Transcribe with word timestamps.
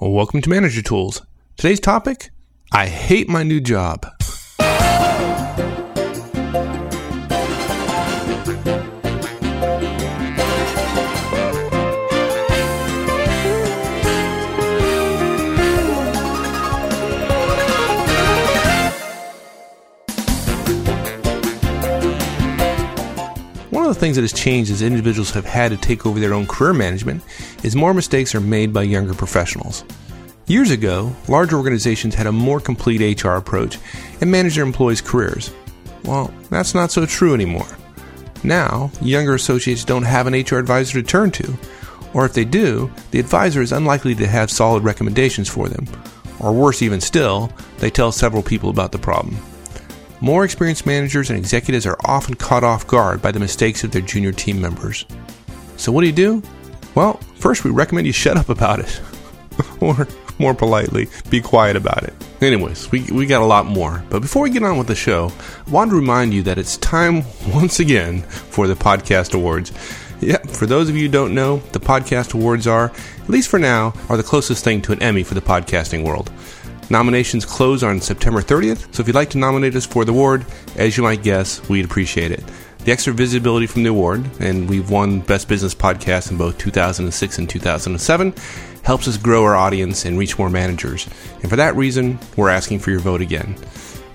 Welcome 0.00 0.42
to 0.42 0.48
Manager 0.48 0.80
Tools. 0.80 1.26
Today's 1.56 1.80
topic 1.80 2.30
I 2.70 2.86
hate 2.86 3.28
my 3.28 3.42
new 3.42 3.60
job. 3.60 4.06
The 23.98 24.04
things 24.06 24.14
that 24.14 24.22
has 24.22 24.32
changed 24.32 24.70
as 24.70 24.80
individuals 24.80 25.32
have 25.32 25.44
had 25.44 25.72
to 25.72 25.76
take 25.76 26.06
over 26.06 26.20
their 26.20 26.32
own 26.32 26.46
career 26.46 26.72
management 26.72 27.20
is 27.64 27.74
more 27.74 27.92
mistakes 27.92 28.32
are 28.32 28.40
made 28.40 28.72
by 28.72 28.84
younger 28.84 29.12
professionals. 29.12 29.84
Years 30.46 30.70
ago, 30.70 31.12
large 31.26 31.52
organizations 31.52 32.14
had 32.14 32.28
a 32.28 32.32
more 32.32 32.60
complete 32.60 33.20
HR 33.20 33.32
approach 33.32 33.76
and 34.20 34.30
managed 34.30 34.56
their 34.56 34.64
employees' 34.64 35.00
careers. 35.00 35.52
Well, 36.04 36.32
that's 36.48 36.76
not 36.76 36.92
so 36.92 37.06
true 37.06 37.34
anymore. 37.34 37.66
Now, 38.44 38.92
younger 39.00 39.34
associates 39.34 39.84
don't 39.84 40.04
have 40.04 40.28
an 40.28 40.34
HR 40.34 40.58
advisor 40.58 41.02
to 41.02 41.06
turn 41.06 41.32
to, 41.32 41.58
or 42.14 42.24
if 42.24 42.34
they 42.34 42.44
do, 42.44 42.92
the 43.10 43.18
advisor 43.18 43.62
is 43.62 43.72
unlikely 43.72 44.14
to 44.14 44.28
have 44.28 44.48
solid 44.48 44.84
recommendations 44.84 45.48
for 45.48 45.68
them. 45.68 45.86
Or 46.38 46.52
worse 46.52 46.82
even 46.82 47.00
still, 47.00 47.50
they 47.78 47.90
tell 47.90 48.12
several 48.12 48.44
people 48.44 48.70
about 48.70 48.92
the 48.92 48.98
problem. 48.98 49.36
More 50.20 50.44
experienced 50.44 50.84
managers 50.84 51.30
and 51.30 51.38
executives 51.38 51.86
are 51.86 51.96
often 52.04 52.34
caught 52.34 52.64
off 52.64 52.86
guard 52.86 53.22
by 53.22 53.30
the 53.30 53.38
mistakes 53.38 53.84
of 53.84 53.92
their 53.92 54.02
junior 54.02 54.32
team 54.32 54.60
members. 54.60 55.04
So, 55.76 55.92
what 55.92 56.00
do 56.00 56.08
you 56.08 56.12
do? 56.12 56.42
Well, 56.94 57.14
first 57.36 57.64
we 57.64 57.70
recommend 57.70 58.06
you 58.06 58.12
shut 58.12 58.36
up 58.36 58.48
about 58.48 58.80
it. 58.80 59.00
or, 59.80 60.08
more 60.38 60.54
politely, 60.54 61.08
be 61.30 61.40
quiet 61.40 61.76
about 61.76 62.04
it. 62.04 62.14
Anyways, 62.40 62.90
we, 62.92 63.02
we 63.10 63.26
got 63.26 63.42
a 63.42 63.46
lot 63.46 63.66
more. 63.66 64.04
But 64.08 64.22
before 64.22 64.42
we 64.42 64.50
get 64.50 64.62
on 64.62 64.78
with 64.78 64.86
the 64.86 64.94
show, 64.94 65.32
I 65.66 65.70
want 65.70 65.90
to 65.90 65.96
remind 65.96 66.32
you 66.32 66.42
that 66.44 66.58
it's 66.58 66.76
time 66.76 67.24
once 67.52 67.80
again 67.80 68.22
for 68.22 68.66
the 68.66 68.74
Podcast 68.74 69.34
Awards. 69.34 69.72
Yeah, 70.20 70.38
for 70.38 70.66
those 70.66 70.88
of 70.88 70.96
you 70.96 71.02
who 71.02 71.12
don't 71.12 71.34
know, 71.34 71.58
the 71.72 71.80
Podcast 71.80 72.34
Awards 72.34 72.66
are, 72.66 72.86
at 73.22 73.28
least 73.28 73.48
for 73.48 73.58
now, 73.58 73.94
are 74.08 74.16
the 74.16 74.22
closest 74.24 74.64
thing 74.64 74.82
to 74.82 74.92
an 74.92 75.02
Emmy 75.02 75.22
for 75.22 75.34
the 75.34 75.40
podcasting 75.40 76.04
world. 76.04 76.32
Nominations 76.90 77.44
close 77.44 77.82
on 77.82 78.00
September 78.00 78.40
30th, 78.40 78.94
so 78.94 79.02
if 79.02 79.06
you'd 79.06 79.14
like 79.14 79.28
to 79.30 79.38
nominate 79.38 79.76
us 79.76 79.84
for 79.84 80.06
the 80.06 80.12
award, 80.12 80.46
as 80.76 80.96
you 80.96 81.02
might 81.02 81.22
guess, 81.22 81.66
we'd 81.68 81.84
appreciate 81.84 82.32
it. 82.32 82.42
The 82.84 82.92
extra 82.92 83.12
visibility 83.12 83.66
from 83.66 83.82
the 83.82 83.90
award, 83.90 84.24
and 84.40 84.70
we've 84.70 84.88
won 84.88 85.20
Best 85.20 85.48
Business 85.48 85.74
Podcast 85.74 86.30
in 86.30 86.38
both 86.38 86.56
2006 86.56 87.38
and 87.38 87.50
2007, 87.50 88.34
helps 88.84 89.06
us 89.06 89.18
grow 89.18 89.44
our 89.44 89.54
audience 89.54 90.06
and 90.06 90.18
reach 90.18 90.38
more 90.38 90.48
managers. 90.48 91.06
And 91.42 91.50
for 91.50 91.56
that 91.56 91.76
reason, 91.76 92.18
we're 92.36 92.48
asking 92.48 92.78
for 92.78 92.90
your 92.90 93.00
vote 93.00 93.20
again. 93.20 93.54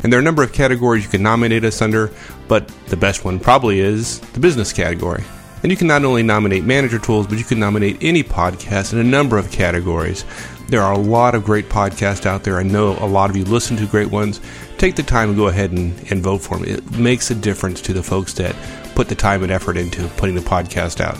And 0.01 0.11
there 0.11 0.17
are 0.17 0.21
a 0.21 0.25
number 0.25 0.41
of 0.41 0.51
categories 0.51 1.03
you 1.03 1.09
can 1.11 1.21
nominate 1.21 1.63
us 1.63 1.79
under, 1.79 2.11
but 2.47 2.67
the 2.87 2.97
best 2.97 3.23
one 3.23 3.39
probably 3.39 3.81
is 3.81 4.19
the 4.19 4.39
business 4.39 4.73
category. 4.73 5.23
And 5.61 5.71
you 5.71 5.77
can 5.77 5.87
not 5.87 6.03
only 6.03 6.23
nominate 6.23 6.65
manager 6.65 6.99
tools, 6.99 7.27
but 7.27 7.37
you 7.37 7.45
can 7.45 7.59
nominate 7.59 7.97
any 8.01 8.21
podcast 8.23 8.91
in 8.91 8.99
a 8.99 9.03
number 9.03 9.37
of 9.37 9.49
categories. 9.49 10.25
There 10.69 10.81
are 10.81 10.93
a 10.93 10.97
lot 10.97 11.35
of 11.35 11.43
great 11.43 11.69
podcasts 11.69 12.25
out 12.25 12.43
there. 12.43 12.57
I 12.57 12.63
know 12.63 12.97
a 12.99 13.05
lot 13.05 13.29
of 13.29 13.35
you 13.35 13.43
listen 13.43 13.77
to 13.77 13.85
great 13.85 14.09
ones. 14.09 14.39
Take 14.77 14.95
the 14.95 15.03
time 15.03 15.29
and 15.29 15.37
go 15.37 15.47
ahead 15.47 15.71
and, 15.71 15.93
and 16.11 16.21
vote 16.21 16.39
for 16.39 16.57
them. 16.57 16.67
It 16.67 16.91
makes 16.97 17.29
a 17.31 17.35
difference 17.35 17.81
to 17.81 17.93
the 17.93 18.03
folks 18.03 18.33
that 18.33 18.55
put 18.95 19.09
the 19.09 19.15
time 19.15 19.43
and 19.43 19.51
effort 19.51 19.77
into 19.77 20.07
putting 20.17 20.35
the 20.35 20.41
podcast 20.41 21.01
out. 21.01 21.17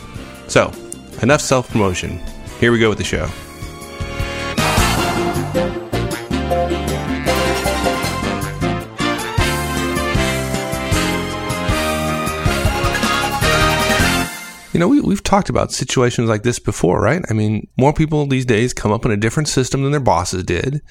So, 0.50 0.72
enough 1.22 1.42
self 1.42 1.70
promotion. 1.70 2.20
Here 2.60 2.72
we 2.72 2.80
go 2.80 2.90
with 2.90 2.98
the 2.98 3.04
show. 3.04 3.30
You 14.74 14.80
know, 14.80 14.88
we, 14.88 15.02
we've 15.02 15.24
talked 15.24 15.50
about 15.50 15.72
situations 15.72 16.28
like 16.30 16.44
this 16.44 16.60
before, 16.60 17.00
right? 17.00 17.22
I 17.30 17.34
mean, 17.34 17.68
more 17.78 17.94
people 17.94 18.26
these 18.26 18.46
days 18.46 18.74
come 18.74 18.92
up 18.92 19.06
in 19.06 19.12
a 19.12 19.18
different 19.18 19.48
system 19.48 19.84
than 19.84 19.92
their 19.92 20.02
bosses 20.02 20.44
did. 20.44 20.82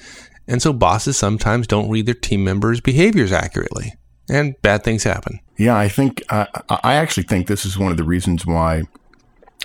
And 0.47 0.61
so 0.61 0.73
bosses 0.73 1.17
sometimes 1.17 1.67
don't 1.67 1.89
read 1.89 2.05
their 2.05 2.13
team 2.15 2.43
members' 2.43 2.81
behaviors 2.81 3.31
accurately, 3.31 3.93
and 4.29 4.55
bad 4.61 4.83
things 4.83 5.03
happen. 5.03 5.39
Yeah, 5.57 5.77
I 5.77 5.87
think, 5.87 6.23
uh, 6.29 6.45
I 6.69 6.95
actually 6.95 7.23
think 7.23 7.47
this 7.47 7.65
is 7.65 7.77
one 7.77 7.91
of 7.91 7.97
the 7.97 8.03
reasons 8.03 8.45
why 8.45 8.83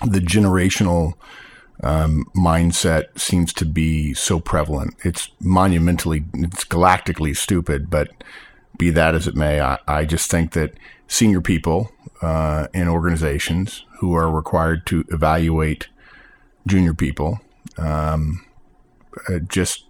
the 0.05 0.19
generational 0.19 1.13
um, 1.83 2.25
mindset 2.35 3.17
seems 3.17 3.53
to 3.53 3.65
be 3.65 4.13
so 4.13 4.39
prevalent. 4.39 4.95
It's 5.03 5.29
monumentally, 5.39 6.25
it's 6.33 6.63
galactically 6.63 7.35
stupid, 7.35 7.89
but 7.89 8.09
be 8.77 8.89
that 8.91 9.15
as 9.15 9.27
it 9.27 9.35
may, 9.35 9.59
I, 9.59 9.79
I 9.87 10.05
just 10.05 10.29
think 10.31 10.53
that 10.53 10.73
senior 11.07 11.41
people 11.41 11.91
uh, 12.21 12.67
in 12.73 12.87
organizations 12.87 13.85
who 13.99 14.13
are 14.13 14.31
required 14.31 14.85
to 14.85 15.05
evaluate 15.09 15.87
junior 16.67 16.93
people 16.93 17.39
um, 17.77 18.45
uh, 19.29 19.39
just 19.39 19.85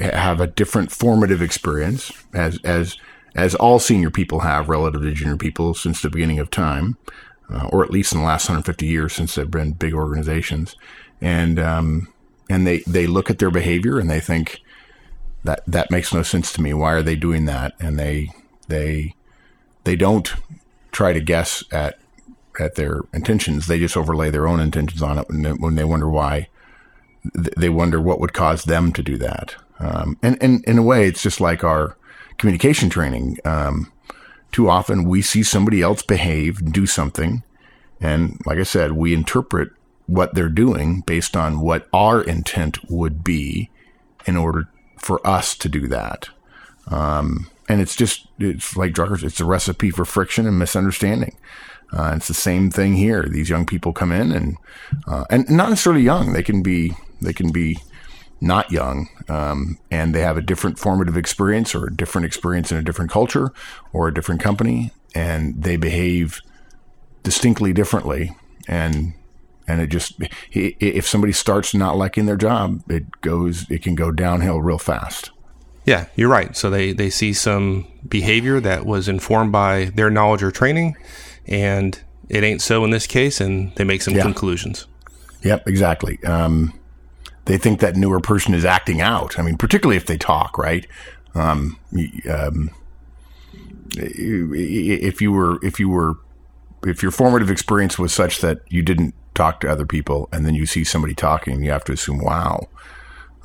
have 0.00 0.40
a 0.40 0.46
different 0.46 0.92
formative 0.92 1.40
experience 1.40 2.12
as 2.32 2.58
as 2.64 2.96
as 3.34 3.54
all 3.54 3.78
senior 3.78 4.10
people 4.10 4.40
have 4.40 4.68
relative 4.68 5.02
to 5.02 5.12
junior 5.12 5.36
people 5.36 5.74
since 5.74 6.00
the 6.00 6.10
beginning 6.10 6.38
of 6.38 6.50
time, 6.50 6.96
uh, 7.52 7.68
or 7.72 7.82
at 7.82 7.90
least 7.90 8.12
in 8.12 8.20
the 8.20 8.24
last 8.24 8.48
150 8.48 8.86
years 8.86 9.12
since 9.12 9.34
they've 9.34 9.50
been 9.50 9.72
big 9.72 9.94
organizations, 9.94 10.76
and 11.20 11.58
um, 11.58 12.12
and 12.48 12.66
they 12.66 12.80
they 12.86 13.06
look 13.06 13.30
at 13.30 13.38
their 13.38 13.50
behavior 13.50 13.98
and 13.98 14.10
they 14.10 14.20
think 14.20 14.60
that 15.42 15.62
that 15.66 15.90
makes 15.90 16.12
no 16.12 16.22
sense 16.22 16.52
to 16.52 16.62
me. 16.62 16.74
Why 16.74 16.92
are 16.92 17.02
they 17.02 17.16
doing 17.16 17.46
that? 17.46 17.74
And 17.80 17.98
they 17.98 18.30
they 18.68 19.14
they 19.84 19.96
don't 19.96 20.32
try 20.94 21.12
to 21.12 21.20
guess 21.20 21.62
at 21.70 21.98
at 22.58 22.76
their 22.76 23.00
intentions. 23.12 23.66
They 23.66 23.78
just 23.78 23.96
overlay 23.96 24.30
their 24.30 24.46
own 24.46 24.60
intentions 24.60 25.02
on 25.02 25.18
it 25.18 25.28
when 25.28 25.42
they, 25.42 25.52
when 25.52 25.74
they 25.74 25.84
wonder 25.84 26.08
why. 26.08 26.48
They 27.34 27.68
wonder 27.68 28.00
what 28.00 28.20
would 28.20 28.32
cause 28.32 28.64
them 28.64 28.92
to 28.92 29.02
do 29.02 29.18
that. 29.18 29.56
Um, 29.80 30.16
and, 30.22 30.40
and 30.40 30.64
in 30.64 30.78
a 30.78 30.82
way, 30.82 31.08
it's 31.08 31.22
just 31.22 31.40
like 31.40 31.64
our 31.64 31.96
communication 32.38 32.90
training. 32.90 33.38
Um, 33.44 33.90
too 34.52 34.68
often 34.70 35.08
we 35.08 35.20
see 35.20 35.42
somebody 35.42 35.82
else 35.82 36.02
behave, 36.02 36.72
do 36.72 36.86
something. 36.86 37.42
And 38.00 38.40
like 38.46 38.58
I 38.58 38.62
said, 38.62 38.92
we 38.92 39.14
interpret 39.14 39.70
what 40.06 40.34
they're 40.34 40.48
doing 40.48 41.00
based 41.00 41.36
on 41.36 41.60
what 41.60 41.88
our 41.92 42.22
intent 42.22 42.88
would 42.88 43.24
be 43.24 43.70
in 44.26 44.36
order 44.36 44.68
for 44.96 45.26
us 45.26 45.56
to 45.56 45.68
do 45.68 45.88
that. 45.88 46.28
Um, 46.88 47.48
and 47.68 47.80
it's 47.80 47.96
just, 47.96 48.26
it's 48.38 48.76
like 48.76 48.92
Druckers, 48.92 49.22
it's 49.22 49.40
a 49.40 49.44
recipe 49.44 49.90
for 49.90 50.04
friction 50.04 50.46
and 50.46 50.58
misunderstanding. 50.58 51.36
Uh, 51.92 52.14
it's 52.16 52.28
the 52.28 52.34
same 52.34 52.70
thing 52.70 52.94
here. 52.94 53.22
These 53.22 53.48
young 53.48 53.66
people 53.66 53.92
come 53.92 54.12
in 54.12 54.32
and, 54.32 54.56
uh, 55.06 55.24
and 55.30 55.48
not 55.48 55.68
necessarily 55.68 56.02
young. 56.02 56.32
They 56.32 56.42
can 56.42 56.62
be, 56.62 56.94
they 57.20 57.32
can 57.32 57.52
be 57.52 57.78
not 58.40 58.70
young, 58.70 59.08
um, 59.28 59.78
and 59.90 60.14
they 60.14 60.20
have 60.20 60.36
a 60.36 60.42
different 60.42 60.78
formative 60.78 61.16
experience 61.16 61.74
or 61.74 61.86
a 61.86 61.94
different 61.94 62.26
experience 62.26 62.70
in 62.70 62.78
a 62.78 62.82
different 62.82 63.10
culture 63.10 63.52
or 63.92 64.08
a 64.08 64.14
different 64.14 64.40
company, 64.40 64.92
and 65.14 65.62
they 65.62 65.76
behave 65.76 66.40
distinctly 67.22 67.72
differently. 67.72 68.36
And 68.68 69.14
and 69.66 69.80
it 69.80 69.86
just 69.86 70.20
if 70.52 71.06
somebody 71.06 71.32
starts 71.32 71.74
not 71.74 71.96
liking 71.96 72.26
their 72.26 72.36
job, 72.36 72.82
it 72.88 73.20
goes 73.22 73.68
it 73.70 73.82
can 73.82 73.94
go 73.94 74.10
downhill 74.10 74.60
real 74.60 74.78
fast. 74.78 75.30
Yeah, 75.84 76.06
you're 76.16 76.30
right. 76.30 76.56
So 76.56 76.70
they 76.70 76.92
they 76.92 77.10
see 77.10 77.32
some 77.32 77.86
behavior 78.08 78.60
that 78.60 78.86
was 78.86 79.08
informed 79.08 79.52
by 79.52 79.86
their 79.94 80.10
knowledge 80.10 80.42
or 80.42 80.50
training, 80.50 80.96
and 81.46 82.00
it 82.28 82.42
ain't 82.42 82.62
so 82.62 82.84
in 82.84 82.90
this 82.90 83.06
case, 83.06 83.40
and 83.40 83.74
they 83.76 83.84
make 83.84 84.02
some 84.02 84.14
yeah. 84.14 84.22
conclusions. 84.22 84.86
Yep, 85.42 85.68
exactly. 85.68 86.22
Um, 86.24 86.72
they 87.44 87.58
think 87.58 87.80
that 87.80 87.96
newer 87.96 88.20
person 88.20 88.54
is 88.54 88.64
acting 88.64 89.02
out. 89.02 89.38
I 89.38 89.42
mean, 89.42 89.58
particularly 89.58 89.96
if 89.96 90.06
they 90.06 90.16
talk, 90.16 90.56
right? 90.56 90.86
Um, 91.34 91.78
um, 92.30 92.70
if 93.96 95.20
you 95.20 95.32
were, 95.32 95.58
if 95.62 95.78
you 95.78 95.90
were, 95.90 96.14
if 96.86 97.02
your 97.02 97.12
formative 97.12 97.50
experience 97.50 97.98
was 97.98 98.12
such 98.12 98.40
that 98.40 98.60
you 98.68 98.82
didn't 98.82 99.14
talk 99.34 99.60
to 99.60 99.70
other 99.70 99.84
people, 99.84 100.28
and 100.32 100.46
then 100.46 100.54
you 100.54 100.64
see 100.64 100.84
somebody 100.84 101.14
talking, 101.14 101.62
you 101.62 101.70
have 101.70 101.84
to 101.84 101.92
assume, 101.92 102.18
wow. 102.18 102.68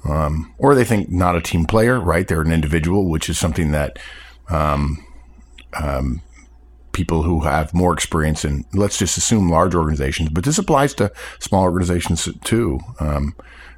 Um, 0.09 0.53
or 0.57 0.75
they 0.75 0.85
think 0.85 1.11
not 1.11 1.35
a 1.35 1.41
team 1.41 1.65
player, 1.65 2.00
right? 2.00 2.27
They're 2.27 2.41
an 2.41 2.51
individual, 2.51 3.09
which 3.09 3.29
is 3.29 3.38
something 3.38 3.71
that 3.71 4.00
um, 4.50 5.06
um, 5.79 6.21
people 6.91 7.23
who 7.23 7.41
have 7.41 7.73
more 7.73 7.94
experience 7.94 8.44
in, 8.44 8.65
let's 8.73 8.97
just 8.97 9.17
assume 9.17 9.50
large 9.50 9.75
organizations, 9.75 10.29
but 10.29 10.44
this 10.44 10.57
applies 10.57 10.94
to 10.95 11.11
small 11.39 11.63
organizations 11.63 12.27
too. 12.44 12.79
Um, 13.00 13.35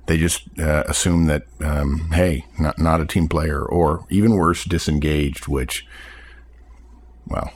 they 0.08 0.18
just 0.18 0.48
uh, 0.60 0.84
assume 0.88 1.26
that, 1.26 1.44
um, 1.62 2.10
hey, 2.14 2.46
not, 2.60 2.80
not 2.80 3.02
a 3.02 3.06
team 3.06 3.28
player, 3.28 3.64
or 3.64 4.06
even 4.10 4.36
worse, 4.36 4.64
disengaged, 4.64 5.48
which, 5.48 5.86
well, 7.28 7.52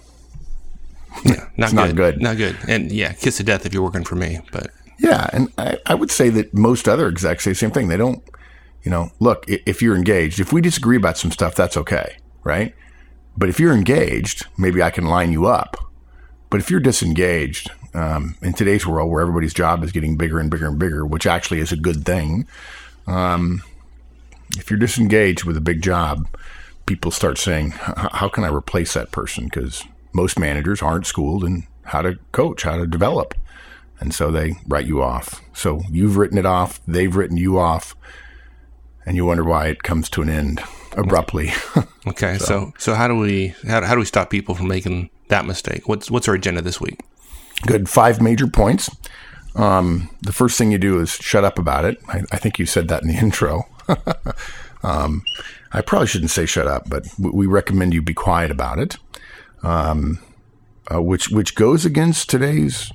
yeah, 1.25 1.48
not, 1.57 1.72
good. 1.72 1.75
not 1.75 1.95
good. 1.95 2.22
Not 2.22 2.38
good. 2.38 2.57
And 2.68 2.92
yeah, 2.92 3.13
kiss 3.13 3.39
of 3.39 3.45
death 3.45 3.66
if 3.66 3.74
you're 3.74 3.83
working 3.83 4.04
for 4.04 4.16
me, 4.16 4.42
but 4.51 4.72
Yeah, 5.00 5.30
and 5.33 5.51
I, 5.57 5.77
I 5.86 5.95
would 5.95 6.12
say 6.12 6.30
that 6.30 6.54
most 6.54 6.88
other 6.88 7.07
execs 7.07 7.44
say 7.44 7.51
the 7.51 7.56
same 7.56 7.72
thing. 7.72 7.88
They 7.88 7.98
don't, 7.98 8.24
you 8.86 8.92
know, 8.92 9.10
look, 9.20 9.46
if 9.48 9.82
you're 9.82 9.96
engaged, 9.96 10.40
if 10.40 10.54
we 10.54 10.62
disagree 10.62 10.96
about 10.96 11.18
some 11.18 11.32
stuff, 11.32 11.56
that's 11.56 11.76
okay, 11.76 12.18
right? 12.44 12.76
But 13.36 13.50
if 13.50 13.60
you're 13.60 13.74
engaged, 13.74 14.46
maybe 14.58 14.82
I 14.82 14.92
can 14.92 15.06
line 15.06 15.32
you 15.32 15.48
up. 15.48 15.76
But 16.52 16.60
if 16.62 16.70
you're 16.70 16.80
disengaged, 16.80 17.72
um, 17.96 18.36
in 18.42 18.54
today's 18.54 18.86
world 18.86 19.10
where 19.10 19.22
everybody's 19.22 19.54
job 19.54 19.84
is 19.84 19.92
getting 19.92 20.18
bigger 20.18 20.40
and 20.40 20.52
bigger 20.52 20.68
and 20.68 20.78
bigger, 20.78 21.04
which 21.06 21.26
actually 21.26 21.60
is 21.60 21.72
a 21.72 21.78
good 21.78 22.06
thing, 22.06 22.48
um, 23.08 23.64
if 24.56 24.70
you're 24.70 24.80
disengaged 24.80 25.46
with 25.46 25.58
a 25.58 25.62
big 25.62 25.82
job, 25.82 26.28
people 26.86 27.10
start 27.10 27.40
saying, 27.40 27.72
"How 27.72 28.30
can 28.30 28.44
I 28.44 28.50
replace 28.50 28.94
that 28.94 29.12
person?" 29.12 29.46
Because 29.46 29.84
most 30.14 30.38
managers 30.38 30.84
aren't 30.84 31.08
schooled 31.08 31.44
in 31.44 31.66
how 31.86 32.04
to 32.04 32.20
coach, 32.32 32.64
how 32.64 32.78
to 32.78 32.86
develop, 32.86 33.34
and 34.00 34.14
so 34.14 34.30
they 34.30 34.56
write 34.68 34.86
you 34.86 35.02
off. 35.02 35.42
So 35.54 35.82
you've 35.90 36.18
written 36.18 36.38
it 36.38 36.46
off, 36.46 36.80
they've 36.88 37.16
written 37.16 37.38
you 37.38 37.58
off, 37.58 37.96
and 39.06 39.16
you 39.16 39.25
wonder 39.25 39.44
why 39.44 39.68
it 39.68 39.84
comes 39.84 40.10
to 40.12 40.22
an 40.22 40.30
end 40.30 40.62
abruptly. 40.94 41.52
Okay, 42.07 42.38
so 42.38 42.72
so, 42.78 42.94
how 42.94 43.07
do 43.07 43.18
we 43.18 43.56
how, 43.68 43.84
how 43.84 43.96
do 43.96 44.00
we 44.00 44.06
stop 44.06 44.30
people 44.30 44.54
from 44.54 44.68
making 44.68 45.10
that 45.30 45.44
mistake? 45.46 45.90
What's 45.90 46.12
what's 46.12 46.28
our 46.28 46.36
agenda 46.36 46.62
this 46.62 46.80
week? 46.80 47.00
Good. 47.63 47.90
Five 47.90 48.22
major 48.22 48.46
points. 48.46 48.96
Um, 49.56 50.10
the 50.22 50.31
first 50.31 50.56
thing 50.56 50.72
you 50.72 50.78
do 50.78 51.00
is 51.00 51.13
shut 51.13 51.44
up 51.44 51.57
about 51.57 51.84
it. 51.84 52.00
I, 52.07 52.22
I 52.31 52.38
think 52.38 52.60
you 52.60 52.68
said 52.68 52.90
that 52.90 53.02
in 53.02 53.07
the 53.07 53.16
intro. 53.19 53.63
um, 54.84 55.24
I 55.72 55.81
probably 55.81 56.08
shouldn't 56.08 56.30
say 56.30 56.46
shut 56.46 56.68
up, 56.68 56.88
but 56.88 57.06
w- 57.18 57.36
we 57.36 57.48
recommend 57.48 57.96
you 57.96 58.04
be 58.04 58.13
quiet 58.13 58.51
about 58.51 58.78
it, 58.78 58.98
um, 59.63 60.19
uh, 60.94 61.01
which 61.01 61.30
which 61.30 61.56
goes 61.56 61.86
against 61.86 62.30
today's 62.30 62.92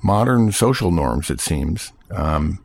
modern 0.00 0.52
social 0.52 0.92
norms. 0.92 1.28
It 1.28 1.40
seems. 1.40 1.92
Um, 2.12 2.64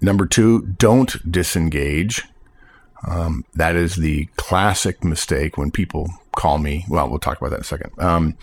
number 0.00 0.26
two, 0.26 0.62
don't 0.78 1.30
disengage. 1.30 2.24
Um, 3.06 3.44
that 3.54 3.74
is 3.74 3.96
the 3.96 4.26
classic 4.36 5.02
mistake 5.02 5.58
when 5.58 5.70
people 5.70 6.08
call 6.36 6.58
me. 6.58 6.84
Well, 6.88 7.08
we'll 7.08 7.18
talk 7.18 7.38
about 7.38 7.50
that 7.50 7.56
in 7.56 7.62
a 7.62 7.64
second. 7.64 7.92
Um, 7.98 8.36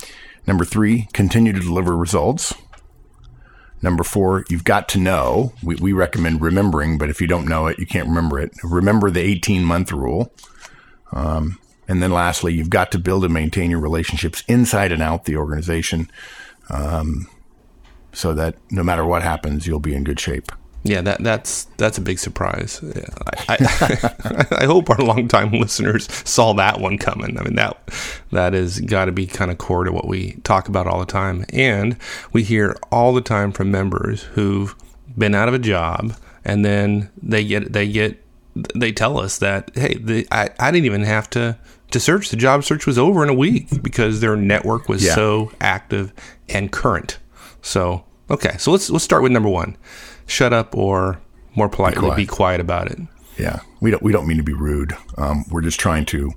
number 0.46 0.66
three, 0.66 1.08
continue 1.14 1.54
to 1.54 1.60
deliver 1.60 1.96
results. 1.96 2.54
Number 3.82 4.04
four, 4.04 4.44
you've 4.50 4.66
got 4.66 4.90
to 4.90 5.00
know. 5.00 5.54
We, 5.64 5.76
we 5.76 5.94
recommend 5.94 6.42
remembering, 6.42 6.98
but 6.98 7.10
if 7.10 7.22
you 7.22 7.28
don't 7.28 7.48
know 7.48 7.68
it, 7.68 7.80
you 7.80 7.86
can't 7.86 8.10
remember 8.10 8.40
it. 8.40 8.52
Remember 8.64 9.10
the 9.10 9.22
18 9.22 9.64
month 9.64 9.92
rule. 9.92 10.34
Um, 11.14 11.58
and 11.88 12.04
then 12.04 12.12
lastly, 12.12 12.54
you've 12.54 12.70
got 12.70 12.92
to 12.92 13.00
build 13.00 13.24
and 13.24 13.34
maintain 13.34 13.72
your 13.72 13.80
relationships 13.80 14.44
inside 14.48 14.92
and 14.92 15.02
out 15.02 15.26
the 15.26 15.38
organization 15.38 16.12
um, 16.70 17.28
so 18.12 18.34
that 18.34 18.56
no 18.70 18.84
matter 18.84 19.06
what 19.06 19.24
happens, 19.24 19.66
you'll 19.66 19.80
be 19.80 19.96
in 19.96 20.04
good 20.04 20.20
shape. 20.20 20.52
Yeah, 20.84 21.02
that 21.02 21.22
that's 21.24 21.66
that's 21.78 21.98
a 21.98 22.02
big 22.02 22.20
surprise. 22.20 22.80
Yeah, 22.82 23.06
I, 23.50 23.58
I, 23.60 24.46
I 24.64 24.66
hope 24.66 24.90
our 24.90 24.98
longtime 24.98 25.52
listeners 25.52 26.08
saw 26.28 26.54
that 26.54 26.80
one 26.80 26.98
coming. 26.98 27.38
I 27.38 27.44
mean 27.44 27.56
that 27.56 27.78
that 28.32 28.54
has 28.54 28.80
got 28.80 29.06
to 29.06 29.12
be 29.12 29.28
kind 29.28 29.52
of 29.52 29.58
core 29.58 29.84
to 29.84 29.92
what 29.92 30.08
we 30.08 30.34
talk 30.44 30.70
about 30.70 30.88
all 30.88 31.00
the 31.00 31.06
time, 31.06 31.46
and 31.52 31.98
we 32.32 32.44
hear 32.44 32.78
all 32.92 33.14
the 33.14 33.22
time 33.22 33.52
from 33.52 33.72
members 33.72 34.24
who've 34.24 34.74
been 35.18 35.36
out 35.36 35.50
of 35.50 35.54
a 35.54 35.60
job 35.60 36.14
and 36.46 36.64
then 36.64 37.10
they 37.22 37.44
get 37.44 37.74
they 37.74 37.92
get 37.92 38.24
they 38.74 38.92
tell 38.94 39.20
us 39.20 39.38
that 39.40 39.72
hey, 39.76 39.96
the, 39.96 40.26
I 40.32 40.50
I 40.60 40.72
didn't 40.72 40.86
even 40.86 41.04
have 41.04 41.30
to 41.32 41.58
to 41.92 42.00
search. 42.00 42.30
The 42.30 42.38
job 42.38 42.64
search 42.64 42.86
was 42.88 42.98
over 42.98 43.22
in 43.24 43.30
a 43.30 43.34
week 43.34 43.82
because 43.84 44.22
their 44.22 44.38
network 44.38 44.88
was 44.88 45.04
Yeah. 45.04 45.16
so 45.16 45.52
active 45.60 46.14
and 46.48 46.72
current. 46.72 47.18
So 47.62 48.06
okay, 48.30 48.56
so 48.58 48.72
let's 48.72 48.90
let's 48.90 49.04
start 49.04 49.24
with 49.24 49.32
number 49.34 49.50
one 49.50 49.76
shut 50.30 50.54
up 50.54 50.76
or 50.76 51.20
more 51.56 51.70
politely 51.70 52.00
quiet. 52.02 52.16
be 52.18 52.26
quiet 52.26 52.62
about 52.62 52.92
it. 52.92 53.00
Yeah, 53.38 53.60
we 53.82 53.92
don't 53.92 54.04
we 54.04 54.12
don't 54.12 54.28
mean 54.28 54.38
to 54.38 54.44
be 54.44 54.54
rude. 54.54 54.94
Um, 55.18 55.46
we're 55.50 55.62
just 55.62 55.80
trying 55.80 56.06
to 56.08 56.32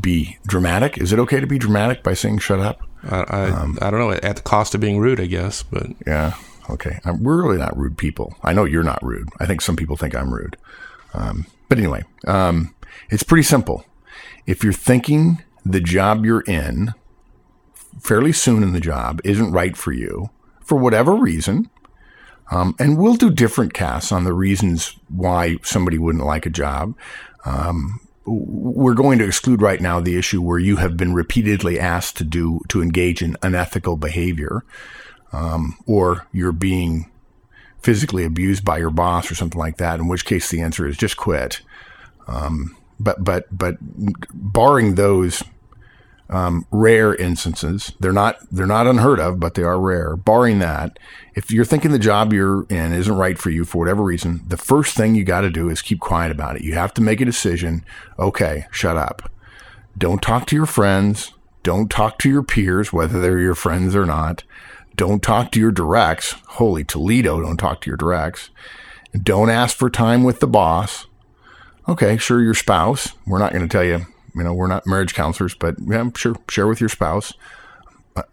be 0.00 0.38
dramatic. 0.46 0.98
Is 0.98 1.12
it 1.12 1.18
okay 1.20 1.40
to 1.40 1.46
be 1.46 1.58
dramatic 1.58 2.02
by 2.02 2.14
saying 2.14 2.38
"shut 2.38 2.60
up"? 2.60 2.80
I 3.08 3.20
I, 3.28 3.50
Um, 3.50 3.78
I 3.82 3.90
don't 3.90 4.00
know 4.00 4.12
at 4.12 4.36
the 4.36 4.42
cost 4.42 4.74
of 4.74 4.80
being 4.80 4.98
rude, 4.98 5.20
I 5.20 5.26
guess, 5.26 5.62
but 5.62 5.86
Yeah. 6.06 6.34
Okay. 6.70 6.98
Um, 7.04 7.22
we're 7.22 7.42
really 7.42 7.58
not 7.58 7.76
rude 7.76 7.98
people. 7.98 8.34
I 8.42 8.52
know 8.54 8.64
you're 8.64 8.82
not 8.82 9.02
rude. 9.02 9.28
I 9.38 9.46
think 9.46 9.60
some 9.60 9.76
people 9.76 9.96
think 9.96 10.14
I'm 10.14 10.32
rude. 10.32 10.56
Um, 11.12 11.46
but 11.68 11.76
anyway, 11.78 12.04
um, 12.26 12.74
it's 13.10 13.22
pretty 13.22 13.42
simple. 13.42 13.84
If 14.46 14.64
you're 14.64 14.72
thinking 14.72 15.42
the 15.64 15.80
job 15.80 16.24
you're 16.24 16.40
in 16.42 16.94
fairly 18.00 18.32
soon 18.32 18.62
in 18.62 18.72
the 18.72 18.80
job 18.80 19.20
isn't 19.24 19.52
right 19.52 19.76
for 19.76 19.92
you 19.92 20.30
for 20.64 20.76
whatever 20.78 21.14
reason, 21.14 21.68
um, 22.50 22.74
and 22.78 22.98
we'll 22.98 23.14
do 23.14 23.30
different 23.30 23.74
casts 23.74 24.12
on 24.12 24.24
the 24.24 24.32
reasons 24.32 24.96
why 25.08 25.56
somebody 25.62 25.98
wouldn't 25.98 26.24
like 26.24 26.46
a 26.46 26.50
job. 26.50 26.94
Um, 27.44 28.00
we're 28.26 28.94
going 28.94 29.18
to 29.18 29.26
exclude 29.26 29.60
right 29.60 29.80
now 29.80 30.00
the 30.00 30.18
issue 30.18 30.40
where 30.40 30.58
you 30.58 30.76
have 30.76 30.96
been 30.96 31.14
repeatedly 31.14 31.78
asked 31.78 32.16
to 32.16 32.24
do 32.24 32.60
to 32.68 32.82
engage 32.82 33.22
in 33.22 33.36
unethical 33.42 33.96
behavior 33.96 34.64
or 35.86 36.26
you're 36.32 36.52
being 36.52 37.10
physically 37.82 38.24
abused 38.24 38.64
by 38.64 38.78
your 38.78 38.90
boss 38.90 39.30
or 39.30 39.34
something 39.34 39.58
like 39.58 39.76
that, 39.76 40.00
in 40.00 40.08
which 40.08 40.24
case 40.24 40.50
the 40.50 40.62
answer 40.62 40.86
is 40.86 40.96
just 40.96 41.16
quit. 41.16 41.60
Um, 42.26 42.76
but 42.98 43.22
but 43.22 43.46
but 43.56 43.76
barring 44.32 44.94
those 44.94 45.42
um, 46.34 46.66
rare 46.72 47.14
instances, 47.14 47.92
they're 48.00 48.12
not 48.12 48.36
they're 48.50 48.66
not 48.66 48.88
unheard 48.88 49.20
of, 49.20 49.38
but 49.38 49.54
they 49.54 49.62
are 49.62 49.78
rare. 49.78 50.16
Barring 50.16 50.58
that, 50.58 50.98
if 51.36 51.52
you're 51.52 51.64
thinking 51.64 51.92
the 51.92 51.98
job 51.98 52.32
you're 52.32 52.64
in 52.64 52.92
isn't 52.92 53.16
right 53.16 53.38
for 53.38 53.50
you 53.50 53.64
for 53.64 53.78
whatever 53.78 54.02
reason, 54.02 54.42
the 54.48 54.56
first 54.56 54.96
thing 54.96 55.14
you 55.14 55.22
got 55.22 55.42
to 55.42 55.50
do 55.50 55.68
is 55.70 55.80
keep 55.80 56.00
quiet 56.00 56.32
about 56.32 56.56
it. 56.56 56.62
You 56.62 56.74
have 56.74 56.92
to 56.94 57.00
make 57.00 57.20
a 57.20 57.24
decision. 57.24 57.84
Okay, 58.18 58.66
shut 58.72 58.96
up. 58.96 59.30
Don't 59.96 60.20
talk 60.20 60.48
to 60.48 60.56
your 60.56 60.66
friends. 60.66 61.32
Don't 61.62 61.88
talk 61.88 62.18
to 62.18 62.28
your 62.28 62.42
peers, 62.42 62.92
whether 62.92 63.20
they're 63.20 63.38
your 63.38 63.54
friends 63.54 63.94
or 63.94 64.04
not. 64.04 64.42
Don't 64.96 65.22
talk 65.22 65.52
to 65.52 65.60
your 65.60 65.70
directs. 65.70 66.32
Holy 66.48 66.82
Toledo, 66.82 67.40
don't 67.40 67.58
talk 67.58 67.80
to 67.82 67.90
your 67.90 67.96
directs. 67.96 68.50
Don't 69.12 69.50
ask 69.50 69.76
for 69.76 69.88
time 69.88 70.24
with 70.24 70.40
the 70.40 70.48
boss. 70.48 71.06
Okay, 71.88 72.16
sure, 72.16 72.42
your 72.42 72.54
spouse. 72.54 73.12
We're 73.24 73.38
not 73.38 73.52
going 73.52 73.66
to 73.66 73.72
tell 73.72 73.84
you, 73.84 74.06
you 74.34 74.42
know, 74.42 74.54
we're 74.54 74.66
not 74.66 74.86
marriage 74.86 75.14
counselors, 75.14 75.54
but 75.54 75.76
yeah, 75.86 76.08
sure, 76.16 76.36
share 76.48 76.66
with 76.66 76.80
your 76.80 76.88
spouse, 76.88 77.32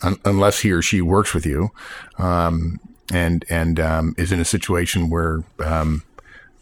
un- 0.02 0.20
unless 0.26 0.60
he 0.60 0.72
or 0.72 0.82
she 0.82 1.02
works 1.02 1.34
with 1.34 1.46
you, 1.46 1.72
um, 2.18 2.80
and 3.14 3.46
and 3.50 3.80
um, 3.80 4.16
is 4.18 4.32
in 4.32 4.40
a 4.40 4.46
situation 4.46 5.10
where 5.10 5.44
um, 5.64 6.04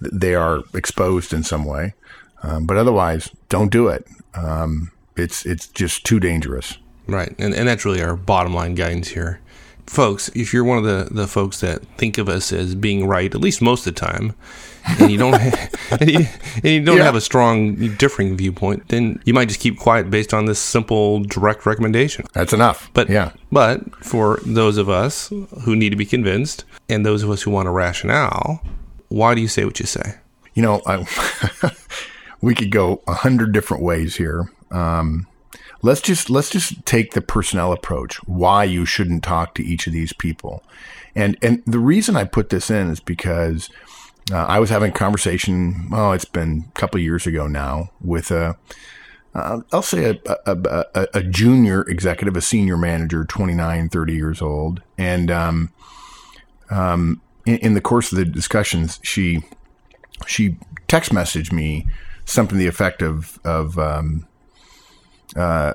they 0.02 0.36
are 0.36 0.64
exposed 0.74 1.34
in 1.34 1.44
some 1.44 1.66
way. 1.66 1.94
Um, 2.42 2.66
but 2.66 2.78
otherwise, 2.78 3.30
don't 3.50 3.72
do 3.72 3.88
it. 3.88 4.08
Um, 4.34 4.92
it's 5.16 5.46
it's 5.46 5.68
just 5.68 6.06
too 6.06 6.20
dangerous. 6.20 6.78
Right. 7.08 7.34
And, 7.40 7.54
and 7.54 7.68
that's 7.68 7.86
really 7.86 8.02
our 8.04 8.16
bottom 8.16 8.54
line 8.54 8.76
guidance 8.76 9.10
here. 9.10 9.40
Folks, 9.86 10.30
if 10.36 10.54
you're 10.54 10.64
one 10.64 10.78
of 10.78 10.84
the, 10.84 11.08
the 11.12 11.28
folks 11.28 11.60
that 11.62 11.84
think 11.98 12.20
of 12.20 12.30
us 12.30 12.54
as 12.54 12.76
being 12.76 13.08
right, 13.08 13.34
at 13.34 13.42
least 13.42 13.62
most 13.62 13.88
of 13.88 13.96
the 13.96 14.00
time, 14.00 14.36
and 15.00 15.12
you 15.12 15.18
don't 15.18 15.34
ha- 15.40 15.68
and 16.00 16.10
you, 16.10 16.26
and 16.56 16.66
you 16.66 16.84
don't 16.84 16.98
Yeah. 16.98 17.04
have 17.04 17.16
a 17.16 17.22
strong 17.22 17.76
differing 17.98 18.36
viewpoint, 18.38 18.88
then 18.90 19.22
you 19.26 19.34
might 19.34 19.48
just 19.48 19.60
keep 19.60 19.78
quiet 19.80 20.10
based 20.10 20.34
on 20.34 20.46
this 20.46 20.60
simple 20.60 21.20
direct 21.22 21.66
recommendation. 21.66 22.26
That's 22.34 22.54
enough. 22.54 22.90
But 22.94 23.10
yeah, 23.10 23.32
but 23.52 24.04
for 24.04 24.40
those 24.46 24.78
of 24.78 24.90
us 24.90 25.32
who 25.64 25.76
need 25.76 25.90
to 25.92 25.96
be 25.96 26.06
convinced 26.06 26.66
and 26.88 27.06
those 27.06 27.24
of 27.24 27.30
us 27.30 27.42
who 27.44 27.52
want 27.52 27.68
a 27.68 27.72
rationale, 27.72 28.62
why 29.10 29.36
do 29.36 29.42
you 29.42 29.48
say 29.48 29.66
what 29.66 29.80
you 29.80 29.86
say? 29.86 30.16
you 30.56 30.64
know, 30.64 30.82
I, 30.86 31.06
we 32.42 32.56
could 32.56 32.72
go 32.72 33.02
a 33.08 33.14
hundred 33.14 33.54
different 33.54 33.82
ways 33.84 34.16
here. 34.18 34.50
Um, 34.72 35.26
let's 35.82 36.02
just 36.02 36.30
let's 36.30 36.50
just 36.50 36.86
take 36.86 37.14
the 37.14 37.22
personnel 37.22 37.72
approach. 37.72 38.18
Why 38.28 38.64
you 38.66 38.86
shouldn't 38.86 39.24
talk 39.24 39.56
to 39.56 39.64
each 39.64 39.88
of 39.88 39.94
these 39.94 40.12
people, 40.12 40.64
and 41.16 41.38
and 41.42 41.64
the 41.66 41.80
reason 41.80 42.16
I 42.18 42.24
put 42.26 42.50
this 42.50 42.70
in 42.70 42.90
is 42.90 43.00
because 43.00 43.70
uh, 44.32 44.46
I 44.46 44.60
was 44.60 44.70
having 44.70 44.92
a 44.92 44.94
conversation. 44.94 45.90
Oh, 45.92 46.12
it's 46.12 46.26
been 46.26 46.66
a 46.70 46.80
couple 46.80 47.00
years 47.00 47.26
ago 47.26 47.48
now 47.48 47.90
with 48.02 48.32
a. 48.32 48.58
Uh, 49.34 49.62
I'll 49.72 49.84
say 49.84 50.20
a, 50.26 50.36
a, 50.48 50.86
a, 50.96 51.08
a 51.14 51.24
junior 51.24 51.84
executive, 51.84 52.36
a 52.36 52.42
senior 52.42 52.78
manager, 52.78 53.26
29, 53.26 53.90
30 53.90 54.14
years 54.14 54.42
old. 54.42 54.82
And 54.98 55.30
um, 55.30 55.72
um, 56.72 57.22
in, 57.46 57.58
in 57.58 57.74
the 57.76 57.82
course 57.82 58.12
of 58.12 58.18
the 58.18 58.26
discussions, 58.26 59.00
she 59.04 59.44
she 60.26 60.58
text 60.88 61.12
messaged 61.12 61.52
me 61.52 61.88
something 62.26 62.58
to 62.58 62.60
the 62.60 62.68
effect 62.68 63.02
of 63.02 63.40
of 63.46 63.78
um, 63.78 64.28
uh, 65.36 65.74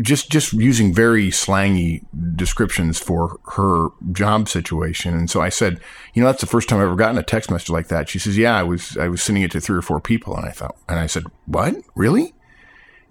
just 0.00 0.30
just 0.30 0.52
using 0.52 0.94
very 0.94 1.30
slangy 1.30 2.04
descriptions 2.36 2.98
for 2.98 3.38
her 3.52 3.88
job 4.12 4.48
situation. 4.48 5.14
And 5.14 5.28
so 5.28 5.40
I 5.40 5.50
said, 5.50 5.80
you 6.14 6.22
know, 6.22 6.28
that's 6.28 6.40
the 6.40 6.46
first 6.46 6.68
time 6.68 6.78
I've 6.78 6.86
ever 6.86 6.96
gotten 6.96 7.18
a 7.18 7.22
text 7.22 7.50
message 7.50 7.70
like 7.70 7.88
that. 7.88 8.08
She 8.08 8.18
says, 8.18 8.38
yeah, 8.38 8.56
I 8.56 8.62
was 8.62 8.96
I 8.96 9.08
was 9.08 9.22
sending 9.22 9.42
it 9.42 9.50
to 9.52 9.60
three 9.60 9.76
or 9.76 9.82
four 9.82 10.00
people, 10.00 10.36
and 10.36 10.46
I 10.46 10.50
thought, 10.50 10.76
and 10.88 10.98
I 10.98 11.06
said, 11.06 11.24
what, 11.46 11.74
really? 11.94 12.34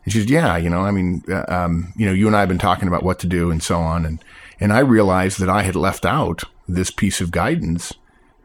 And 0.03 0.12
she 0.12 0.19
said, 0.19 0.31
yeah, 0.31 0.57
you 0.57 0.69
know, 0.69 0.81
I 0.81 0.91
mean, 0.91 1.24
uh, 1.29 1.45
um, 1.48 1.93
you 1.95 2.07
know, 2.07 2.13
you 2.13 2.25
and 2.25 2.36
I 2.36 2.39
have 2.39 2.50
been 2.50 2.57
talking 2.57 2.88
about 2.88 3.03
what 3.03 3.19
to 3.19 3.27
do 3.27 3.51
and 3.51 3.62
so 3.62 3.79
on, 3.79 4.05
and 4.05 4.24
And 4.62 4.71
I 4.71 4.79
realized 4.79 5.39
that 5.39 5.50
I 5.50 5.63
had 5.63 5.75
left 5.75 6.05
out 6.05 6.43
this 6.67 6.91
piece 6.91 7.19
of 7.19 7.31
guidance 7.31 7.93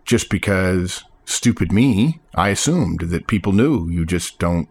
just 0.07 0.31
because 0.31 1.05
stupid 1.27 1.71
me, 1.71 2.21
I 2.35 2.49
assumed 2.49 3.01
that 3.11 3.27
people 3.27 3.53
knew 3.53 3.89
you 3.91 4.07
just 4.07 4.39
don't 4.39 4.69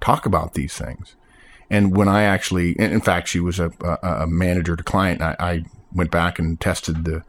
talk 0.00 0.24
about 0.24 0.54
these 0.54 0.74
things. 0.74 1.16
And 1.70 1.96
when 1.96 2.08
I 2.08 2.22
actually, 2.22 2.72
in 2.72 3.00
fact, 3.00 3.28
she 3.28 3.40
was 3.40 3.58
a, 3.60 3.70
a, 3.80 4.22
a 4.22 4.26
manager 4.26 4.74
to 4.74 4.82
client. 4.82 5.20
I, 5.20 5.36
I, 5.38 5.64
went 5.92 6.10
back 6.10 6.38
and 6.38 6.60
tested 6.60 7.04
the 7.04 7.22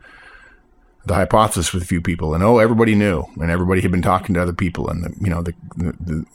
the 1.06 1.16
hypothesis 1.16 1.74
with 1.74 1.82
a 1.82 1.86
few 1.86 2.02
people, 2.02 2.34
and 2.34 2.44
oh, 2.44 2.60
everybody 2.60 2.94
knew, 2.94 3.24
and 3.40 3.50
everybody 3.50 3.82
had 3.82 3.90
been 3.90 4.02
talking 4.02 4.36
to 4.36 4.42
other 4.42 4.54
people, 4.54 4.90
and 4.90 5.04
the, 5.04 5.16
you 5.20 5.30
know 5.30 5.42
the, 5.42 5.54
the, 5.76 5.96
the 6.00 6.26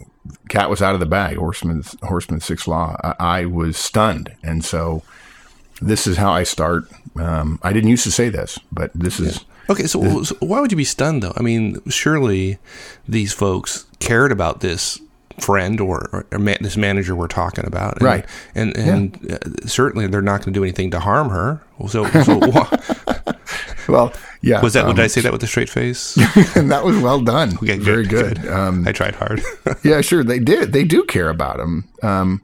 cat 0.48 0.70
was 0.70 0.82
out 0.82 0.94
of 0.94 1.00
the 1.00 1.06
bag. 1.06 1.36
Horstman's 1.36 1.94
Horstman's 1.96 2.44
Sixth 2.44 2.66
Law. 2.66 2.96
I, 3.04 3.14
I 3.18 3.44
was 3.44 3.76
stunned, 3.76 4.34
and 4.42 4.64
so 4.64 5.02
this 5.80 6.06
is 6.06 6.16
how 6.16 6.32
I 6.32 6.42
start. 6.42 6.84
Um, 7.16 7.60
I 7.62 7.72
didn't 7.72 7.90
used 7.90 8.04
to 8.04 8.10
say 8.10 8.28
this, 8.28 8.58
but 8.72 8.90
this 8.94 9.20
is. 9.20 9.44
Okay, 9.70 9.86
so, 9.86 10.00
this, 10.00 10.30
so 10.30 10.36
why 10.40 10.60
would 10.60 10.72
you 10.72 10.76
be 10.76 10.84
stunned 10.84 11.22
though? 11.22 11.34
I 11.36 11.42
mean, 11.42 11.80
surely 11.88 12.58
these 13.06 13.32
folks 13.32 13.86
cared 13.98 14.32
about 14.32 14.60
this 14.60 15.00
friend 15.38 15.80
or, 15.80 16.26
or 16.30 16.38
ma- 16.38 16.56
this 16.60 16.76
manager 16.76 17.14
we're 17.14 17.26
talking 17.28 17.66
about, 17.66 17.96
and, 17.96 18.02
right? 18.02 18.26
And 18.54 18.76
and 18.76 19.18
yeah. 19.22 19.36
uh, 19.36 19.66
certainly 19.66 20.06
they're 20.06 20.22
not 20.22 20.40
going 20.40 20.52
to 20.52 20.58
do 20.58 20.64
anything 20.64 20.90
to 20.92 21.00
harm 21.00 21.30
her. 21.30 21.60
So, 21.88 22.04
so 22.22 22.38
well, 23.88 24.12
yeah. 24.42 24.62
Was 24.62 24.74
that? 24.74 24.84
Um, 24.84 24.94
did 24.94 25.02
I 25.02 25.08
say 25.08 25.20
that 25.22 25.32
with 25.32 25.42
a 25.42 25.46
straight 25.46 25.68
face? 25.68 26.16
and 26.56 26.70
that 26.70 26.84
was 26.84 26.98
well 26.98 27.20
done. 27.20 27.54
Okay, 27.56 27.76
good, 27.76 27.82
Very 27.82 28.06
good. 28.06 28.42
good. 28.42 28.52
Um, 28.52 28.86
I 28.86 28.92
tried 28.92 29.14
hard. 29.16 29.42
yeah, 29.82 30.00
sure. 30.00 30.22
They 30.22 30.38
did. 30.38 30.72
They 30.72 30.84
do 30.84 31.04
care 31.04 31.28
about 31.28 31.60
him. 31.60 31.88
Um, 32.02 32.42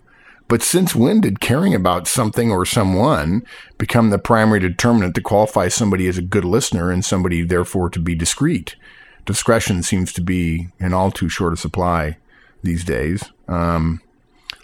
but 0.49 0.63
since 0.63 0.97
when 0.97 1.21
did 1.21 1.39
caring 1.39 1.75
about 1.75 2.09
something 2.09 2.51
or 2.51 2.67
someone 2.67 3.45
become 3.79 4.11
the 4.11 4.19
primary 4.19 4.59
determinant 4.59 5.15
to 5.15 5.21
qualify 5.21 5.69
somebody 5.69 6.09
as 6.09 6.19
a 6.19 6.23
good 6.23 6.45
listener 6.45 6.91
and 6.91 7.05
somebody 7.05 7.43
therefore 7.43 7.89
to 7.91 8.01
be 8.01 8.17
discreet? 8.17 8.75
Discretion 9.27 9.85
seems 9.85 10.13
to 10.15 10.21
be 10.21 10.69
in 10.81 10.93
all 10.93 11.13
too 11.13 11.29
short 11.29 11.53
a 11.53 11.57
supply 11.57 12.17
these 12.63 12.85
days. 12.85 13.25
Um, 13.49 14.01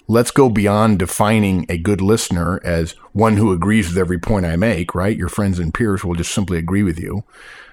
let's 0.09 0.31
go 0.31 0.49
beyond 0.49 0.99
defining 0.99 1.67
a 1.69 1.79
good 1.79 2.01
listener 2.01 2.61
as 2.65 2.93
one 3.13 3.37
who 3.37 3.53
agrees 3.53 3.89
with 3.89 3.99
every 3.99 4.19
point 4.19 4.47
I 4.47 4.57
make, 4.57 4.95
right? 4.95 5.17
Your 5.17 5.29
friends 5.29 5.59
and 5.59 5.75
peers 5.75 6.05
will 6.05 6.15
just 6.15 6.33
simply 6.33 6.59
agree 6.59 6.83
with 6.83 6.99
you. 6.99 7.25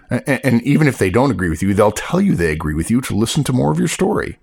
And, 0.10 0.42
and 0.44 0.62
even 0.64 0.88
if 0.88 0.98
they 0.98 1.10
don't 1.10 1.32
agree 1.32 1.50
with 1.50 1.62
you, 1.62 1.74
they'll 1.74 1.92
tell 1.92 2.22
you 2.22 2.36
they 2.36 2.52
agree 2.52 2.74
with 2.74 2.90
you 2.90 3.02
to 3.02 3.16
listen 3.16 3.44
to 3.46 3.54
more 3.54 3.72
of 3.72 3.80
your 3.80 3.88
story. 3.88 4.40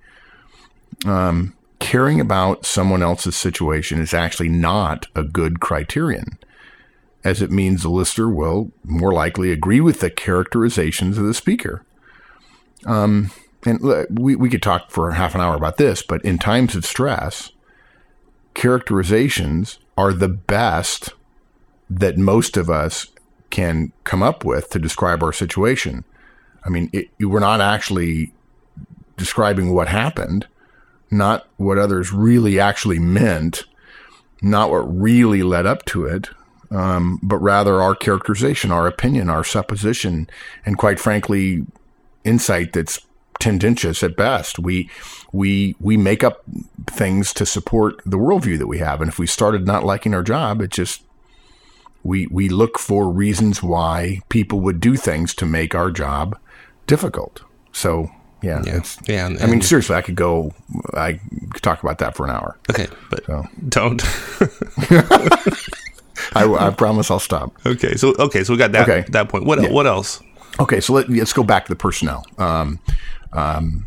Um, 1.05 1.55
caring 1.79 2.21
about 2.21 2.67
someone 2.67 3.03
else's 3.03 3.37
situation 3.37 4.01
is 4.01 4.15
actually 4.15 4.49
not 4.49 5.07
a 5.15 5.25
good 5.25 5.61
criterion, 5.61 6.39
as 7.25 7.43
it 7.43 7.51
means 7.51 7.83
the 7.83 7.91
listener 7.91 8.29
will 8.29 8.71
more 8.85 9.13
likely 9.13 9.51
agree 9.51 9.81
with 9.81 10.01
the 10.01 10.11
characterizations 10.11 11.19
of 11.19 11.25
the 11.25 11.35
speaker. 11.35 11.85
Um, 12.87 13.31
and 13.64 13.81
we, 14.11 14.37
we 14.37 14.49
could 14.49 14.62
talk 14.62 14.90
for 14.90 15.11
half 15.12 15.35
an 15.35 15.40
hour 15.40 15.55
about 15.55 15.76
this, 15.76 16.02
but 16.02 16.25
in 16.25 16.38
times 16.38 16.75
of 16.75 16.87
stress, 16.87 17.50
characterizations 18.55 19.79
are 19.97 20.12
the 20.12 20.29
best 20.29 21.11
that 21.88 22.17
most 22.17 22.57
of 22.57 22.71
us 22.71 23.09
can 23.50 23.93
come 24.05 24.23
up 24.23 24.45
with 24.45 24.71
to 24.71 24.79
describe 24.79 25.23
our 25.23 25.33
situation. 25.33 26.05
I 26.64 26.69
mean, 26.69 26.88
it, 26.93 27.11
we're 27.19 27.40
not 27.40 27.61
actually 27.61 28.33
describing 29.17 29.75
what 29.75 29.88
happened, 29.88 30.47
not 31.11 31.49
what 31.57 31.76
others 31.76 32.12
really 32.12 32.59
actually 32.61 32.99
meant, 32.99 33.64
not 34.40 34.71
what 34.71 34.79
really 34.79 35.43
led 35.43 35.67
up 35.67 35.85
to 35.87 36.07
it, 36.07 36.31
um, 36.71 37.19
but 37.23 37.38
rather 37.38 37.83
our 37.83 37.95
characterization, 37.95 38.71
our 38.71 38.87
opinion, 38.87 39.29
our 39.29 39.45
supposition, 39.45 40.29
and 40.64 40.79
quite 40.79 41.00
frankly, 41.00 41.67
insight 42.25 42.73
that's 42.73 43.00
tendentious 43.40 44.02
at 44.02 44.16
best. 44.16 44.59
We 44.59 44.88
we 45.32 45.75
we 45.80 45.97
make 45.97 46.23
up 46.23 46.42
things 46.87 47.32
to 47.35 47.47
support 47.47 48.00
the 48.04 48.18
worldview 48.18 48.59
that 48.59 48.66
we 48.66 48.78
have, 48.78 49.00
and 49.00 49.09
if 49.09 49.18
we 49.18 49.26
started 49.26 49.66
not 49.66 49.85
liking 49.85 50.14
our 50.14 50.23
job, 50.23 50.61
it 50.61 50.70
just 50.70 51.02
we 52.02 52.26
we 52.28 52.49
look 52.49 52.78
for 52.78 53.09
reasons 53.09 53.62
why 53.62 54.20
people 54.28 54.61
would 54.61 54.80
do 54.80 54.97
things 54.97 55.35
to 55.35 55.47
make 55.47 55.75
our 55.75 55.90
job 55.90 56.38
difficult. 56.87 57.42
So 57.73 58.11
yeah, 58.42 58.62
yeah, 58.64 58.82
yeah 59.06 59.26
and, 59.26 59.42
I 59.42 59.47
mean, 59.47 59.61
seriously, 59.61 59.97
I 59.97 60.02
could 60.02 60.14
go. 60.14 60.54
I 60.94 61.20
could 61.52 61.62
talk 61.62 61.82
about 61.82 61.99
that 61.99 62.16
for 62.16 62.25
an 62.25 62.30
hour. 62.30 62.59
Okay, 62.70 62.88
but 63.11 63.25
so. 63.26 63.47
don't. 63.68 64.02
I, 66.35 66.44
I, 66.44 66.70
promise 66.70 67.11
I'll 67.11 67.18
stop. 67.18 67.52
Okay, 67.66 67.94
so 67.97 68.14
okay, 68.18 68.44
so 68.44 68.52
we 68.52 68.59
got 68.59 68.73
that 68.73 68.88
okay. 68.88 69.04
that 69.11 69.28
point. 69.28 69.44
What 69.44 69.62
yeah. 69.62 69.70
what 69.70 69.87
else? 69.87 70.23
Okay, 70.59 70.80
so 70.80 70.92
let, 70.94 71.09
us 71.09 71.32
go 71.32 71.42
back 71.42 71.66
to 71.66 71.73
the 71.73 71.76
personnel. 71.76 72.25
Um, 72.38 72.78
um, 73.33 73.87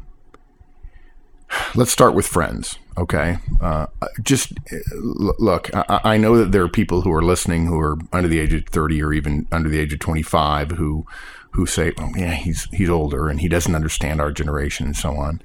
let's 1.76 1.92
start 1.92 2.14
with 2.14 2.28
friends. 2.28 2.78
Okay. 2.98 3.38
Uh, 3.60 3.88
just 4.22 4.54
look, 4.94 5.74
I, 5.76 6.02
I, 6.04 6.18
know 6.18 6.38
that 6.38 6.52
there 6.52 6.64
are 6.64 6.70
people 6.70 7.02
who 7.02 7.12
are 7.12 7.24
listening 7.24 7.66
who 7.66 7.80
are 7.80 7.98
under 8.12 8.28
the 8.28 8.40
age 8.40 8.54
of 8.54 8.66
30 8.68 9.02
or 9.02 9.14
even 9.14 9.48
under 9.52 9.68
the 9.68 9.80
age 9.80 9.94
of 9.94 10.00
25 10.00 10.72
who, 10.72 11.06
who 11.52 11.66
say, 11.66 11.92
oh, 12.00 12.12
yeah, 12.16 12.34
he's, 12.34 12.68
he's 12.72 12.90
older 12.90 13.30
and 13.30 13.42
he 13.42 13.48
doesn't 13.48 13.74
understand 13.74 14.22
our 14.22 14.32
generation 14.32 14.86
and 14.86 14.96
so 14.96 15.16
on. 15.16 15.42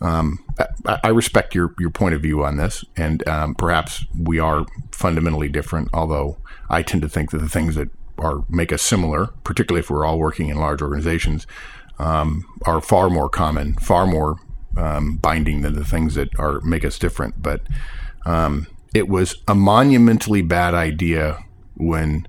Um, 0.00 0.44
I, 0.86 0.98
I, 1.04 1.08
respect 1.08 1.54
your, 1.54 1.74
your 1.78 1.90
point 1.90 2.14
of 2.14 2.22
view 2.22 2.44
on 2.44 2.56
this, 2.56 2.84
and 2.96 3.26
um, 3.26 3.54
perhaps 3.56 4.04
we 4.16 4.38
are 4.38 4.64
fundamentally 4.92 5.48
different. 5.48 5.88
Although 5.92 6.36
I 6.70 6.82
tend 6.82 7.02
to 7.02 7.08
think 7.08 7.32
that 7.32 7.38
the 7.38 7.48
things 7.48 7.74
that 7.74 7.88
are 8.16 8.44
make 8.48 8.72
us 8.72 8.82
similar, 8.82 9.26
particularly 9.42 9.80
if 9.80 9.90
we're 9.90 10.04
all 10.04 10.18
working 10.18 10.50
in 10.50 10.58
large 10.58 10.82
organizations, 10.82 11.48
um, 11.98 12.44
are 12.64 12.80
far 12.80 13.10
more 13.10 13.28
common, 13.28 13.74
far 13.74 14.06
more 14.06 14.36
um, 14.76 15.16
binding 15.16 15.62
than 15.62 15.74
the 15.74 15.84
things 15.84 16.14
that 16.14 16.28
are 16.38 16.60
make 16.60 16.84
us 16.84 16.98
different. 16.98 17.42
But 17.42 17.62
um, 18.24 18.66
it 18.94 19.08
was 19.08 19.36
a 19.46 19.54
monumentally 19.54 20.42
bad 20.42 20.74
idea 20.74 21.38
when 21.74 22.26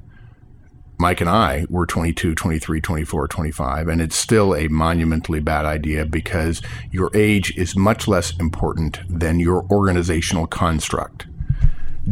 Mike 0.97 1.21
and 1.21 1.29
I 1.29 1.65
were 1.69 1.85
22, 1.85 2.35
23, 2.35 2.81
24, 2.81 3.27
25, 3.27 3.87
and 3.87 4.01
it's 4.01 4.17
still 4.17 4.53
a 4.53 4.67
monumentally 4.67 5.39
bad 5.39 5.65
idea 5.65 6.05
because 6.05 6.61
your 6.91 7.09
age 7.13 7.55
is 7.57 7.75
much 7.75 8.07
less 8.07 8.37
important 8.37 8.99
than 9.07 9.39
your 9.39 9.65
organizational 9.71 10.45
construct. 10.45 11.27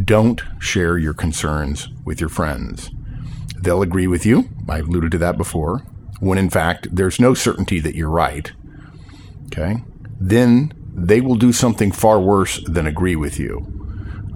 Don't 0.05 0.41
share 0.59 0.97
your 0.97 1.13
concerns 1.13 1.89
with 2.05 2.21
your 2.21 2.29
friends. 2.29 2.91
They'll 3.59 3.81
agree 3.81 4.07
with 4.07 4.25
you. 4.25 4.49
I 4.69 4.79
alluded 4.79 5.11
to 5.11 5.17
that 5.17 5.37
before 5.37 5.83
when 6.19 6.37
in 6.37 6.49
fact 6.49 6.87
there's 6.91 7.19
no 7.19 7.33
certainty 7.33 7.79
that 7.79 7.95
you're 7.95 8.09
right, 8.09 8.51
okay, 9.47 9.83
then 10.19 10.73
they 10.93 11.21
will 11.21 11.35
do 11.35 11.53
something 11.53 11.91
far 11.91 12.19
worse 12.19 12.63
than 12.65 12.87
agree 12.87 13.15
with 13.15 13.39
you. 13.39 13.65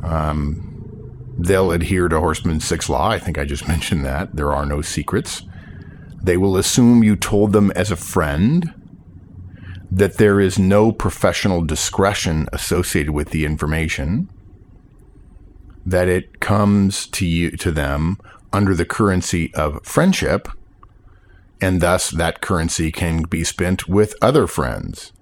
Um, 0.03 1.33
they'll 1.37 1.71
adhere 1.71 2.07
to 2.07 2.15
Horstman's 2.17 2.65
Sixth 2.65 2.89
Law. 2.89 3.09
I 3.09 3.19
think 3.19 3.37
I 3.37 3.45
just 3.45 3.67
mentioned 3.67 4.05
that. 4.05 4.35
There 4.35 4.53
are 4.53 4.65
no 4.65 4.81
secrets. 4.81 5.43
They 6.21 6.37
will 6.37 6.55
assume 6.55 7.03
you 7.03 7.15
told 7.15 7.51
them 7.51 7.71
as 7.71 7.89
a 7.89 7.95
friend 7.95 8.73
that 9.91 10.17
there 10.17 10.39
is 10.39 10.57
no 10.57 10.91
professional 10.91 11.63
discretion 11.63 12.47
associated 12.53 13.11
with 13.11 13.31
the 13.31 13.43
information, 13.43 14.29
that 15.85 16.07
it 16.07 16.39
comes 16.39 17.07
to 17.07 17.25
you 17.25 17.51
to 17.57 17.71
them 17.71 18.17
under 18.53 18.73
the 18.73 18.85
currency 18.85 19.53
of 19.53 19.83
friendship 19.83 20.47
and 21.61 21.79
thus 21.79 22.09
that 22.09 22.41
currency 22.41 22.91
can 22.91 23.23
be 23.23 23.43
spent 23.43 23.87
with 23.87 24.15
other 24.21 24.47
friends 24.47 25.13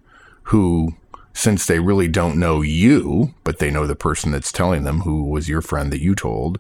who, 0.44 0.96
since 1.34 1.66
they 1.66 1.80
really 1.80 2.08
don't 2.08 2.40
know 2.40 2.62
you, 2.62 3.36
but 3.44 3.60
they 3.60 3.70
know 3.70 3.86
the 3.86 3.96
person 3.96 4.32
that's 4.32 4.52
telling 4.52 4.84
them 4.84 5.02
who 5.02 5.26
was 5.26 5.50
your 5.50 5.62
friend 5.62 5.92
that 5.92 6.02
you 6.02 6.16
told, 6.16 6.60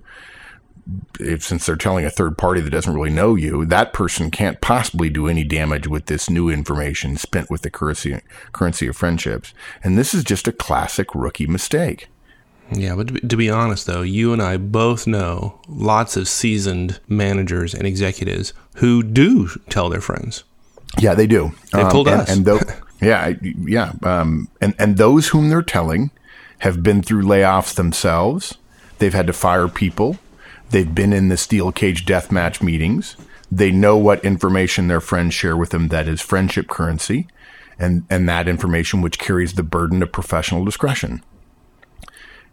if 1.19 1.43
since 1.43 1.65
they're 1.65 1.75
telling 1.75 2.05
a 2.05 2.09
third 2.09 2.37
party 2.37 2.61
that 2.61 2.69
doesn't 2.71 2.93
really 2.93 3.09
know 3.09 3.35
you, 3.35 3.65
that 3.65 3.93
person 3.93 4.31
can't 4.31 4.61
possibly 4.61 5.09
do 5.09 5.27
any 5.27 5.43
damage 5.43 5.87
with 5.87 6.05
this 6.07 6.29
new 6.29 6.49
information 6.49 7.17
spent 7.17 7.49
with 7.49 7.61
the 7.61 7.69
currency 7.69 8.19
currency 8.51 8.87
of 8.87 8.95
friendships. 8.95 9.53
And 9.83 9.97
this 9.97 10.13
is 10.13 10.23
just 10.23 10.47
a 10.47 10.51
classic 10.51 11.13
rookie 11.13 11.47
mistake. 11.47 12.07
Yeah, 12.71 12.95
but 12.95 13.07
to 13.07 13.13
be, 13.13 13.19
to 13.21 13.37
be, 13.37 13.49
honest, 13.49 13.87
though, 13.87 14.01
you 14.01 14.31
and 14.31 14.41
I 14.41 14.57
both 14.57 15.07
know 15.07 15.59
lots 15.67 16.15
of 16.15 16.27
seasoned 16.27 16.99
managers 17.07 17.73
and 17.73 17.87
executives 17.87 18.53
who 18.75 19.01
do 19.01 19.47
tell 19.69 19.89
their 19.89 20.01
friends. 20.01 20.43
Yeah, 20.97 21.15
they 21.15 21.27
do. 21.27 21.51
They 21.73 21.81
um, 21.81 21.91
told 21.91 22.07
and, 22.07 22.21
us. 22.21 22.29
And 22.29 22.45
though, 22.45 22.59
yeah, 23.01 23.33
yeah, 23.41 23.93
um, 24.03 24.49
and 24.61 24.75
and 24.77 24.97
those 24.97 25.29
whom 25.29 25.49
they're 25.49 25.61
telling 25.61 26.11
have 26.59 26.83
been 26.83 27.01
through 27.01 27.23
layoffs 27.23 27.73
themselves. 27.75 28.57
They've 28.99 29.13
had 29.13 29.27
to 29.27 29.33
fire 29.33 29.67
people. 29.67 30.17
They've 30.71 30.93
been 30.93 31.13
in 31.13 31.29
the 31.29 31.37
steel 31.37 31.71
cage 31.71 32.05
death 32.05 32.31
match 32.31 32.61
meetings. 32.61 33.15
They 33.51 33.71
know 33.71 33.97
what 33.97 34.23
information 34.23 34.87
their 34.87 35.01
friends 35.01 35.33
share 35.33 35.57
with 35.57 35.71
them 35.71 35.87
that 35.87 36.07
is 36.07 36.21
friendship 36.21 36.67
currency, 36.67 37.27
and 37.79 38.05
and 38.09 38.27
that 38.29 38.47
information 38.47 39.01
which 39.01 39.17
carries 39.17 39.53
the 39.53 39.63
burden 39.63 40.03
of 40.03 40.11
professional 40.11 40.65
discretion. 40.65 41.23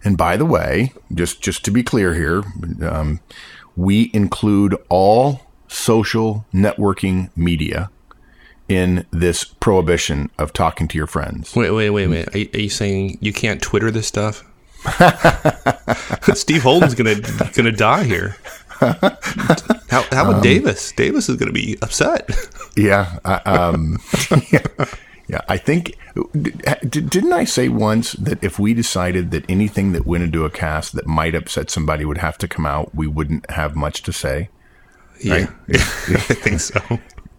And 0.05 0.17
by 0.17 0.37
the 0.37 0.45
way, 0.47 0.93
just 1.15 1.41
just 1.43 1.65
to 1.65 1.71
be 1.71 1.83
clear 1.83 2.15
here, 2.15 2.43
um, 2.89 3.21
we 3.77 4.11
include 4.15 4.77
all 4.89 5.43
social 5.69 6.45
networking 6.55 7.31
media 7.37 7.91
in 8.69 9.05
this 9.11 9.45
prohibition 9.45 10.31
of 10.39 10.53
talking 10.53 10.89
to 10.89 10.99
your 10.99 11.07
friends. 11.07 11.55
Wait, 11.57 11.71
wait, 11.71 11.91
wait, 11.91 12.07
wait. 12.09 12.35
Are, 12.35 12.39
you- 12.39 12.51
are 12.55 12.61
you 12.61 12.69
saying 12.71 13.19
you 13.21 13.33
can't 13.33 13.61
Twitter 13.63 13.91
this 13.91 14.07
stuff? 14.07 14.45
Steve 16.35 16.63
Holden's 16.63 16.95
gonna 16.95 17.17
gonna 17.55 17.73
die 17.73 18.05
here. 18.05 18.37
How, 18.79 18.93
how 20.13 20.23
Um, 20.23 20.29
about 20.31 20.43
Davis? 20.43 20.93
Davis 20.93 21.29
is 21.29 21.37
gonna 21.37 21.53
be 21.53 21.77
upset. 21.83 22.31
Yeah. 22.77 23.19
I- 23.25 23.37
um, 23.45 23.99
yeah. 24.53 24.61
Yeah. 25.29 25.41
I 25.49 25.57
think, 25.57 25.99
did, 26.33 27.11
didn't 27.11 27.33
I 27.33 27.45
say 27.45 27.69
once 27.69 28.13
that 28.13 28.43
if 28.45 28.59
we 28.59 28.75
decided 28.75 29.33
that 29.33 29.45
anything 29.49 29.93
that 29.93 30.07
went 30.07 30.23
into 30.23 30.45
a 30.45 30.51
cast 30.51 30.93
that 30.93 31.07
might 31.07 31.35
upset 31.35 31.69
somebody 31.69 32.05
would 32.05 32.19
have 32.19 32.39
to 32.39 32.49
come 32.49 32.65
out, 32.65 32.95
we 32.95 33.07
wouldn't 33.07 33.51
have 33.51 33.75
much 33.75 34.03
to 34.03 34.13
say? 34.13 34.51
Yeah, 35.21 35.51
I 35.69 35.77
think 35.79 36.61
so. 36.61 36.81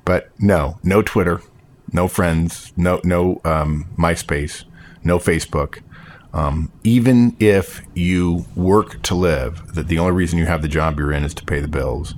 But 0.03 0.31
no, 0.39 0.79
no 0.83 1.01
Twitter, 1.01 1.41
no 1.91 2.07
friends, 2.07 2.73
no 2.75 2.99
no 3.03 3.41
um, 3.45 3.89
MySpace, 3.97 4.63
no 5.03 5.19
Facebook. 5.19 5.81
Um, 6.33 6.71
even 6.83 7.35
if 7.39 7.81
you 7.95 8.45
work 8.55 9.01
to 9.03 9.15
live, 9.15 9.75
that 9.75 9.87
the 9.87 9.99
only 9.99 10.11
reason 10.11 10.39
you 10.39 10.45
have 10.45 10.61
the 10.61 10.67
job 10.67 10.99
you're 10.99 11.11
in 11.11 11.23
is 11.23 11.33
to 11.35 11.45
pay 11.45 11.59
the 11.59 11.67
bills. 11.67 12.15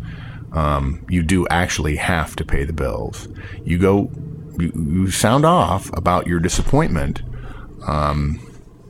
Um, 0.52 1.06
you 1.10 1.24
do 1.24 1.48
actually 1.48 1.98
have 1.98 2.36
to 2.38 2.46
pay 2.46 2.64
the 2.64 2.74
bills. 2.74 3.28
You 3.64 3.78
go, 3.78 4.12
you, 4.58 4.72
you 4.76 5.12
sound 5.12 5.46
off 5.46 5.96
about 5.98 6.28
your 6.28 6.40
disappointment 6.40 7.22
um, 7.88 8.40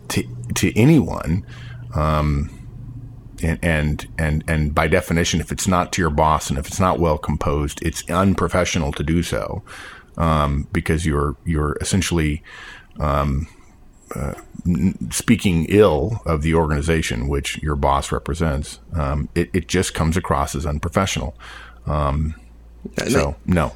to 0.10 0.24
to 0.56 0.78
anyone, 0.78 1.46
um, 1.96 2.50
and, 3.42 3.60
and 3.62 4.08
and 4.18 4.44
and 4.48 4.76
by 4.76 4.88
definition, 4.88 5.40
if 5.40 5.52
it's 5.52 5.68
not 5.68 5.92
to 5.94 6.02
your 6.02 6.10
boss 6.10 6.50
and 6.50 6.58
if 6.60 6.68
it's 6.68 6.80
not 6.80 7.00
well 7.00 7.18
composed, 7.18 7.80
it's 7.84 8.08
unprofessional 8.10 8.92
to 8.94 9.04
do 9.04 9.24
so 9.24 9.64
um, 10.18 10.68
because 10.72 11.06
you're 11.06 11.36
you're 11.46 11.78
essentially 11.82 12.44
um, 13.00 13.48
uh, 14.16 14.34
speaking 15.10 15.66
ill 15.70 16.22
of 16.26 16.42
the 16.42 16.54
organization 16.54 17.28
which 17.28 17.62
your 17.64 17.76
boss 17.76 18.12
represents. 18.12 18.80
Um, 18.94 19.30
it 19.36 19.50
it 19.54 19.68
just 19.68 19.94
comes 19.94 20.18
across 20.18 20.56
as 20.56 20.66
unprofessional. 20.66 21.36
Um, 21.86 22.36
so 23.08 23.36
no. 23.46 23.74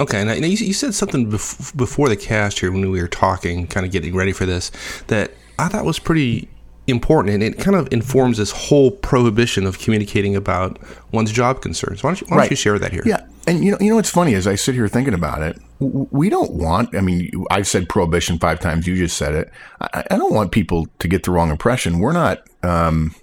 Okay, 0.00 0.24
now, 0.24 0.32
now 0.34 0.46
you, 0.46 0.56
you 0.56 0.72
said 0.72 0.94
something 0.94 1.30
bef- 1.30 1.76
before 1.76 2.08
the 2.08 2.16
cast 2.16 2.58
here 2.58 2.72
when 2.72 2.90
we 2.90 3.00
were 3.00 3.08
talking, 3.08 3.66
kind 3.66 3.84
of 3.84 3.92
getting 3.92 4.14
ready 4.16 4.32
for 4.32 4.46
this, 4.46 4.72
that 5.08 5.32
I 5.58 5.68
thought 5.68 5.84
was 5.84 5.98
pretty 5.98 6.48
important, 6.86 7.34
and 7.34 7.42
it 7.42 7.58
kind 7.58 7.76
of 7.76 7.86
informs 7.92 8.38
this 8.38 8.50
whole 8.50 8.90
prohibition 8.90 9.66
of 9.66 9.78
communicating 9.78 10.34
about 10.34 10.78
one's 11.12 11.30
job 11.30 11.60
concerns. 11.60 12.02
Why 12.02 12.10
don't 12.10 12.20
you, 12.22 12.26
why 12.28 12.30
don't 12.30 12.38
Right. 12.38 12.50
you 12.50 12.56
share 12.56 12.78
that 12.78 12.92
here? 12.92 13.02
Yeah, 13.04 13.24
and 13.46 13.62
you 13.62 13.72
know, 13.72 13.78
you 13.78 13.90
know 13.90 13.96
what's 13.96 14.10
funny 14.10 14.34
as 14.34 14.46
I 14.46 14.54
sit 14.54 14.74
here 14.74 14.88
thinking 14.88 15.12
about 15.14 15.42
it, 15.42 15.60
we 15.78 16.30
don't 16.30 16.52
want. 16.52 16.96
I 16.96 17.02
mean, 17.02 17.30
I've 17.50 17.66
said 17.68 17.88
prohibition 17.88 18.38
five 18.38 18.58
times. 18.58 18.86
You 18.86 18.96
just 18.96 19.16
said 19.18 19.34
it. 19.34 19.50
I, 19.80 20.04
I 20.10 20.16
don't 20.16 20.32
want 20.34 20.50
people 20.50 20.88
to 20.98 21.08
get 21.08 21.24
the 21.24 21.30
wrong 21.30 21.50
impression. 21.50 21.98
We're 22.00 22.12
not. 22.12 22.38
Um, 22.62 23.14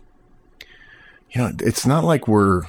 you 1.31 1.41
know, 1.41 1.51
it's 1.59 1.85
not 1.87 2.03
like 2.03 2.27
we're. 2.27 2.61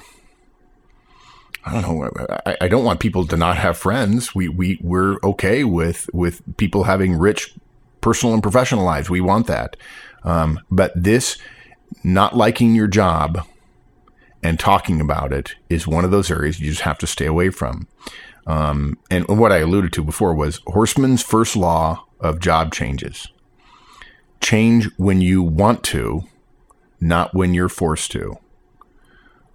I 1.65 1.81
don't 1.81 1.81
know. 1.81 2.27
I, 2.45 2.57
I 2.61 2.67
don't 2.67 2.85
want 2.85 2.99
people 2.99 3.27
to 3.27 3.37
not 3.37 3.57
have 3.57 3.77
friends. 3.77 4.33
We 4.33 4.47
we 4.47 4.79
we're 4.81 5.17
okay 5.23 5.63
with 5.63 6.09
with 6.13 6.41
people 6.57 6.85
having 6.85 7.17
rich 7.17 7.53
personal 8.01 8.33
and 8.33 8.43
professional 8.43 8.85
lives. 8.85 9.09
We 9.09 9.21
want 9.21 9.47
that. 9.47 9.75
Um, 10.23 10.59
but 10.71 10.91
this 10.95 11.37
not 12.03 12.35
liking 12.35 12.75
your 12.75 12.87
job 12.87 13.45
and 14.41 14.59
talking 14.59 15.01
about 15.01 15.33
it 15.33 15.55
is 15.69 15.87
one 15.87 16.05
of 16.05 16.11
those 16.11 16.31
areas 16.31 16.59
you 16.59 16.69
just 16.69 16.81
have 16.81 16.97
to 16.99 17.07
stay 17.07 17.25
away 17.25 17.49
from. 17.49 17.87
Um, 18.47 18.97
and 19.11 19.27
what 19.27 19.51
I 19.51 19.57
alluded 19.57 19.93
to 19.93 20.03
before 20.03 20.33
was 20.33 20.59
Horstman's 20.61 21.21
first 21.21 21.55
law 21.55 22.05
of 22.19 22.39
job 22.39 22.73
changes 22.73 23.27
change 24.41 24.89
when 24.97 25.21
you 25.21 25.43
want 25.43 25.83
to, 25.83 26.23
not 26.99 27.33
when 27.33 27.53
you're 27.53 27.69
forced 27.69 28.11
to. 28.11 28.37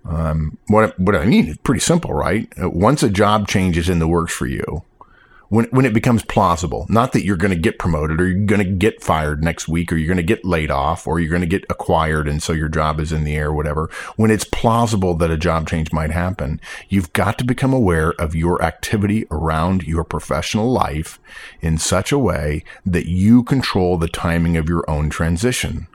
Um, 0.05 0.59
what, 0.67 0.99
what 0.99 1.17
I 1.17 1.25
mean 1.25 1.49
is 1.49 1.57
pretty 1.59 1.81
simple, 1.81 2.13
right? 2.13 2.53
Uh, 2.61 2.69
Once 2.69 3.03
a 3.03 3.11
job 3.11 3.49
change 3.49 3.79
is 3.79 3.89
in 3.89 3.99
the 3.99 4.09
works 4.09 4.35
for 4.35 4.47
you, 4.47 4.85
when, 5.49 5.67
when 5.67 5.85
it 5.85 5.95
becomes 5.95 6.25
plausible, 6.25 6.87
not 6.89 7.13
that 7.13 7.25
you're 7.25 7.37
going 7.37 7.53
to 7.53 7.59
get 7.59 7.79
promoted 7.79 8.21
or 8.21 8.27
you're 8.27 8.45
going 8.45 8.65
to 8.65 8.71
get 8.71 9.03
fired 9.03 9.43
next 9.43 9.69
week 9.69 9.93
or 9.93 9.97
you're 9.97 10.09
going 10.09 10.17
to 10.17 10.23
get 10.23 10.45
laid 10.45 10.71
off 10.71 11.07
or 11.07 11.21
you're 11.21 11.31
going 11.31 11.43
to 11.43 11.47
get 11.47 11.65
acquired 11.71 12.27
and 12.27 12.43
so 12.43 12.53
your 12.53 12.69
job 12.69 12.99
is 12.99 13.13
in 13.13 13.25
the 13.25 13.37
air, 13.37 13.53
whatever. 13.53 13.89
When 14.17 14.31
it's 14.31 14.45
plausible 14.45 15.15
that 15.15 15.31
a 15.31 15.37
job 15.37 15.69
change 15.69 15.93
might 15.93 16.11
happen, 16.11 16.61
you've 16.89 17.13
got 17.13 17.39
to 17.39 17.45
become 17.45 17.73
aware 17.73 18.13
of 18.21 18.35
your 18.35 18.63
activity 18.63 19.27
around 19.31 19.85
your 19.85 20.05
professional 20.05 20.73
life 20.73 21.21
in 21.61 21.79
such 21.79 22.11
a 22.11 22.19
way 22.19 22.65
that 22.85 23.07
you 23.07 23.43
control 23.45 23.97
the 23.97 24.09
timing 24.09 24.57
of 24.57 24.69
your 24.69 24.89
own 24.91 25.09
transition 25.09 25.87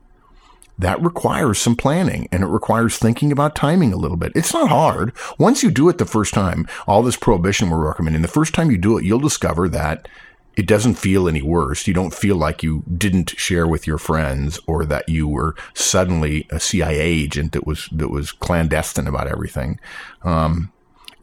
that 0.80 1.02
requires 1.02 1.60
some 1.60 1.76
planning 1.76 2.28
and 2.32 2.42
it 2.42 2.48
requires 2.48 2.98
thinking 2.98 3.32
about 3.32 3.54
timing 3.54 3.94
a 3.94 3.98
little 3.98 4.18
bit. 4.18 4.32
It's 4.34 4.54
not 4.54 4.70
hard. 4.70 5.14
Once 5.38 5.62
you 5.62 5.70
do 5.70 5.90
it 5.90 5.98
the 5.98 6.06
first 6.06 6.34
time, 6.34 6.68
all 6.88 7.04
this 7.04 7.18
prohibition 7.18 7.70
we're 7.70 7.86
recommending, 7.86 8.22
the 8.22 8.28
first 8.30 8.54
time 8.56 8.72
you 8.72 8.78
do 8.78 8.98
it, 8.98 9.04
you'll 9.06 9.20
discover 9.20 9.68
that 9.70 10.08
it 10.56 10.66
doesn't 10.66 10.96
feel 10.96 11.28
any 11.28 11.42
worse. 11.42 11.86
You 11.86 11.94
don't 11.94 12.14
feel 12.14 12.38
like 12.38 12.64
you 12.64 12.84
didn't 12.98 13.32
share 13.32 13.68
with 13.68 13.86
your 13.88 13.98
friends 13.98 14.60
or 14.68 14.86
that 14.86 15.08
you 15.08 15.28
were 15.28 15.54
suddenly 15.74 16.48
a 16.50 16.60
CIA 16.60 17.00
agent 17.00 17.52
that 17.52 17.68
was, 17.68 17.88
that 17.92 18.10
was 18.10 18.32
clandestine 18.32 19.08
about 19.08 19.28
everything. 19.28 19.80
Um, 20.24 20.72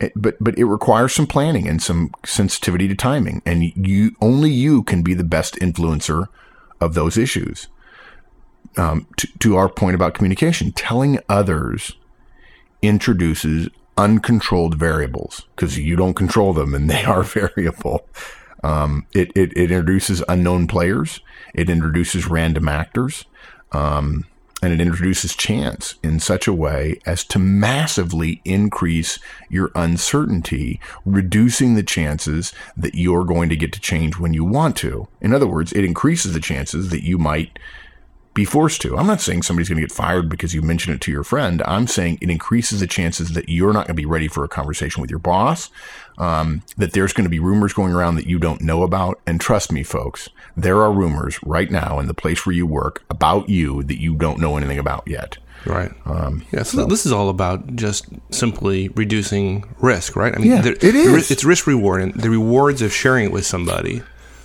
it- 0.01 0.12
but 0.14 0.37
but 0.38 0.59
it 0.59 0.64
requires 0.66 1.14
some 1.14 1.27
planning 1.27 1.66
and 1.66 1.83
some 1.83 2.11
sensitivity 2.27 2.87
to 2.88 2.95
timing, 2.95 3.40
and 3.47 3.64
you 3.75 4.14
only 4.21 4.51
you 4.51 4.83
can 4.83 5.03
be 5.03 5.14
the 5.14 5.25
best 5.25 5.55
influencer 5.57 6.27
of 6.83 6.92
those 6.92 7.16
issues 7.16 7.69
um, 8.77 9.07
to, 9.17 9.29
to 9.39 9.57
our 9.57 9.69
point 9.69 9.95
about 9.95 10.15
communication, 10.15 10.73
telling 10.73 11.19
others 11.29 11.93
introduces 12.83 13.69
uncontrolled 13.97 14.75
variables 14.75 15.47
because 15.55 15.79
you 15.79 15.97
don't 15.97 16.15
control 16.15 16.53
them 16.53 16.75
and 16.75 16.91
they 16.91 17.05
are 17.07 17.23
variable. 17.23 18.07
Um, 18.62 19.07
it, 19.12 19.31
it, 19.35 19.57
it 19.57 19.71
introduces 19.71 20.23
unknown 20.29 20.67
players. 20.67 21.21
It 21.55 21.71
introduces 21.71 22.27
random 22.27 22.69
actors. 22.69 23.25
Um, 23.73 24.27
and 24.62 24.73
it 24.73 24.81
introduces 24.81 25.37
chance 25.37 25.97
in 26.03 26.19
such 26.19 26.49
a 26.49 26.53
way 26.53 26.99
as 27.05 27.25
to 27.25 27.39
massively 27.39 28.41
increase 28.45 29.19
your 29.51 29.71
uncertainty, 29.75 30.81
reducing 31.05 31.75
the 31.75 31.83
chances 31.83 32.55
that 32.77 32.95
you're 32.95 33.25
going 33.25 33.51
to 33.51 33.57
get 33.57 33.73
to 33.75 33.81
change 33.81 34.19
when 34.19 34.33
you 34.33 34.45
want 34.45 34.75
to. 34.79 35.09
In 35.21 35.35
other 35.35 35.47
words, 35.47 35.73
it 35.73 35.85
increases 35.85 36.33
the 36.33 36.41
chances 36.41 36.89
that 36.89 37.05
you 37.05 37.19
might 37.19 37.59
be 38.37 38.44
forced 38.44 38.81
to. 38.83 38.96
I'm 38.96 39.07
not 39.09 39.20
saying 39.20 39.42
somebody's 39.42 39.68
going 39.68 39.81
to 39.81 39.87
get 39.87 39.90
fired 39.90 40.29
because 40.29 40.55
you 40.55 40.62
mention 40.62 40.92
it 40.92 41.01
to 41.01 41.11
your 41.11 41.25
friend. 41.25 41.61
I'm 41.66 41.88
saying 41.88 42.18
it 42.20 42.31
increases 42.31 42.79
the 42.79 42.87
chances 42.87 43.31
that 43.33 43.49
you're 43.49 43.72
not 43.72 43.87
going 43.88 43.96
to 43.96 44.03
be 44.03 44.07
ready 44.07 44.29
for 44.29 44.44
a 44.44 44.49
conversation 44.49 45.01
with 45.01 45.11
your 45.11 45.18
boss, 45.18 45.70
um, 46.18 46.62
that 46.77 46.92
there's 46.92 47.12
going 47.12 47.25
to 47.25 47.31
be 47.31 47.40
rumors 47.40 47.72
going 47.72 47.92
around 47.92 48.14
that 48.16 48.27
you 48.29 48.38
don't 48.38 48.61
know 48.61 48.83
about. 48.85 49.20
And 49.27 49.40
trust 49.40 49.72
me, 49.72 49.83
folks, 49.83 50.29
there 50.57 50.81
are 50.83 50.92
rumors 50.92 51.42
right 51.42 51.70
now 51.70 51.99
in 51.99 52.07
the 52.07 52.14
place 52.14 52.46
where 52.46 52.55
you 52.55 52.66
work 52.66 53.03
about 53.11 53.49
you 53.49 53.83
that 53.85 54.01
you 54.01 54.14
don't 54.14 54.38
know 54.38 54.57
anything 54.57 54.79
about 54.79 55.03
yet. 55.09 55.38
Right. 55.64 55.90
yeah. 56.53 56.62
So, 56.62 56.85
this 56.87 57.07
is 57.07 57.12
all 57.12 57.29
about 57.29 57.75
just 57.75 58.07
simply 58.31 58.88
reducing 58.90 59.64
risk, 59.81 60.14
right? 60.14 60.33
I 60.33 60.38
mean, 60.38 60.51
Yeah, 60.53 60.61
there- 60.61 60.75
it 60.75 60.85
is. 60.94 61.31
It's 61.31 61.42
risk 61.44 61.66
reward, 61.66 62.03
and 62.03 62.14
the 62.14 62.31
rewards 62.31 62.83
of 62.83 62.92
sharing 62.92 63.25
it 63.25 63.33
with 63.33 63.44
somebody 63.46 64.03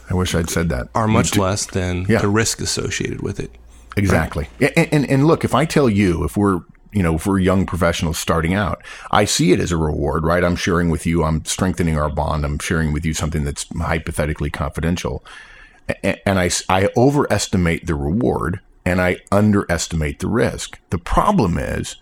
I 0.10 0.14
wish 0.16 0.34
I'd 0.34 0.50
said 0.50 0.70
that. 0.70 0.88
are 0.96 1.08
much 1.08 1.38
less 1.38 1.66
than 1.66 2.06
Yeah. 2.10 2.20
the 2.20 2.28
risk 2.28 2.60
associated 2.60 3.22
with 3.22 3.40
it. 3.40 3.52
Exactly. 3.98 4.48
And, 4.60 4.90
and 4.92 5.10
and 5.10 5.28
look, 5.28 5.44
if 5.44 5.54
I 5.54 5.66
tell 5.66 5.90
you, 5.90 6.24
if 6.24 6.38
we're 6.38 6.62
you 6.94 7.02
know, 7.02 7.18
we're 7.26 7.40
young 7.40 7.66
professionals 7.66 8.18
starting 8.18 8.54
out, 8.54 8.84
I 9.12 9.26
see 9.26 9.52
it 9.52 9.60
as 9.60 9.72
a 9.72 9.78
reward, 9.78 10.26
right? 10.26 10.44
I'm 10.44 10.56
sharing 10.58 10.90
with 10.90 11.06
you, 11.06 11.24
I'm 11.24 11.46
strengthening 11.46 11.98
our 11.98 12.10
bond, 12.10 12.44
I'm 12.44 12.60
sharing 12.60 12.92
with 12.92 13.06
you 13.06 13.14
something 13.14 13.46
that's 13.46 13.66
hypothetically 13.78 14.50
confidential. 14.50 15.24
And 16.04 16.40
I 16.40 16.90
overestimate 16.98 17.88
the 17.88 17.96
reward 17.96 18.60
and 18.86 19.02
I 19.02 19.18
underestimate 19.32 20.20
the 20.20 20.28
risk. 20.28 20.80
The 20.90 20.98
problem 20.98 21.58
is, 21.58 21.96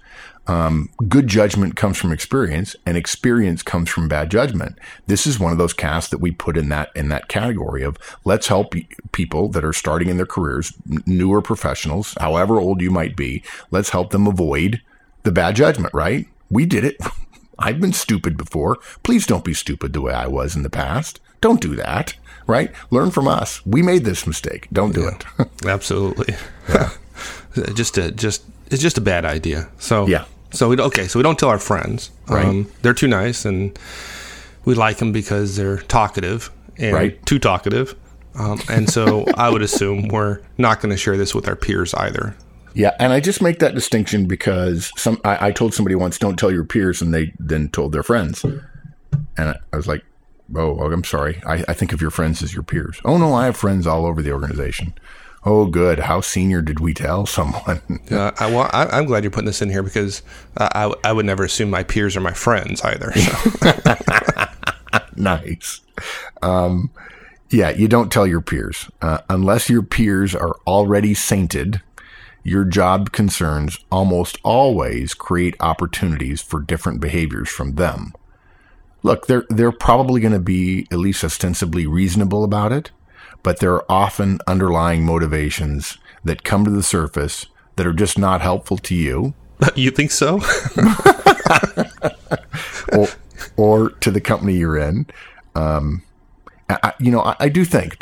um, 0.50 0.90
good 1.08 1.28
judgment 1.28 1.76
comes 1.76 1.98
from 2.00 2.12
experience 2.12 2.76
and 2.84 2.98
experience 2.98 3.62
comes 3.62 3.88
from 3.88 4.08
bad 4.08 4.32
judgment. 4.32 4.80
This 5.06 5.28
is 5.28 5.40
one 5.40 5.52
of 5.52 5.60
those 5.60 5.74
casts 5.74 6.10
that 6.10 6.18
we 6.18 6.32
put 6.32 6.58
in 6.58 6.70
that, 6.70 6.90
in 6.96 7.10
that 7.10 7.28
category 7.28 7.84
of 7.84 7.98
let's 8.26 8.48
help 8.48 8.74
people 9.12 9.50
that 9.50 9.64
are 9.64 9.74
starting 9.74 10.10
in 10.10 10.18
their 10.18 10.26
careers, 10.26 10.74
newer 11.06 11.44
professionals, 11.44 12.16
however 12.20 12.60
old 12.60 12.82
you 12.82 12.90
might 12.90 13.16
be. 13.16 13.44
Let's 13.70 13.92
help 13.92 14.10
them 14.10 14.26
avoid 14.26 14.82
the 15.22 15.32
bad 15.32 15.56
judgment, 15.56 15.94
right? 15.94 16.28
We 16.50 16.66
did 16.66 16.84
it. 16.84 16.98
I've 17.60 17.80
been 17.80 17.94
stupid 17.94 18.36
before. 18.36 18.80
Please 19.04 19.28
don't 19.28 19.46
be 19.46 19.54
stupid 19.54 19.94
the 19.94 20.02
way 20.02 20.14
I 20.14 20.26
was 20.26 20.56
in 20.56 20.64
the 20.64 20.70
past. 20.72 21.20
Don't 21.42 21.62
do 21.62 21.76
that, 21.76 22.16
right? 22.48 22.72
Learn 22.90 23.12
from 23.12 23.28
us. 23.28 23.64
We 23.68 23.84
made 23.84 24.04
this 24.04 24.26
mistake. 24.26 24.68
Don't 24.74 24.96
do 24.96 25.08
it. 25.08 25.26
Absolutely. 25.68 26.34
just 27.76 28.00
a 28.00 28.12
just 28.12 28.44
it's 28.72 28.82
just 28.82 28.98
a 28.98 29.02
bad 29.02 29.26
idea. 29.26 29.70
So 29.78 30.08
Yeah. 30.08 30.26
So 30.52 30.70
we 30.70 30.80
okay, 30.80 31.08
so 31.08 31.20
we 31.20 31.24
don't 31.24 31.38
tell 31.38 31.50
our 31.50 31.60
friends. 31.60 32.12
Um, 32.28 32.36
Right. 32.36 32.82
they're 32.82 32.94
too 32.94 33.08
nice, 33.08 33.46
and 33.46 33.78
we 34.66 34.74
like 34.76 34.98
them 34.98 35.12
because 35.12 35.56
they're 35.56 35.78
talkative 35.78 36.50
and 36.78 36.94
Right. 36.96 37.26
too 37.26 37.40
talkative. 37.40 37.96
Um, 38.36 38.60
and 38.70 38.90
so 38.90 39.26
I 39.36 39.50
would 39.50 39.62
assume 39.62 40.08
we're 40.08 40.40
not 40.58 40.82
going 40.82 40.92
to 40.92 40.98
share 40.98 41.18
this 41.18 41.34
with 41.36 41.48
our 41.48 41.56
peers 41.56 41.94
either. 41.96 42.36
Yeah, 42.74 42.92
and 43.00 43.12
I 43.12 43.20
just 43.20 43.42
make 43.42 43.60
that 43.60 43.74
distinction 43.76 44.26
because 44.28 44.92
some 44.96 45.20
I, 45.26 45.48
I 45.48 45.52
told 45.52 45.74
somebody 45.74 45.96
once, 45.96 46.18
"Don't 46.20 46.38
tell 46.38 46.52
your 46.52 46.64
peers," 46.64 47.02
and 47.02 47.14
they 47.14 47.34
then 47.40 47.70
told 47.70 47.92
their 47.92 48.04
friends, 48.04 48.44
and 48.44 48.62
I, 49.38 49.56
I 49.74 49.76
was 49.78 49.88
like, 49.88 50.04
"Oh, 50.56 50.80
I'm 50.80 51.04
sorry. 51.04 51.42
I, 51.46 51.64
I 51.68 51.74
think 51.74 51.94
of 51.94 52.02
your 52.02 52.12
friends 52.12 52.42
as 52.44 52.54
your 52.54 52.64
peers." 52.64 53.02
Oh 53.04 53.18
no, 53.18 53.34
I 53.34 53.46
have 53.46 53.58
friends 53.58 53.88
all 53.88 54.06
over 54.06 54.22
the 54.22 54.32
organization. 54.32 54.94
Oh, 55.46 55.66
good. 55.68 56.00
How 56.00 56.22
senior 56.22 56.62
did 56.62 56.80
we 56.80 56.94
tell 56.94 57.26
someone? 57.26 57.82
Uh, 58.10 58.32
I, 58.40 58.48
well, 58.50 58.68
I, 58.74 58.88
I'm 58.88 59.06
glad 59.06 59.24
you're 59.24 59.30
putting 59.30 59.46
this 59.46 59.62
in 59.62 59.70
here 59.70 59.84
because 59.84 60.24
uh, 60.58 60.68
I, 60.74 60.94
I 61.04 61.14
would 61.14 61.28
never 61.28 61.44
assume 61.44 61.70
my 61.70 61.84
peers 61.84 62.18
are 62.18 62.22
my 62.22 62.34
friends 62.34 62.82
either. 62.82 63.12
So. 63.14 64.46
nice. 65.16 65.82
Um, 66.42 66.90
yeah, 67.52 67.70
you 67.70 67.88
don't 67.88 68.12
tell 68.12 68.26
your 68.26 68.42
peers 68.42 68.90
uh, 69.04 69.20
unless 69.30 69.70
your 69.70 69.84
peers 69.84 70.34
are 70.34 70.56
already 70.66 71.14
sainted. 71.14 71.82
Your 72.44 72.64
job 72.64 73.12
concerns 73.12 73.78
almost 73.92 74.40
always 74.44 75.14
create 75.14 75.56
opportunities 75.60 76.42
for 76.42 76.60
different 76.60 77.00
behaviors 77.00 77.50
from 77.50 77.76
them. 77.76 78.14
Look, 79.04 79.28
they're 79.28 79.46
they're 79.50 79.72
probably 79.72 80.20
going 80.20 80.34
to 80.34 80.40
be 80.40 80.88
at 80.92 80.98
least 80.98 81.24
ostensibly 81.24 81.86
reasonable 81.86 82.44
about 82.44 82.72
it, 82.72 82.92
but 83.44 83.60
there 83.60 83.74
are 83.74 83.86
often 83.90 84.40
underlying 84.48 85.06
motivations 85.06 85.98
that 86.24 86.44
come 86.44 86.66
to 86.66 86.72
the 86.72 86.84
surface 86.84 87.46
that 87.76 87.88
are 87.88 87.94
just 87.94 88.18
not 88.18 88.42
helpful 88.42 88.78
to 88.78 88.96
you 88.96 89.34
you 89.76 89.92
think 89.92 90.12
so? 90.12 90.36
or, 92.94 93.08
or 93.58 93.90
to 93.90 94.12
the 94.12 94.22
company 94.22 94.56
you're 94.56 94.78
in. 94.78 95.06
Um, 95.56 96.04
I, 96.70 96.94
you 97.00 97.12
know, 97.12 97.22
I, 97.22 97.36
I 97.40 97.50
do 97.50 97.66
think 97.66 97.98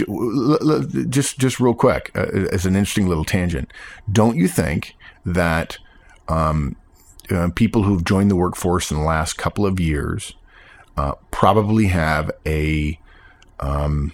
just 1.09 1.39
just 1.39 1.59
real 1.59 1.73
quick 1.73 2.11
uh, 2.15 2.25
as 2.51 2.65
an 2.65 2.75
interesting 2.75 3.07
little 3.07 3.23
tangent. 3.23 3.71
Don't 4.11 4.35
you 4.35 4.49
think 4.49 4.95
that 5.25 5.77
um, 6.27 6.75
uh, 7.31 7.49
people 7.55 7.83
who've 7.83 8.03
joined 8.03 8.29
the 8.29 8.35
workforce 8.35 8.91
in 8.91 8.97
the 8.97 9.03
last 9.03 9.37
couple 9.37 9.65
of 9.65 9.79
years 9.79 10.33
uh, 10.97 11.13
probably 11.31 11.87
have 11.87 12.29
a 12.45 12.99
um, 13.61 14.11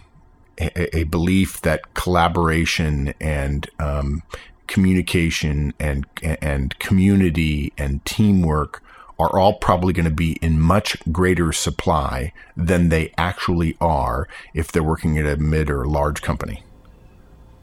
a, 0.60 0.98
a 1.00 1.04
belief 1.06 1.62
that 1.62 1.94
collaboration 1.94 3.14
and 3.20 3.70
um, 3.80 4.24
communication 4.68 5.74
and 5.80 6.06
and 6.22 6.78
community 6.80 7.72
and 7.78 8.04
teamwork 8.06 8.82
are 9.20 9.38
all 9.38 9.54
probably 9.54 9.94
going 9.94 10.06
to 10.06 10.12
be 10.12 10.34
in 10.42 10.60
much 10.60 10.98
greater 11.12 11.52
supply 11.54 12.34
than 12.58 12.90
they 12.90 13.14
actually 13.18 13.78
are 13.80 14.28
if 14.54 14.72
they're 14.72 14.84
working 14.84 15.18
at 15.20 15.26
a 15.26 15.38
mid 15.38 15.70
or 15.70 15.86
large 15.86 16.22
company. 16.22 16.64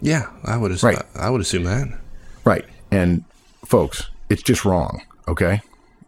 yeah, 0.01 0.31
I 0.45 0.57
would. 0.57 0.73
Ass- 0.73 0.83
Right. 0.83 1.03
I 1.17 1.29
would 1.31 1.41
assume 1.41 1.65
that. 1.65 1.89
Right. 2.45 2.65
And 2.91 3.25
folks, 3.65 4.09
it's 4.29 4.43
just 4.43 4.65
wrong. 4.65 5.03
Okay. 5.29 5.61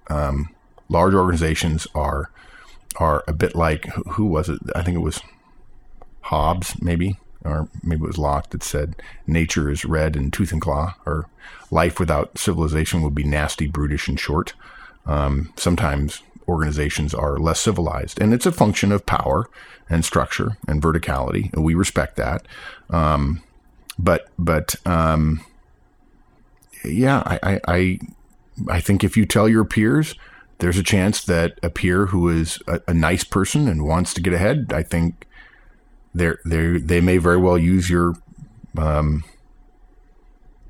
Um, 0.09 0.49
large 0.89 1.15
organizations 1.15 1.87
are 1.95 2.31
are 2.97 3.25
a 3.27 3.33
bit 3.33 3.55
like 3.57 3.87
who 4.13 4.27
was 4.27 4.49
it? 4.49 4.59
I 4.75 4.83
think 4.83 4.95
it 4.97 5.01
was 5.01 5.21
Hobbes, 6.23 6.81
maybe, 6.81 7.19
or 7.45 7.69
maybe 7.83 8.03
it 8.03 8.07
was 8.07 8.19
Locke 8.19 8.51
that 8.51 8.63
said, 8.63 8.97
"Nature 9.27 9.71
is 9.71 9.85
red 9.85 10.17
and 10.17 10.33
tooth 10.33 10.53
and 10.53 10.61
claw," 10.61 10.95
or 11.05 11.29
"Life 11.71 11.99
without 11.99 12.39
civilization 12.39 13.03
would 13.03 13.15
be 13.15 13.25
nasty, 13.25 13.67
brutish, 13.67 14.09
and 14.09 14.19
short." 14.19 14.55
Um, 15.07 15.53
sometimes 15.57 16.23
organizations 16.49 17.15
are 17.15 17.39
less 17.39 17.61
civilized, 17.61 18.21
and 18.21 18.33
it's 18.33 18.47
a 18.47 18.53
function 18.53 18.93
of 18.93 19.07
power 19.07 19.49
and 19.91 20.05
structure 20.05 20.57
and 20.69 20.83
verticality, 20.83 21.53
and 21.53 21.65
we 21.65 21.75
respect 21.75 22.17
that. 22.17 22.47
Um, 22.91 23.43
but 23.99 24.29
but 24.39 24.75
um, 24.87 25.45
yeah, 26.85 27.23
I, 27.27 27.61
I, 27.69 27.99
I, 28.69 28.81
think 28.81 29.05
if 29.05 29.17
you 29.17 29.27
tell 29.27 29.49
your 29.49 29.65
peers, 29.65 30.15
there's 30.59 30.79
a 30.79 30.83
chance 30.83 31.25
that 31.25 31.59
a 31.63 31.71
peer 31.71 32.07
who 32.07 32.29
is 32.29 32.59
a, 32.67 32.81
a 32.89 32.95
nice 32.95 33.25
person 33.25 33.69
and 33.69 33.87
wants 33.87 34.15
to 34.15 34.21
get 34.21 34.33
ahead, 34.33 34.73
I 34.75 34.83
think 34.83 35.27
they're, 36.15 36.39
they 36.45 36.79
they 36.79 37.01
may 37.01 37.19
very 37.19 37.37
well 37.39 37.57
use 37.59 37.89
your 37.91 38.15
um, 38.79 39.25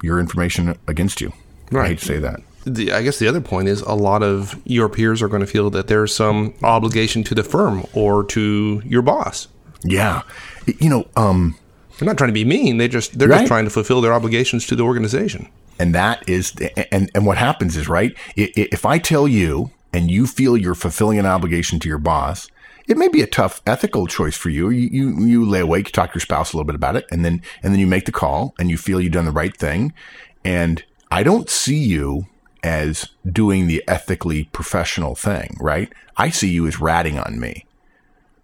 your 0.02 0.18
information 0.18 0.76
against 0.88 1.20
you. 1.20 1.32
I 1.70 1.74
Right. 1.76 1.88
hate 1.90 1.98
to 2.00 2.04
say 2.04 2.18
that. 2.18 2.40
The, 2.64 2.92
I 2.92 3.02
guess 3.02 3.18
the 3.18 3.26
other 3.26 3.40
point 3.40 3.68
is 3.68 3.80
a 3.82 3.94
lot 3.94 4.22
of 4.22 4.60
your 4.64 4.88
peers 4.88 5.20
are 5.22 5.28
going 5.28 5.40
to 5.40 5.46
feel 5.46 5.68
that 5.70 5.88
there's 5.88 6.14
some 6.14 6.54
obligation 6.62 7.24
to 7.24 7.34
the 7.34 7.42
firm 7.42 7.84
or 7.92 8.22
to 8.24 8.82
your 8.84 9.02
boss. 9.02 9.48
Yeah, 9.84 10.22
you 10.78 10.88
know, 10.88 11.06
um, 11.16 11.56
They're 11.98 12.06
not 12.06 12.18
trying 12.18 12.28
to 12.28 12.34
be 12.34 12.44
mean. 12.44 12.78
They 12.78 12.86
just 12.88 13.18
they're 13.18 13.28
Right. 13.28 13.38
just 13.38 13.48
trying 13.48 13.64
to 13.64 13.70
fulfill 13.70 14.00
their 14.00 14.12
obligations 14.12 14.66
to 14.68 14.76
the 14.76 14.82
organization. 14.84 15.48
and 15.78 15.94
that 15.94 16.22
is 16.28 16.52
and 16.92 17.10
and 17.14 17.24
what 17.26 17.38
happens 17.38 17.76
is 17.78 17.88
right 17.88 18.14
i- 18.36 18.52
i- 18.58 18.68
if 18.70 18.84
i 18.84 18.98
tell 18.98 19.26
you 19.26 19.70
and 19.94 20.10
you 20.10 20.26
feel 20.26 20.54
you're 20.54 20.74
fulfilling 20.74 21.18
an 21.18 21.24
obligation 21.24 21.80
to 21.80 21.88
your 21.88 21.96
boss 21.98 22.46
it 22.88 22.96
may 22.96 23.08
be 23.08 23.22
a 23.22 23.26
tough 23.26 23.62
ethical 23.66 24.06
choice 24.06 24.36
for 24.36 24.50
you 24.50 24.70
you 24.70 24.88
you, 24.90 25.24
you 25.24 25.44
lay 25.48 25.60
awake 25.60 25.88
you 25.88 25.92
talk 25.92 26.10
to 26.10 26.16
your 26.16 26.20
spouse 26.20 26.52
a 26.52 26.56
little 26.56 26.66
bit 26.66 26.74
about 26.74 26.96
it 26.96 27.06
and 27.10 27.24
then 27.24 27.42
and 27.62 27.72
then 27.72 27.80
you 27.80 27.86
make 27.86 28.06
the 28.06 28.12
call 28.12 28.54
and 28.58 28.70
you 28.70 28.76
feel 28.76 29.00
you've 29.00 29.12
done 29.12 29.24
the 29.24 29.30
right 29.30 29.56
thing 29.56 29.92
and 30.44 30.84
i 31.10 31.22
don't 31.22 31.50
see 31.50 31.78
you 31.78 32.26
as 32.62 33.08
doing 33.30 33.66
the 33.66 33.82
ethically 33.88 34.44
professional 34.52 35.14
thing 35.14 35.56
right 35.60 35.92
i 36.16 36.30
see 36.30 36.50
you 36.50 36.66
as 36.66 36.80
ratting 36.80 37.18
on 37.18 37.38
me 37.38 37.66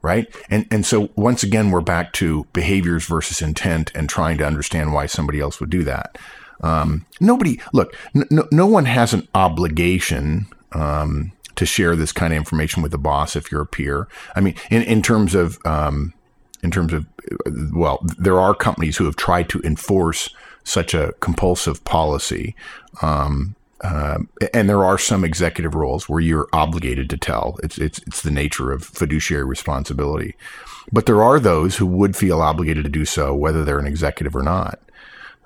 right? 0.02 0.32
And 0.48 0.66
and 0.70 0.86
so 0.86 1.10
once 1.16 1.42
again, 1.42 1.70
we're 1.70 1.80
back 1.80 2.12
to 2.14 2.46
behaviors 2.52 3.04
versus 3.06 3.42
intent 3.42 3.90
and 3.94 4.08
trying 4.08 4.38
to 4.38 4.46
understand 4.46 4.92
why 4.92 5.06
somebody 5.06 5.40
else 5.40 5.60
would 5.60 5.70
do 5.70 5.84
that. 5.84 6.18
Um, 6.60 7.06
nobody, 7.20 7.60
look, 7.72 7.94
no, 8.14 8.48
no 8.50 8.66
one 8.66 8.86
has 8.86 9.14
an 9.14 9.28
obligation 9.34 10.46
um, 10.72 11.32
to 11.58 11.66
share 11.66 11.96
this 11.96 12.12
kind 12.12 12.32
of 12.32 12.36
information 12.36 12.82
with 12.84 12.92
the 12.92 12.98
boss 12.98 13.34
if 13.34 13.50
you're 13.50 13.62
a 13.62 13.66
peer. 13.66 14.06
I 14.36 14.40
mean, 14.40 14.54
in 14.70 14.82
in 14.82 15.02
terms 15.02 15.34
of 15.34 15.58
um, 15.66 16.14
in 16.62 16.70
terms 16.70 16.92
of 16.92 17.04
well, 17.72 17.98
there 18.16 18.38
are 18.38 18.54
companies 18.54 18.96
who 18.96 19.04
have 19.04 19.16
tried 19.16 19.48
to 19.50 19.60
enforce 19.62 20.30
such 20.64 20.94
a 20.94 21.12
compulsive 21.20 21.82
policy. 21.84 22.54
Um, 23.02 23.56
um, 23.80 24.28
and 24.52 24.68
there 24.68 24.84
are 24.84 24.98
some 24.98 25.24
executive 25.24 25.74
roles 25.74 26.08
where 26.08 26.20
you're 26.20 26.48
obligated 26.52 27.10
to 27.10 27.16
tell. 27.16 27.58
It's 27.62 27.76
it's 27.78 27.98
it's 28.06 28.22
the 28.22 28.30
nature 28.30 28.70
of 28.70 28.84
fiduciary 28.84 29.44
responsibility. 29.44 30.36
But 30.92 31.06
there 31.06 31.22
are 31.22 31.40
those 31.40 31.76
who 31.76 31.86
would 31.86 32.16
feel 32.16 32.40
obligated 32.40 32.84
to 32.84 32.90
do 32.90 33.04
so, 33.04 33.34
whether 33.34 33.64
they're 33.64 33.78
an 33.78 33.86
executive 33.86 34.34
or 34.34 34.42
not. 34.42 34.80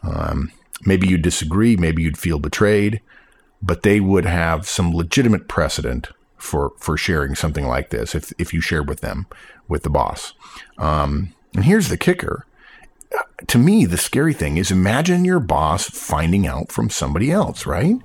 Um, 0.02 0.52
maybe 0.84 1.08
you 1.08 1.18
disagree. 1.18 1.76
Maybe 1.76 2.02
you'd 2.02 2.18
feel 2.18 2.38
betrayed, 2.38 3.00
but 3.62 3.82
they 3.82 4.00
would 4.00 4.24
have 4.24 4.66
some 4.66 4.92
legitimate 4.94 5.48
precedent 5.48 6.08
for 6.36 6.72
for 6.78 6.96
sharing 6.96 7.34
something 7.34 7.66
like 7.66 7.90
this 7.90 8.14
if 8.14 8.32
if 8.38 8.52
you 8.52 8.60
shared 8.60 8.88
with 8.88 9.00
them 9.00 9.26
with 9.68 9.84
the 9.84 9.90
boss. 9.90 10.34
Um, 10.78 11.32
and 11.54 11.64
here's 11.64 11.88
the 11.88 11.96
kicker. 11.96 12.46
To 13.46 13.58
me, 13.58 13.84
the 13.84 13.98
scary 13.98 14.32
thing 14.32 14.56
is 14.56 14.70
imagine 14.70 15.24
your 15.24 15.40
boss 15.40 15.88
finding 15.88 16.46
out 16.46 16.72
from 16.72 16.90
somebody 16.90 17.30
else, 17.30 17.66
right? 17.66 17.96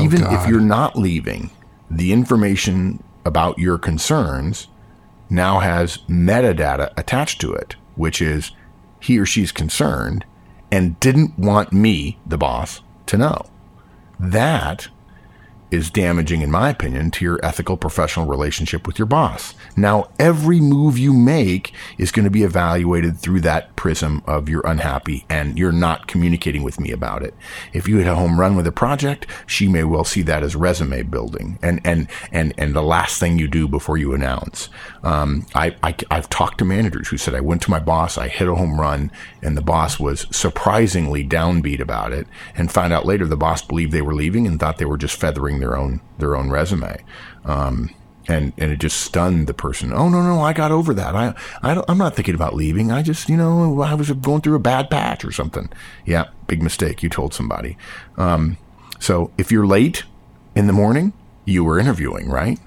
Even 0.00 0.22
if 0.24 0.48
you're 0.48 0.60
not 0.60 0.96
leaving, 0.96 1.50
the 1.90 2.12
information 2.12 3.02
about 3.24 3.58
your 3.58 3.78
concerns 3.78 4.68
now 5.30 5.60
has 5.60 5.98
metadata 6.08 6.92
attached 6.96 7.40
to 7.42 7.52
it, 7.52 7.76
which 7.94 8.20
is 8.22 8.52
he 9.00 9.18
or 9.18 9.26
she's 9.26 9.52
concerned 9.52 10.24
and 10.72 10.98
didn't 10.98 11.38
want 11.38 11.72
me, 11.72 12.18
the 12.26 12.38
boss, 12.38 12.80
to 13.06 13.16
know. 13.16 13.46
That 14.18 14.88
is 15.70 15.90
damaging, 15.90 16.42
in 16.42 16.50
my 16.50 16.70
opinion, 16.70 17.10
to 17.10 17.24
your 17.24 17.44
ethical 17.44 17.76
professional 17.76 18.26
relationship 18.26 18.86
with 18.86 18.98
your 18.98 19.06
boss. 19.06 19.54
Now, 19.76 20.08
every 20.18 20.60
move 20.60 20.96
you 20.96 21.12
make 21.12 21.72
is 21.98 22.12
going 22.12 22.24
to 22.24 22.30
be 22.30 22.44
evaluated 22.44 23.18
through 23.18 23.40
that 23.40 23.74
prism 23.74 24.22
of 24.26 24.48
you're 24.48 24.66
unhappy 24.66 25.26
and 25.28 25.58
you're 25.58 25.72
not 25.72 26.06
communicating 26.06 26.62
with 26.62 26.78
me 26.78 26.92
about 26.92 27.22
it. 27.22 27.34
If 27.72 27.88
you 27.88 27.98
hit 27.98 28.06
a 28.06 28.14
home 28.14 28.38
run 28.38 28.54
with 28.54 28.66
a 28.66 28.72
project, 28.72 29.26
she 29.46 29.66
may 29.66 29.82
well 29.82 30.04
see 30.04 30.22
that 30.22 30.44
as 30.44 30.54
resume 30.54 31.02
building 31.02 31.58
and, 31.62 31.80
and, 31.84 32.08
and, 32.30 32.54
and 32.56 32.74
the 32.74 32.82
last 32.82 33.18
thing 33.18 33.38
you 33.38 33.48
do 33.48 33.66
before 33.66 33.96
you 33.96 34.14
announce. 34.14 34.68
Um, 35.06 35.46
I, 35.54 35.76
I, 35.84 35.94
I've 36.10 36.28
talked 36.28 36.58
to 36.58 36.64
managers 36.64 37.06
who 37.06 37.16
said, 37.16 37.36
I 37.36 37.40
went 37.40 37.62
to 37.62 37.70
my 37.70 37.78
boss, 37.78 38.18
I 38.18 38.26
hit 38.26 38.48
a 38.48 38.56
home 38.56 38.80
run, 38.80 39.12
and 39.40 39.56
the 39.56 39.62
boss 39.62 40.00
was 40.00 40.26
surprisingly 40.32 41.24
downbeat 41.24 41.78
about 41.78 42.12
it 42.12 42.26
and 42.56 42.72
found 42.72 42.92
out 42.92 43.06
later 43.06 43.24
the 43.24 43.36
boss 43.36 43.62
believed 43.62 43.92
they 43.92 44.02
were 44.02 44.16
leaving 44.16 44.48
and 44.48 44.58
thought 44.58 44.78
they 44.78 44.84
were 44.84 44.98
just 44.98 45.14
feathering 45.14 45.60
their 45.60 45.76
own 45.76 46.00
their 46.18 46.34
own 46.34 46.50
resume. 46.50 47.04
Um, 47.44 47.94
and 48.26 48.52
and 48.58 48.72
it 48.72 48.80
just 48.80 49.00
stunned 49.00 49.46
the 49.46 49.54
person. 49.54 49.92
Oh 49.92 50.08
no 50.08 50.22
no, 50.22 50.40
I 50.40 50.52
got 50.52 50.72
over 50.72 50.92
that. 50.94 51.14
I 51.14 51.34
I 51.62 51.80
I'm 51.88 51.98
not 51.98 52.16
thinking 52.16 52.34
about 52.34 52.56
leaving. 52.56 52.90
I 52.90 53.02
just 53.02 53.28
you 53.28 53.36
know 53.36 53.80
I 53.82 53.94
was 53.94 54.10
going 54.10 54.40
through 54.40 54.56
a 54.56 54.58
bad 54.58 54.90
patch 54.90 55.24
or 55.24 55.30
something. 55.30 55.68
Yeah, 56.04 56.24
big 56.48 56.64
mistake. 56.64 57.04
You 57.04 57.10
told 57.10 57.32
somebody. 57.32 57.78
Um, 58.16 58.56
so 58.98 59.30
if 59.38 59.52
you're 59.52 59.68
late, 59.68 60.02
in 60.56 60.66
the 60.66 60.72
morning, 60.72 61.12
you 61.44 61.62
were 61.62 61.78
interviewing, 61.78 62.28
right? 62.28 62.58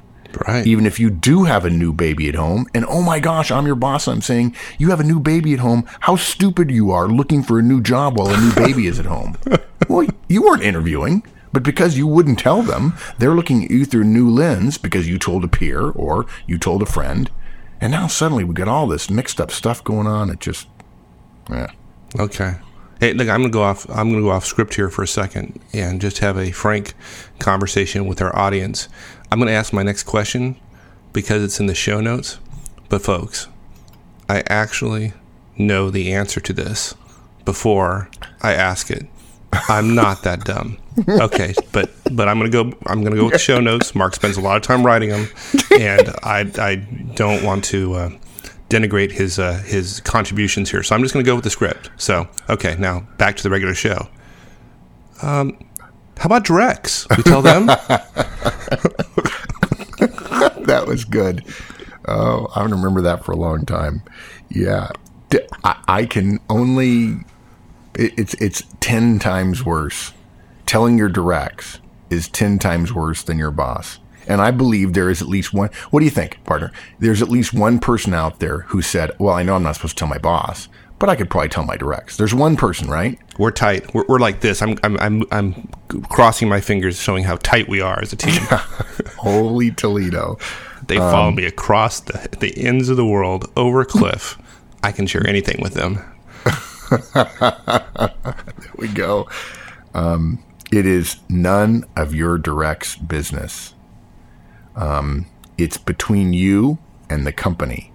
Right. 0.47 0.65
Even 0.65 0.85
if 0.85 0.99
you 0.99 1.09
do 1.09 1.43
have 1.43 1.65
a 1.65 1.69
new 1.69 1.91
baby 1.91 2.29
at 2.29 2.35
home, 2.35 2.65
and 2.73 2.85
oh 2.85 3.01
my 3.01 3.19
gosh, 3.19 3.51
I'm 3.51 3.65
your 3.65 3.75
boss, 3.75 4.07
I'm 4.07 4.21
saying, 4.21 4.55
you 4.77 4.89
have 4.89 4.99
a 4.99 5.03
new 5.03 5.19
baby 5.19 5.53
at 5.53 5.59
home. 5.59 5.85
How 6.01 6.15
stupid 6.15 6.71
you 6.71 6.91
are 6.91 7.07
looking 7.07 7.43
for 7.43 7.59
a 7.59 7.63
new 7.63 7.81
job 7.81 8.17
while 8.17 8.29
a 8.29 8.39
new 8.39 8.53
baby 8.53 8.87
is 8.87 8.99
at 8.99 9.05
home. 9.05 9.37
Well, 9.87 10.07
you 10.27 10.43
weren't 10.43 10.61
interviewing, 10.61 11.23
but 11.51 11.63
because 11.63 11.97
you 11.97 12.05
wouldn't 12.05 12.37
tell 12.37 12.61
them, 12.61 12.93
they're 13.17 13.33
looking 13.33 13.63
at 13.63 13.71
you 13.71 13.85
through 13.85 14.03
a 14.03 14.05
new 14.05 14.29
lens 14.29 14.77
because 14.77 15.07
you 15.07 15.17
told 15.17 15.43
a 15.43 15.47
peer 15.47 15.81
or 15.81 16.27
you 16.45 16.59
told 16.59 16.83
a 16.83 16.85
friend. 16.85 17.31
And 17.81 17.91
now 17.91 18.05
suddenly 18.05 18.43
we 18.43 18.53
got 18.53 18.67
all 18.67 18.85
this 18.85 19.09
mixed 19.09 19.41
up 19.41 19.49
stuff 19.49 19.83
going 19.83 20.05
on. 20.05 20.29
It 20.29 20.41
just, 20.41 20.67
yeah. 21.49 21.71
Okay. 22.19 22.57
Hey, 22.99 23.13
look, 23.13 23.29
I'm 23.29 23.41
gonna 23.41 23.49
go 23.49 23.63
off. 23.63 23.89
I'm 23.89 24.11
gonna 24.11 24.21
go 24.21 24.29
off 24.31 24.45
script 24.45 24.75
here 24.75 24.89
for 24.89 25.03
a 25.03 25.07
second 25.07 25.59
and 25.73 26.01
just 26.01 26.19
have 26.19 26.37
a 26.37 26.51
frank 26.51 26.93
conversation 27.39 28.05
with 28.05 28.21
our 28.21 28.35
audience. 28.35 28.89
I'm 29.31 29.39
gonna 29.39 29.51
ask 29.51 29.73
my 29.73 29.83
next 29.83 30.03
question 30.03 30.55
because 31.13 31.43
it's 31.43 31.59
in 31.59 31.67
the 31.67 31.75
show 31.75 32.01
notes. 32.01 32.39
But 32.89 33.01
folks, 33.01 33.47
I 34.27 34.43
actually 34.47 35.13
know 35.57 35.89
the 35.89 36.13
answer 36.13 36.39
to 36.39 36.53
this 36.53 36.95
before 37.45 38.09
I 38.41 38.53
ask 38.53 38.89
it. 38.89 39.05
I'm 39.67 39.95
not 39.95 40.23
that 40.23 40.45
dumb. 40.45 40.77
Okay, 41.07 41.53
but 41.71 41.91
but 42.11 42.27
I'm 42.27 42.37
gonna 42.37 42.49
go. 42.49 42.73
I'm 42.85 43.03
gonna 43.03 43.15
go 43.15 43.25
with 43.25 43.33
the 43.33 43.39
show 43.39 43.59
notes. 43.59 43.95
Mark 43.95 44.15
spends 44.15 44.37
a 44.37 44.41
lot 44.41 44.57
of 44.57 44.63
time 44.63 44.85
writing 44.85 45.09
them, 45.09 45.27
and 45.79 46.09
I 46.23 46.51
I 46.57 46.75
don't 47.15 47.43
want 47.43 47.63
to 47.65 47.93
uh, 47.93 48.09
denigrate 48.69 49.11
his 49.11 49.39
uh, 49.39 49.53
his 49.65 50.01
contributions 50.01 50.69
here. 50.69 50.83
So 50.83 50.95
I'm 50.95 51.01
just 51.01 51.13
gonna 51.13 51.23
go 51.23 51.35
with 51.35 51.43
the 51.43 51.49
script. 51.49 51.89
So 51.97 52.27
okay, 52.49 52.75
now 52.77 53.07
back 53.17 53.37
to 53.37 53.43
the 53.43 53.49
regular 53.49 53.75
show. 53.75 54.09
Um, 55.21 55.57
how 56.19 56.25
about 56.25 56.43
Drex? 56.43 57.07
We 57.15 57.23
tell 57.23 57.41
them. 57.41 57.67
that 60.65 60.85
was 60.85 61.05
good. 61.05 61.45
Oh, 62.07 62.47
I'm 62.55 62.63
gonna 62.63 62.75
remember 62.75 63.01
that 63.01 63.23
for 63.23 63.31
a 63.31 63.37
long 63.37 63.65
time. 63.65 64.03
Yeah, 64.49 64.89
I 65.87 66.05
can 66.05 66.39
only. 66.49 67.25
It, 67.95 68.13
it's 68.17 68.33
it's 68.35 68.63
ten 68.81 69.19
times 69.19 69.63
worse. 69.63 70.13
Telling 70.65 70.97
your 70.97 71.09
directs 71.09 71.79
is 72.09 72.27
ten 72.27 72.59
times 72.59 72.93
worse 72.93 73.23
than 73.23 73.37
your 73.37 73.51
boss. 73.51 73.99
And 74.27 74.41
I 74.41 74.51
believe 74.51 74.93
there 74.93 75.09
is 75.09 75.21
at 75.21 75.29
least 75.29 75.53
one. 75.53 75.69
What 75.89 76.01
do 76.01 76.05
you 76.05 76.11
think, 76.11 76.43
partner? 76.43 76.71
There's 76.99 77.21
at 77.21 77.29
least 77.29 77.53
one 77.53 77.79
person 77.79 78.13
out 78.13 78.39
there 78.39 78.59
who 78.67 78.81
said, 78.81 79.11
"Well, 79.19 79.33
I 79.33 79.43
know 79.43 79.55
I'm 79.55 79.63
not 79.63 79.75
supposed 79.75 79.97
to 79.97 80.01
tell 80.01 80.09
my 80.09 80.17
boss, 80.17 80.67
but 80.99 81.09
I 81.09 81.15
could 81.15 81.29
probably 81.29 81.49
tell 81.49 81.65
my 81.65 81.77
directs." 81.77 82.17
There's 82.17 82.33
one 82.33 82.55
person, 82.55 82.89
right? 82.89 83.17
We're 83.37 83.51
tight. 83.51 83.93
We're, 83.93 84.05
we're 84.07 84.19
like 84.19 84.41
this. 84.41 84.61
I'm, 84.61 84.77
I'm 84.83 84.99
I'm 84.99 85.23
I'm 85.31 85.69
crossing 86.09 86.49
my 86.49 86.61
fingers, 86.61 86.99
showing 86.99 87.23
how 87.23 87.37
tight 87.37 87.67
we 87.67 87.81
are 87.81 87.99
as 88.01 88.13
a 88.13 88.15
team. 88.15 88.41
Holy 89.17 89.71
Toledo! 89.71 90.37
They 90.87 90.97
follow 90.97 91.31
me 91.31 91.45
across 91.45 91.99
the, 91.99 92.27
the 92.39 92.65
ends 92.65 92.89
of 92.89 92.97
the 92.97 93.05
world 93.05 93.51
over 93.55 93.81
a 93.81 93.85
cliff. 93.85 94.37
I 94.83 94.91
can 94.91 95.07
share 95.07 95.25
anything 95.27 95.61
with 95.61 95.73
them. 95.73 95.99
There 97.13 98.73
we 98.77 98.87
go. 98.87 99.29
Um, 99.93 100.43
it 100.71 100.85
is 100.85 101.17
none 101.29 101.85
of 101.95 102.15
your 102.15 102.37
direct's 102.37 102.95
business. 102.95 103.75
Um, 104.75 105.27
it's 105.57 105.77
between 105.77 106.33
you 106.33 106.79
and 107.09 107.27
the 107.27 107.31
company. 107.31 107.91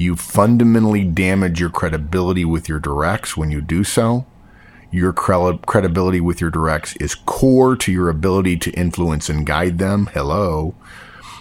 You 0.00 0.16
fundamentally 0.16 1.04
damage 1.04 1.60
your 1.60 1.68
credibility 1.68 2.46
with 2.46 2.70
your 2.70 2.78
directs 2.78 3.36
when 3.36 3.50
you 3.50 3.60
do 3.60 3.84
so. 3.84 4.24
Your 4.90 5.12
cre- 5.12 5.58
credibility 5.66 6.22
with 6.22 6.40
your 6.40 6.48
directs 6.48 6.96
is 6.96 7.14
core 7.14 7.76
to 7.76 7.92
your 7.92 8.08
ability 8.08 8.56
to 8.60 8.70
influence 8.70 9.28
and 9.28 9.44
guide 9.44 9.76
them. 9.76 10.08
Hello. 10.14 10.74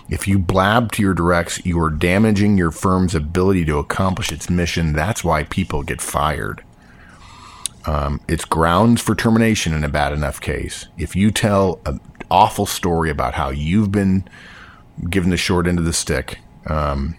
If 0.09 0.27
you 0.27 0.37
blab 0.37 0.91
to 0.91 1.01
your 1.01 1.13
directs, 1.13 1.65
you 1.65 1.81
are 1.81 1.89
damaging 1.89 2.57
your 2.57 2.71
firm's 2.71 3.15
ability 3.15 3.63
to 3.63 3.77
accomplish 3.77 4.29
its 4.29 4.49
mission. 4.49 4.91
That's 4.91 5.23
why 5.23 5.45
people 5.45 5.81
get 5.81 6.01
fired. 6.01 6.61
Um, 7.85 8.19
it's 8.27 8.43
grounds 8.43 9.01
for 9.01 9.15
termination 9.15 9.73
in 9.73 9.85
a 9.85 9.89
bad 9.89 10.11
enough 10.11 10.41
case. 10.41 10.85
If 10.97 11.15
you 11.15 11.31
tell 11.31 11.79
an 11.85 12.01
awful 12.29 12.65
story 12.65 13.09
about 13.09 13.35
how 13.35 13.51
you've 13.51 13.93
been 13.93 14.27
given 15.09 15.29
the 15.29 15.37
short 15.37 15.65
end 15.65 15.79
of 15.79 15.85
the 15.85 15.93
stick, 15.93 16.39
um, 16.67 17.15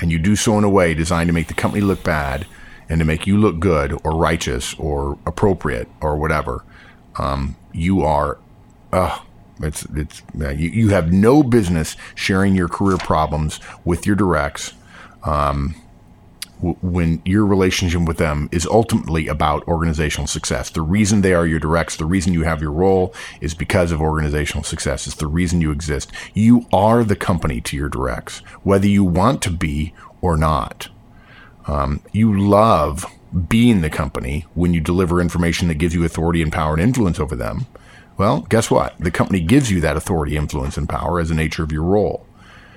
and 0.00 0.10
you 0.10 0.18
do 0.18 0.36
so 0.36 0.58
in 0.58 0.64
a 0.64 0.68
way 0.68 0.94
designed 0.94 1.28
to 1.28 1.32
make 1.32 1.48
the 1.48 1.54
company 1.54 1.82
look 1.82 2.02
bad 2.02 2.46
and 2.88 2.98
to 2.98 3.04
make 3.04 3.26
you 3.26 3.38
look 3.38 3.58
good 3.60 3.98
or 4.04 4.16
righteous 4.16 4.74
or 4.74 5.18
appropriate 5.26 5.88
or 6.00 6.16
whatever, 6.16 6.64
um, 7.16 7.56
you 7.72 8.02
are, 8.02 8.38
uh, 8.92 9.18
it's 9.60 9.86
it's 9.94 10.22
you, 10.36 10.68
you 10.68 10.88
have 10.90 11.12
no 11.12 11.42
business 11.42 11.96
sharing 12.14 12.54
your 12.54 12.68
career 12.68 12.98
problems 12.98 13.60
with 13.84 14.06
your 14.06 14.16
directs. 14.16 14.74
Um, 15.22 15.76
when 16.72 17.22
your 17.24 17.44
relationship 17.46 18.02
with 18.02 18.16
them 18.16 18.48
is 18.52 18.66
ultimately 18.66 19.28
about 19.28 19.66
organizational 19.68 20.26
success. 20.26 20.70
The 20.70 20.82
reason 20.82 21.20
they 21.20 21.34
are 21.34 21.46
your 21.46 21.60
directs, 21.60 21.96
the 21.96 22.06
reason 22.06 22.32
you 22.32 22.42
have 22.42 22.62
your 22.62 22.72
role 22.72 23.14
is 23.40 23.54
because 23.54 23.92
of 23.92 24.00
organizational 24.00 24.64
success. 24.64 25.06
It's 25.06 25.16
the 25.16 25.26
reason 25.26 25.60
you 25.60 25.70
exist. 25.70 26.10
You 26.32 26.66
are 26.72 27.04
the 27.04 27.16
company 27.16 27.60
to 27.62 27.76
your 27.76 27.88
directs, 27.88 28.38
whether 28.62 28.86
you 28.86 29.04
want 29.04 29.42
to 29.42 29.50
be 29.50 29.94
or 30.20 30.36
not. 30.36 30.88
Um, 31.66 32.00
you 32.12 32.38
love 32.38 33.06
being 33.48 33.80
the 33.80 33.90
company 33.90 34.46
when 34.54 34.74
you 34.74 34.80
deliver 34.80 35.20
information 35.20 35.68
that 35.68 35.74
gives 35.74 35.94
you 35.94 36.04
authority 36.04 36.40
and 36.42 36.52
power 36.52 36.74
and 36.74 36.82
influence 36.82 37.18
over 37.18 37.34
them. 37.36 37.66
Well, 38.16 38.42
guess 38.42 38.70
what? 38.70 38.94
The 38.98 39.10
company 39.10 39.40
gives 39.40 39.70
you 39.70 39.80
that 39.80 39.96
authority, 39.96 40.36
influence, 40.36 40.76
and 40.76 40.88
power 40.88 41.18
as 41.18 41.30
a 41.30 41.34
nature 41.34 41.64
of 41.64 41.72
your 41.72 41.82
role. 41.82 42.26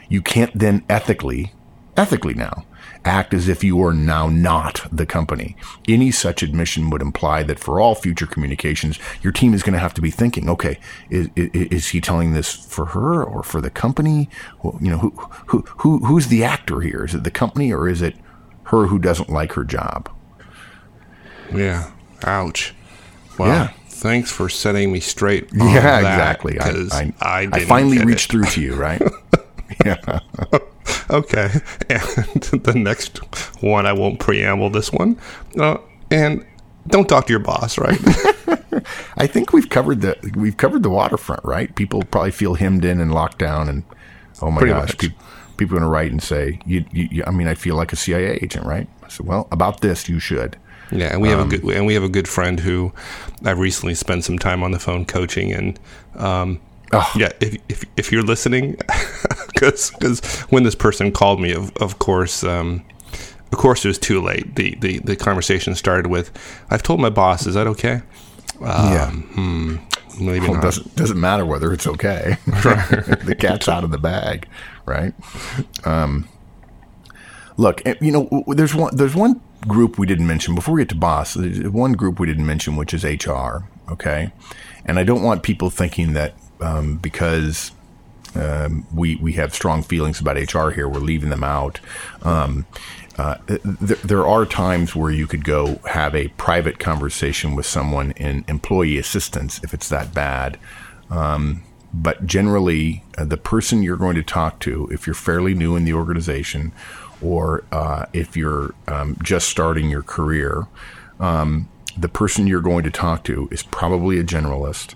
You 0.10 0.22
can't 0.22 0.58
then 0.58 0.84
ethically, 0.90 1.54
ethically 1.96 2.34
now, 2.34 2.66
act 3.06 3.34
as 3.34 3.48
if 3.48 3.64
you 3.64 3.82
are 3.84 3.94
now 3.94 4.28
not 4.28 4.86
the 4.92 5.06
company. 5.06 5.56
Any 5.88 6.12
such 6.12 6.44
admission 6.44 6.90
would 6.90 7.02
imply 7.02 7.44
that 7.44 7.60
for 7.60 7.80
all 7.80 7.96
future 7.96 8.28
communications, 8.28 9.00
your 9.22 9.34
team 9.34 9.54
is 9.54 9.64
going 9.64 9.74
to 9.74 9.80
have 9.80 9.94
to 9.96 10.02
be 10.02 10.12
thinking, 10.12 10.50
okay, 10.50 10.80
is, 11.10 11.30
is, 11.36 11.50
is 11.54 11.88
he 11.90 12.02
telling 12.02 12.34
this 12.34 12.52
for 12.52 12.88
her 12.88 13.24
or 13.24 13.44
for 13.44 13.62
the 13.62 13.70
company? 13.70 14.30
Well, 14.64 14.78
you 14.82 14.90
know, 14.90 14.98
who, 14.98 15.10
who, 15.48 15.62
who, 15.78 16.06
who's 16.06 16.28
the 16.28 16.44
actor 16.44 16.82
here? 16.82 17.06
Is 17.06 17.16
it 17.16 17.24
the 17.24 17.32
company 17.32 17.72
or 17.72 17.88
is 17.88 18.02
it 18.02 18.16
her 18.64 18.88
who 18.88 19.00
doesn't 19.00 19.30
like 19.30 19.54
her 19.54 19.64
job? 19.64 20.10
Yeah. 21.54 21.92
Ouch. 22.24 22.74
Wow. 23.38 23.48
Yeah. 23.48 23.68
Thanks 23.88 24.32
for 24.32 24.48
setting 24.48 24.92
me 24.92 25.00
straight. 25.00 25.50
Yeah, 25.54 25.82
that, 25.82 26.00
exactly. 26.00 26.60
I, 26.60 26.70
I, 26.70 27.14
I, 27.22 27.50
I 27.52 27.66
finally 27.66 28.04
reached 28.04 28.30
it. 28.30 28.32
through 28.32 28.46
to 28.46 28.62
you, 28.62 28.76
right? 28.76 29.02
yeah. 29.86 30.20
Okay. 31.10 31.50
And 31.90 32.42
the 32.64 32.74
next 32.76 33.18
one, 33.64 33.86
I 33.86 33.94
won't 33.94 34.20
preamble 34.20 34.70
this 34.70 34.92
one. 34.92 35.18
Uh, 35.58 35.78
and 36.12 36.46
don't 36.88 37.08
talk 37.08 37.28
to 37.28 37.34
your 37.34 37.40
boss, 37.40 37.78
right? 37.78 38.00
I 39.18 39.28
think 39.28 39.54
we've 39.54 39.70
covered 39.70 40.02
the 40.02 40.16
we've 40.36 40.58
covered 40.58 40.84
the 40.84 40.90
waterfront, 40.90 41.44
right? 41.44 41.74
People 41.76 42.04
probably 42.04 42.32
feel 42.32 42.56
hemmed 42.56 42.86
in 42.86 43.00
and 43.02 43.14
locked 43.14 43.40
down, 43.40 43.70
and 43.70 43.84
oh 44.42 44.52
my 44.52 44.60
Pretty 44.60 44.74
gosh, 44.74 44.98
peop 44.98 45.14
people 45.58 45.76
are 45.76 45.80
going 45.80 45.90
to 45.90 45.94
write 45.94 46.12
and 46.12 46.22
say, 46.22 46.60
you, 46.66 46.86
you, 46.92 47.08
you, 47.12 47.24
I 47.26 47.32
mean, 47.32 47.48
I 47.48 47.56
feel 47.56 47.76
like 47.76 47.92
a 47.92 47.96
CIA 47.96 48.38
agent, 48.44 48.64
right? 48.66 48.88
I 49.04 49.08
said, 49.10 49.26
well, 49.26 49.48
about 49.52 49.82
this, 49.82 50.08
you 50.08 50.20
should. 50.20 50.56
Yeah, 50.92 51.08
and 51.14 51.22
we 51.22 51.30
Um, 51.34 51.40
have 51.40 51.48
a 51.48 51.58
good 51.58 51.76
and 51.76 51.86
we 51.86 51.94
have 51.96 52.04
a 52.04 52.10
good 52.10 52.28
friend 52.28 52.60
who 52.60 52.94
I've 53.44 53.60
recently 53.60 53.96
spent 53.96 54.24
some 54.24 54.38
time 54.38 54.62
on 54.64 54.72
the 54.72 54.80
phone 54.80 55.06
coaching, 55.06 55.52
and 55.52 55.80
um, 56.16 56.60
Oh. 56.94 57.12
yeah, 57.18 57.30
if, 57.42 57.58
if 57.70 57.84
if 57.98 58.12
you're 58.12 58.24
listening, 58.24 58.78
because 59.54 59.92
when 60.50 60.64
this 60.64 60.76
person 60.76 61.12
called 61.12 61.40
me, 61.42 61.54
of 61.54 61.76
of 61.78 62.00
course. 62.00 62.44
Um, 62.44 62.86
of 63.50 63.58
course, 63.60 63.86
it 63.86 63.88
was 63.88 63.98
too 63.98 64.22
late. 64.22 64.58
The, 64.58 64.76
the 64.82 65.00
the 65.00 65.16
conversation 65.16 65.74
started 65.74 66.08
with, 66.08 66.32
"I've 66.70 66.84
told 66.84 67.00
my 67.00 67.10
boss. 67.10 67.48
Is 67.48 67.54
that 67.54 67.66
okay?" 67.66 68.02
yeah, 68.62 69.12
Maybe 70.20 70.48
well, 70.48 70.60
doesn't 70.60 70.96
doesn't 70.96 71.20
matter 71.20 71.46
whether 71.46 71.72
it's 71.72 71.86
okay. 71.86 72.38
the 72.46 73.36
cat's 73.38 73.68
out 73.68 73.84
of 73.84 73.92
the 73.92 73.98
bag, 73.98 74.48
right? 74.86 75.14
Um, 75.86 76.28
look, 77.56 77.86
eh, 77.86 77.96
you 78.02 78.12
know, 78.12 78.44
there's 78.48 78.74
one 78.74 78.96
there's 78.96 79.16
one 79.16 79.42
group 79.68 79.98
we 79.98 80.08
didn't 80.08 80.26
mention 80.28 80.56
before 80.56 80.76
we 80.76 80.82
get 80.82 80.90
to 80.90 80.96
boss. 80.96 81.36
There's 81.36 81.70
one 81.70 81.94
group 81.94 82.20
we 82.20 82.26
didn't 82.26 82.46
mention, 82.46 82.76
which 82.76 82.94
is 82.94 83.04
HR. 83.04 83.66
Okay, 83.92 84.32
and 84.86 84.98
I 84.98 85.04
don't 85.04 85.22
want 85.22 85.44
people 85.44 85.70
thinking 85.70 86.14
that 86.14 86.34
um, 86.62 86.98
because 86.98 87.72
um, 88.36 88.86
we 88.94 89.16
we 89.18 89.34
have 89.34 89.54
strong 89.54 89.84
feelings 89.84 90.20
about 90.20 90.36
HR 90.36 90.70
here, 90.70 90.88
we're 90.88 91.00
leaving 91.00 91.30
them 91.30 91.44
out. 91.44 91.80
Um, 92.22 92.66
uh, 93.18 93.36
th- 93.48 94.02
there 94.04 94.28
are 94.28 94.46
times 94.46 94.96
where 94.96 95.12
you 95.12 95.26
could 95.26 95.44
go 95.44 95.80
have 95.90 96.14
a 96.14 96.28
private 96.30 96.78
conversation 96.78 97.56
with 97.56 97.66
someone 97.66 98.12
in 98.12 98.46
employee 98.48 98.98
assistance 98.98 99.60
if 99.64 99.74
it's 99.74 99.90
that 99.90 100.14
bad. 100.14 100.60
Um, 101.10 101.64
but 101.94 102.28
generally, 102.28 103.04
uh, 103.18 103.26
the 103.26 103.38
person 103.38 103.82
you're 103.82 103.98
going 103.98 104.16
to 104.16 104.24
talk 104.24 104.60
to, 104.60 104.88
if 104.92 105.08
you're 105.08 105.16
fairly 105.16 105.56
new 105.56 105.76
in 105.76 105.84
the 105.84 105.94
organization, 105.94 106.74
or 107.22 107.64
uh, 107.72 108.06
if 108.14 108.38
you're 108.38 108.76
um, 108.88 109.18
just 109.24 109.48
starting 109.48 109.90
your 109.90 110.04
career, 110.04 110.68
um, 111.20 111.68
the 111.98 112.10
person 112.10 112.46
you're 112.46 112.62
going 112.62 112.84
to 112.84 112.92
talk 112.92 113.24
to 113.24 113.48
is 113.52 113.64
probably 113.64 114.20
a 114.20 114.24
generalist. 114.24 114.94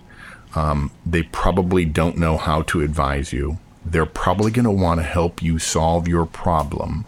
Um, 0.54 0.90
they 1.06 1.22
probably 1.22 1.84
don't 1.84 2.18
know 2.18 2.36
how 2.36 2.62
to 2.62 2.80
advise 2.80 3.32
you. 3.32 3.58
They're 3.84 4.06
probably 4.06 4.50
going 4.50 4.64
to 4.64 4.70
want 4.70 5.00
to 5.00 5.04
help 5.04 5.42
you 5.42 5.58
solve 5.58 6.06
your 6.06 6.26
problem. 6.26 7.04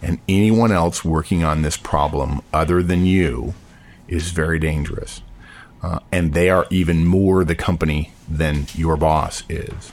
And 0.00 0.18
anyone 0.28 0.72
else 0.72 1.04
working 1.04 1.44
on 1.44 1.62
this 1.62 1.76
problem 1.76 2.42
other 2.52 2.82
than 2.82 3.06
you 3.06 3.54
is 4.08 4.30
very 4.30 4.58
dangerous. 4.58 5.22
Uh, 5.82 6.00
and 6.12 6.34
they 6.34 6.50
are 6.50 6.66
even 6.70 7.06
more 7.06 7.44
the 7.44 7.54
company 7.54 8.12
than 8.28 8.66
your 8.74 8.96
boss 8.96 9.42
is. 9.48 9.92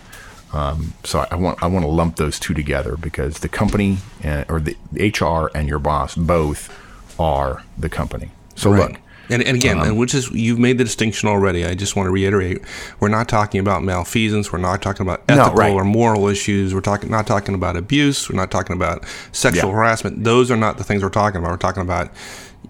Um, 0.52 0.94
so 1.04 1.26
I 1.30 1.36
want 1.36 1.62
I 1.62 1.68
want 1.68 1.86
to 1.86 1.90
lump 1.90 2.16
those 2.16 2.40
two 2.40 2.54
together 2.54 2.98
because 2.98 3.40
the 3.40 3.50
company 3.50 3.98
and, 4.24 4.50
or 4.50 4.60
the 4.60 4.76
HR 4.94 5.52
and 5.56 5.68
your 5.68 5.80
boss 5.80 6.16
both 6.16 6.76
are 7.20 7.64
the 7.78 7.90
company. 7.90 8.32
So 8.56 8.72
right. 8.72 8.92
look, 8.92 9.02
and, 9.30 9.44
and 9.44 9.56
again, 9.56 9.80
um, 9.80 9.88
and 9.88 9.98
which 9.98 10.14
is 10.14 10.30
you've 10.32 10.60
made 10.60 10.78
the 10.78 10.84
distinction 10.84 11.30
already. 11.30 11.66
I 11.66 11.76
just 11.76 11.96
want 11.96 12.08
to 12.08 12.12
reiterate: 12.12 12.62
we're 13.00 13.10
not 13.10 13.30
talking 13.30 13.60
about 13.60 13.84
malfeasance. 13.84 14.52
We're 14.52 14.60
not 14.60 14.82
talking 14.82 15.06
about 15.06 15.22
ethical 15.28 15.54
no, 15.54 15.58
right. 15.58 15.74
or 15.74 15.84
moral 15.84 16.28
issues. 16.28 16.74
We're 16.74 16.82
talking 16.82 17.10
not 17.10 17.28
talking 17.28 17.56
about 17.56 17.78
abuse. 17.78 18.30
We're 18.30 18.38
not 18.38 18.52
talking 18.52 18.76
about 18.76 19.06
sexual 19.32 19.70
yeah. 19.70 19.76
harassment. 19.76 20.24
Those 20.24 20.52
are 20.52 20.58
not 20.58 20.78
the 20.78 20.84
things 20.84 21.04
we're 21.04 21.10
talking 21.10 21.40
about. 21.40 21.52
We're 21.52 21.58
talking 21.58 21.84
about 21.84 22.12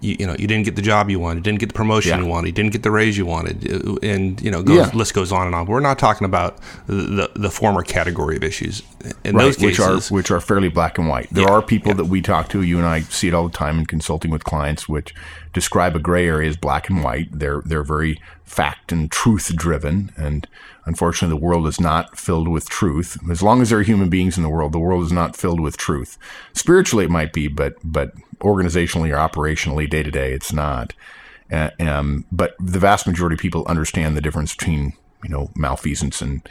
you, 0.00 0.16
you, 0.20 0.26
know 0.26 0.34
you 0.38 0.46
didn't 0.46 0.64
get 0.64 0.76
the 0.76 0.82
job 0.82 1.10
you 1.10 1.18
wanted, 1.18 1.42
didn't 1.42 1.58
get 1.58 1.68
the 1.68 1.74
promotion 1.74 2.10
yeah. 2.10 2.24
you 2.24 2.26
wanted, 2.26 2.54
didn't 2.54 2.72
get 2.72 2.82
the 2.82 2.90
raise 2.90 3.18
you 3.18 3.26
wanted, 3.26 3.70
uh, 3.70 3.96
and 4.02 4.40
you 4.40 4.50
know 4.50 4.62
goes, 4.62 4.76
yeah. 4.76 4.90
list 4.94 5.14
goes 5.14 5.32
on 5.32 5.46
and 5.46 5.54
on. 5.54 5.66
But 5.66 5.72
we're 5.72 5.80
not 5.80 5.98
talking 5.98 6.24
about 6.24 6.58
the 6.86 7.30
the 7.34 7.50
former 7.50 7.82
category 7.82 8.36
of 8.36 8.44
issues. 8.44 8.82
In 9.24 9.36
right, 9.36 9.44
those 9.44 9.56
cases, 9.56 9.78
which 9.78 9.80
are 9.80 10.14
which 10.14 10.30
are 10.30 10.40
fairly 10.40 10.68
black 10.68 10.98
and 10.98 11.08
white. 11.08 11.28
There 11.30 11.44
yeah, 11.44 11.50
are 11.50 11.62
people 11.62 11.94
that 11.94 12.06
we 12.06 12.22
talk 12.22 12.48
to. 12.50 12.62
You 12.62 12.78
and 12.78 12.86
I 12.86 13.00
see 13.00 13.28
it 13.28 13.34
all 13.34 13.48
the 13.48 13.56
time 13.56 13.78
in 13.78 13.86
consulting 13.86 14.30
with 14.30 14.44
clients, 14.44 14.88
which 14.88 15.14
describe 15.52 15.96
a 15.96 15.98
gray 15.98 16.26
area 16.26 16.48
as 16.48 16.56
black 16.56 16.88
and 16.88 17.02
white. 17.02 17.28
They're 17.32 17.62
they're 17.64 17.82
very 17.82 18.20
fact 18.44 18.92
and 18.92 19.10
truth 19.10 19.54
driven, 19.54 20.12
and 20.16 20.46
unfortunately, 20.86 21.38
the 21.38 21.44
world 21.44 21.66
is 21.66 21.80
not 21.80 22.18
filled 22.18 22.48
with 22.48 22.68
truth. 22.68 23.18
As 23.30 23.42
long 23.42 23.62
as 23.62 23.70
there 23.70 23.78
are 23.78 23.82
human 23.82 24.08
beings 24.08 24.36
in 24.36 24.42
the 24.42 24.48
world, 24.48 24.72
the 24.72 24.78
world 24.78 25.04
is 25.04 25.12
not 25.12 25.36
filled 25.36 25.60
with 25.60 25.76
truth. 25.76 26.18
Spiritually, 26.52 27.04
it 27.04 27.10
might 27.10 27.32
be, 27.32 27.48
but 27.48 27.74
but 27.84 28.12
organizationally 28.40 29.10
or 29.12 29.16
operationally, 29.16 29.88
day 29.88 30.02
to 30.02 30.10
day, 30.10 30.32
it's 30.32 30.52
not. 30.52 30.92
Uh, 31.50 31.70
um, 31.80 32.24
but 32.30 32.54
the 32.60 32.78
vast 32.78 33.06
majority 33.06 33.34
of 33.34 33.40
people 33.40 33.64
understand 33.66 34.16
the 34.16 34.20
difference 34.20 34.54
between 34.54 34.92
you 35.24 35.30
know 35.30 35.50
malfeasance 35.54 36.22
and 36.22 36.48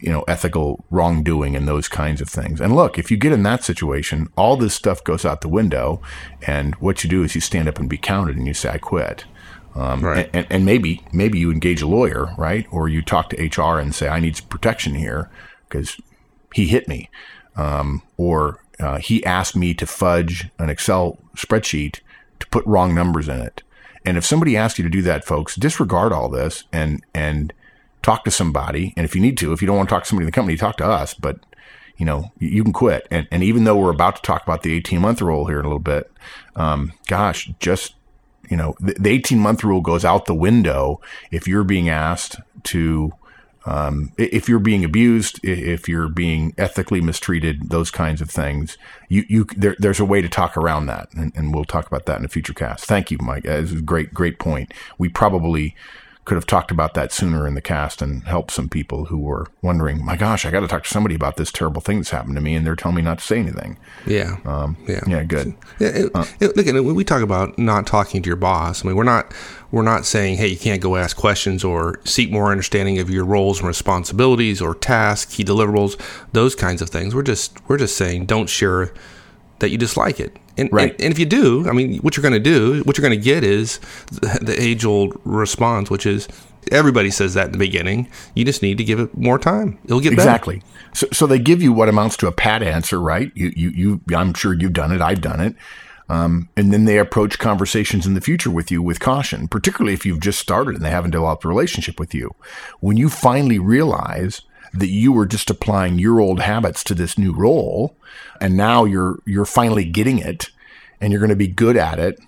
you 0.00 0.10
know 0.10 0.22
ethical 0.28 0.84
wrongdoing 0.90 1.56
and 1.56 1.66
those 1.66 1.88
kinds 1.88 2.20
of 2.20 2.28
things. 2.28 2.60
And 2.60 2.76
look, 2.76 2.98
if 2.98 3.10
you 3.10 3.16
get 3.16 3.32
in 3.32 3.42
that 3.44 3.64
situation, 3.64 4.28
all 4.36 4.56
this 4.56 4.74
stuff 4.74 5.02
goes 5.02 5.24
out 5.24 5.40
the 5.40 5.48
window, 5.48 6.00
and 6.46 6.74
what 6.76 7.02
you 7.02 7.10
do 7.10 7.22
is 7.22 7.34
you 7.34 7.40
stand 7.40 7.68
up 7.68 7.78
and 7.78 7.88
be 7.88 7.98
counted, 7.98 8.36
and 8.36 8.46
you 8.46 8.54
say, 8.54 8.70
"I 8.70 8.78
quit." 8.78 9.24
Um, 9.74 10.04
right. 10.04 10.28
and, 10.34 10.46
and 10.50 10.66
maybe 10.66 11.02
maybe 11.12 11.38
you 11.38 11.50
engage 11.50 11.80
a 11.80 11.86
lawyer, 11.86 12.34
right? 12.36 12.66
Or 12.70 12.88
you 12.88 13.00
talk 13.02 13.30
to 13.30 13.42
HR 13.42 13.78
and 13.78 13.94
say, 13.94 14.08
"I 14.08 14.20
need 14.20 14.40
protection 14.48 14.94
here 14.94 15.30
because 15.68 16.00
he 16.54 16.66
hit 16.66 16.86
me," 16.86 17.08
um, 17.56 18.02
or 18.16 18.61
uh, 18.82 18.98
he 18.98 19.24
asked 19.24 19.56
me 19.56 19.74
to 19.74 19.86
fudge 19.86 20.48
an 20.58 20.70
Excel 20.70 21.18
spreadsheet 21.36 22.00
to 22.40 22.46
put 22.48 22.66
wrong 22.66 22.94
numbers 22.94 23.28
in 23.28 23.40
it. 23.40 23.62
And 24.04 24.16
if 24.16 24.24
somebody 24.24 24.56
asks 24.56 24.78
you 24.78 24.82
to 24.82 24.90
do 24.90 25.02
that, 25.02 25.24
folks, 25.24 25.54
disregard 25.54 26.12
all 26.12 26.28
this 26.28 26.64
and 26.72 27.02
and 27.14 27.52
talk 28.02 28.24
to 28.24 28.30
somebody. 28.30 28.92
And 28.96 29.04
if 29.04 29.14
you 29.14 29.20
need 29.20 29.38
to, 29.38 29.52
if 29.52 29.62
you 29.62 29.66
don't 29.66 29.76
want 29.76 29.88
to 29.88 29.94
talk 29.94 30.02
to 30.02 30.08
somebody 30.08 30.24
in 30.24 30.26
the 30.26 30.32
company, 30.32 30.56
talk 30.56 30.76
to 30.78 30.86
us. 30.86 31.14
But 31.14 31.38
you 31.96 32.06
know, 32.06 32.32
you 32.38 32.64
can 32.64 32.72
quit. 32.72 33.06
And, 33.10 33.28
and 33.30 33.44
even 33.44 33.64
though 33.64 33.76
we're 33.76 33.92
about 33.92 34.16
to 34.16 34.22
talk 34.22 34.42
about 34.42 34.62
the 34.62 34.74
18 34.74 35.00
month 35.00 35.22
rule 35.22 35.46
here 35.46 35.60
in 35.60 35.64
a 35.64 35.68
little 35.68 35.78
bit, 35.78 36.10
um, 36.56 36.92
gosh, 37.06 37.50
just, 37.60 37.94
you 38.50 38.56
know, 38.56 38.74
the, 38.80 38.94
the 38.94 39.10
18 39.10 39.38
month 39.38 39.62
rule 39.62 39.80
goes 39.80 40.04
out 40.04 40.26
the 40.26 40.34
window 40.34 41.00
if 41.30 41.46
you're 41.46 41.64
being 41.64 41.88
asked 41.88 42.40
to 42.64 43.12
um, 43.64 44.12
if 44.18 44.48
you're 44.48 44.58
being 44.58 44.84
abused, 44.84 45.38
if 45.44 45.88
you're 45.88 46.08
being 46.08 46.54
ethically 46.58 47.00
mistreated, 47.00 47.70
those 47.70 47.90
kinds 47.90 48.20
of 48.20 48.28
things, 48.30 48.76
you, 49.08 49.24
you, 49.28 49.44
there, 49.56 49.76
there's 49.78 50.00
a 50.00 50.04
way 50.04 50.20
to 50.20 50.28
talk 50.28 50.56
around 50.56 50.86
that. 50.86 51.12
And, 51.14 51.32
and, 51.36 51.54
we'll 51.54 51.64
talk 51.64 51.86
about 51.86 52.06
that 52.06 52.18
in 52.18 52.24
a 52.24 52.28
future 52.28 52.54
cast. 52.54 52.86
Thank 52.86 53.10
you, 53.10 53.18
Mike. 53.20 53.44
It's 53.44 53.72
a 53.72 53.80
great, 53.80 54.12
great 54.12 54.38
point. 54.38 54.72
We 54.98 55.08
probably 55.08 55.76
could 56.24 56.36
have 56.36 56.46
talked 56.46 56.70
about 56.70 56.94
that 56.94 57.10
sooner 57.10 57.48
in 57.48 57.54
the 57.54 57.60
cast 57.60 58.00
and 58.00 58.22
helped 58.24 58.52
some 58.52 58.68
people 58.68 59.06
who 59.06 59.18
were 59.18 59.48
wondering, 59.60 60.04
my 60.04 60.16
gosh, 60.16 60.46
I 60.46 60.52
got 60.52 60.60
to 60.60 60.68
talk 60.68 60.84
to 60.84 60.88
somebody 60.88 61.16
about 61.16 61.36
this 61.36 61.50
terrible 61.50 61.80
thing 61.80 61.98
that's 61.98 62.10
happened 62.10 62.36
to 62.36 62.40
me. 62.40 62.54
And 62.54 62.64
they're 62.64 62.76
telling 62.76 62.96
me 62.96 63.02
not 63.02 63.18
to 63.18 63.24
say 63.24 63.38
anything. 63.38 63.76
Yeah. 64.06 64.36
Um, 64.44 64.76
yeah. 64.86 65.00
Yeah. 65.06 65.24
Good. 65.24 65.54
It, 65.80 66.12
uh, 66.14 66.24
it, 66.38 66.56
look, 66.56 66.66
when 66.66 66.94
we 66.94 67.02
talk 67.02 67.22
about 67.22 67.58
not 67.58 67.88
talking 67.88 68.22
to 68.22 68.28
your 68.28 68.36
boss, 68.36 68.84
I 68.84 68.88
mean, 68.88 68.96
we're 68.96 69.02
not, 69.02 69.34
we're 69.72 69.82
not 69.82 70.06
saying, 70.06 70.36
hey, 70.36 70.46
you 70.46 70.56
can't 70.56 70.80
go 70.80 70.96
ask 70.96 71.16
questions 71.16 71.64
or 71.64 72.00
seek 72.04 72.30
more 72.30 72.52
understanding 72.52 72.98
of 73.00 73.10
your 73.10 73.24
roles 73.24 73.58
and 73.58 73.66
responsibilities 73.66 74.62
or 74.62 74.76
tasks, 74.76 75.34
key 75.34 75.44
deliverables, 75.44 76.00
those 76.32 76.54
kinds 76.54 76.80
of 76.82 76.90
things. 76.90 77.16
We're 77.16 77.22
just, 77.22 77.58
we're 77.68 77.78
just 77.78 77.96
saying 77.96 78.26
don't 78.26 78.48
share 78.48 78.92
that 79.62 79.70
you 79.70 79.78
dislike 79.78 80.20
it. 80.20 80.36
And, 80.58 80.70
right. 80.70 80.92
and, 80.92 81.00
and, 81.00 81.12
if 81.12 81.18
you 81.18 81.24
do, 81.24 81.66
I 81.68 81.72
mean, 81.72 81.98
what 81.98 82.16
you're 82.16 82.22
going 82.22 82.34
to 82.34 82.38
do, 82.38 82.82
what 82.82 82.98
you're 82.98 83.08
going 83.08 83.18
to 83.18 83.24
get 83.24 83.42
is 83.42 83.78
the, 84.10 84.38
the 84.42 84.62
age 84.62 84.84
old 84.84 85.18
response, 85.24 85.88
which 85.88 86.04
is 86.04 86.28
everybody 86.70 87.10
says 87.10 87.34
that 87.34 87.46
in 87.46 87.52
the 87.52 87.58
beginning. 87.58 88.10
You 88.34 88.44
just 88.44 88.62
need 88.62 88.78
to 88.78 88.84
give 88.84 89.00
it 89.00 89.16
more 89.16 89.38
time. 89.38 89.78
It'll 89.84 90.00
get 90.00 90.12
exactly. 90.12 90.56
Better. 90.56 90.66
So, 90.94 91.06
so 91.12 91.26
they 91.26 91.38
give 91.38 91.62
you 91.62 91.72
what 91.72 91.88
amounts 91.88 92.18
to 92.18 92.26
a 92.26 92.32
pat 92.32 92.62
answer, 92.62 93.00
right? 93.00 93.32
You, 93.34 93.52
you, 93.56 93.70
you. 93.70 94.00
I'm 94.14 94.34
sure 94.34 94.52
you've 94.52 94.74
done 94.74 94.92
it. 94.92 95.00
I've 95.00 95.22
done 95.22 95.40
it. 95.40 95.56
Um, 96.08 96.50
and 96.56 96.72
then 96.72 96.84
they 96.84 96.98
approach 96.98 97.38
conversations 97.38 98.06
in 98.06 98.12
the 98.12 98.20
future 98.20 98.50
with 98.50 98.70
you 98.70 98.82
with 98.82 99.00
caution, 99.00 99.48
particularly 99.48 99.94
if 99.94 100.04
you've 100.04 100.20
just 100.20 100.38
started 100.38 100.74
and 100.74 100.84
they 100.84 100.90
haven't 100.90 101.12
developed 101.12 101.44
a 101.44 101.48
relationship 101.48 101.98
with 101.98 102.12
you. 102.12 102.34
When 102.80 102.98
you 102.98 103.08
finally 103.08 103.58
realize 103.58 104.42
that 104.74 104.88
you 104.88 105.12
were 105.12 105.26
just 105.26 105.50
applying 105.50 105.98
your 105.98 106.20
old 106.20 106.40
habits 106.40 106.82
to 106.84 106.94
this 106.94 107.18
new 107.18 107.32
role 107.32 107.96
and 108.40 108.56
now 108.56 108.84
you're 108.84 109.20
you're 109.26 109.44
finally 109.44 109.84
getting 109.84 110.18
it 110.18 110.50
and 111.00 111.12
you're 111.12 111.20
going 111.20 111.30
to 111.30 111.36
be 111.36 111.48
good 111.48 111.76
at 111.76 111.98
it 111.98 112.18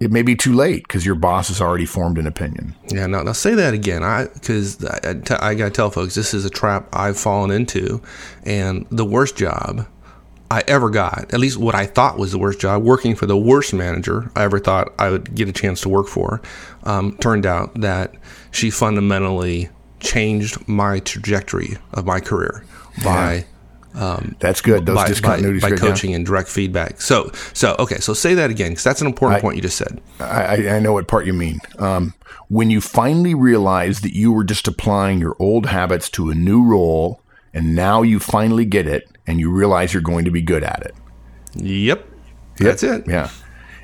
it 0.00 0.12
may 0.12 0.22
be 0.22 0.36
too 0.36 0.52
late 0.52 0.84
because 0.84 1.04
your 1.04 1.16
boss 1.16 1.48
has 1.48 1.60
already 1.60 1.84
formed 1.84 2.18
an 2.18 2.26
opinion. 2.26 2.74
Yeah, 2.88 3.06
no, 3.06 3.22
now 3.22 3.32
say 3.32 3.54
that 3.54 3.74
again. 3.74 4.04
I 4.04 4.28
because 4.32 4.84
I, 4.84 5.00
I, 5.02 5.14
t- 5.14 5.34
I 5.34 5.54
gotta 5.54 5.70
tell 5.70 5.90
folks 5.90 6.14
this 6.14 6.34
is 6.34 6.44
a 6.44 6.50
trap 6.50 6.88
I've 6.92 7.18
fallen 7.18 7.50
into, 7.50 8.00
and 8.44 8.86
the 8.90 9.04
worst 9.04 9.36
job 9.36 9.88
I 10.50 10.62
ever 10.66 10.88
got, 10.88 11.34
at 11.34 11.40
least 11.40 11.58
what 11.58 11.74
I 11.74 11.84
thought 11.84 12.18
was 12.18 12.32
the 12.32 12.38
worst 12.38 12.60
job, 12.60 12.82
working 12.82 13.14
for 13.14 13.26
the 13.26 13.36
worst 13.36 13.74
manager 13.74 14.30
I 14.34 14.44
ever 14.44 14.58
thought 14.58 14.94
I 14.98 15.10
would 15.10 15.34
get 15.34 15.48
a 15.48 15.52
chance 15.52 15.80
to 15.82 15.88
work 15.88 16.06
for, 16.06 16.40
um, 16.84 17.16
turned 17.18 17.44
out 17.44 17.80
that 17.80 18.14
she 18.50 18.70
fundamentally 18.70 19.68
changed 20.00 20.68
my 20.68 21.00
trajectory 21.00 21.76
of 21.92 22.06
my 22.06 22.20
career 22.20 22.64
by. 23.04 23.34
Yeah. 23.34 23.44
Um, 23.94 24.36
that's 24.38 24.60
good. 24.60 24.86
Those 24.86 24.96
by, 24.96 25.08
discontinuities 25.08 25.62
by, 25.62 25.70
by 25.70 25.76
coaching 25.76 26.14
and 26.14 26.24
direct 26.24 26.48
feedback. 26.48 27.00
So, 27.00 27.32
so 27.52 27.74
okay. 27.80 27.98
So 27.98 28.12
say 28.12 28.34
that 28.34 28.50
again 28.50 28.70
because 28.70 28.84
that's 28.84 29.00
an 29.00 29.08
important 29.08 29.38
I, 29.38 29.40
point 29.40 29.56
you 29.56 29.62
just 29.62 29.76
said. 29.76 30.00
I, 30.20 30.68
I 30.68 30.78
know 30.78 30.92
what 30.92 31.08
part 31.08 31.26
you 31.26 31.32
mean. 31.32 31.58
Um, 31.78 32.14
when 32.48 32.70
you 32.70 32.80
finally 32.80 33.34
realize 33.34 34.00
that 34.00 34.14
you 34.14 34.32
were 34.32 34.44
just 34.44 34.68
applying 34.68 35.18
your 35.18 35.36
old 35.38 35.66
habits 35.66 36.08
to 36.10 36.30
a 36.30 36.34
new 36.34 36.64
role, 36.64 37.20
and 37.52 37.74
now 37.74 38.02
you 38.02 38.20
finally 38.20 38.64
get 38.64 38.86
it, 38.86 39.08
and 39.26 39.40
you 39.40 39.50
realize 39.50 39.92
you're 39.92 40.02
going 40.02 40.24
to 40.26 40.30
be 40.30 40.42
good 40.42 40.62
at 40.62 40.82
it. 40.82 40.94
Yep, 41.54 41.98
yep. 41.98 42.08
that's 42.58 42.82
it. 42.82 43.04
Yeah. 43.08 43.30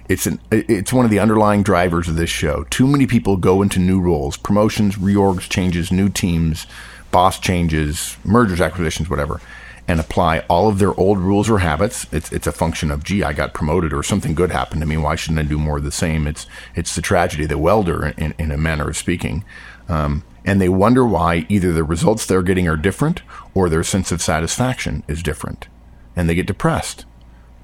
It's 0.09 0.27
an 0.27 0.38
it's 0.51 0.93
one 0.93 1.07
of 1.07 1.11
the 1.11 1.19
underlying 1.19 1.62
drivers 1.62 2.09
of 2.09 2.17
this 2.17 2.31
show. 2.31 2.64
Too 2.64 2.87
many 2.87 3.07
people 3.07 3.37
go 3.37 3.62
into 3.62 3.79
new 3.79 4.01
roles, 4.01 4.37
promotions, 4.37 4.97
reorgs, 4.97 5.49
changes, 5.49 5.90
new 5.90 6.11
teams, 6.11 6.67
boss 7.11 7.38
changes, 7.38 8.19
mergers, 8.23 8.61
acquisitions, 8.61 9.09
whatever, 9.09 9.40
and 9.88 9.99
apply 9.99 10.40
all 10.40 10.69
of 10.69 10.79
their 10.79 10.99
old 11.01 11.19
rules 11.19 11.49
or 11.49 11.61
habits. 11.61 12.07
It's 12.12 12.31
it's 12.33 12.47
a 12.47 12.53
function 12.53 12.90
of 12.90 13.03
gee, 13.03 13.23
I 13.23 13.33
got 13.33 13.55
promoted 13.55 13.95
or 13.95 14.03
something 14.03 14.35
good 14.35 14.51
happened 14.51 14.83
to 14.83 14.87
me. 14.87 14.99
Why 14.99 15.14
shouldn't 15.14 15.40
I 15.40 15.45
do 15.45 15.59
more 15.59 15.79
of 15.79 15.85
the 15.85 15.93
same? 15.93 16.27
It's 16.27 16.47
it's 16.75 16.95
the 16.95 17.03
tragedy, 17.03 17.47
the 17.47 17.57
welder, 17.57 18.09
in, 18.19 18.35
in 18.38 18.51
a 18.51 18.59
manner 18.59 18.88
of 18.88 18.99
speaking. 18.99 19.43
Um, 19.88 20.23
and 20.45 20.61
they 20.61 20.69
wonder 20.69 21.07
why 21.07 21.47
either 21.49 21.73
the 21.73 21.85
results 21.85 22.27
they're 22.27 22.43
getting 22.43 22.69
are 22.69 22.77
different 22.77 23.23
or 23.55 23.71
their 23.71 23.83
sense 23.83 24.12
of 24.12 24.21
satisfaction 24.21 25.03
is 25.09 25.23
different, 25.23 25.68
and 26.14 26.28
they 26.28 26.35
get 26.35 26.47
depressed. 26.47 27.07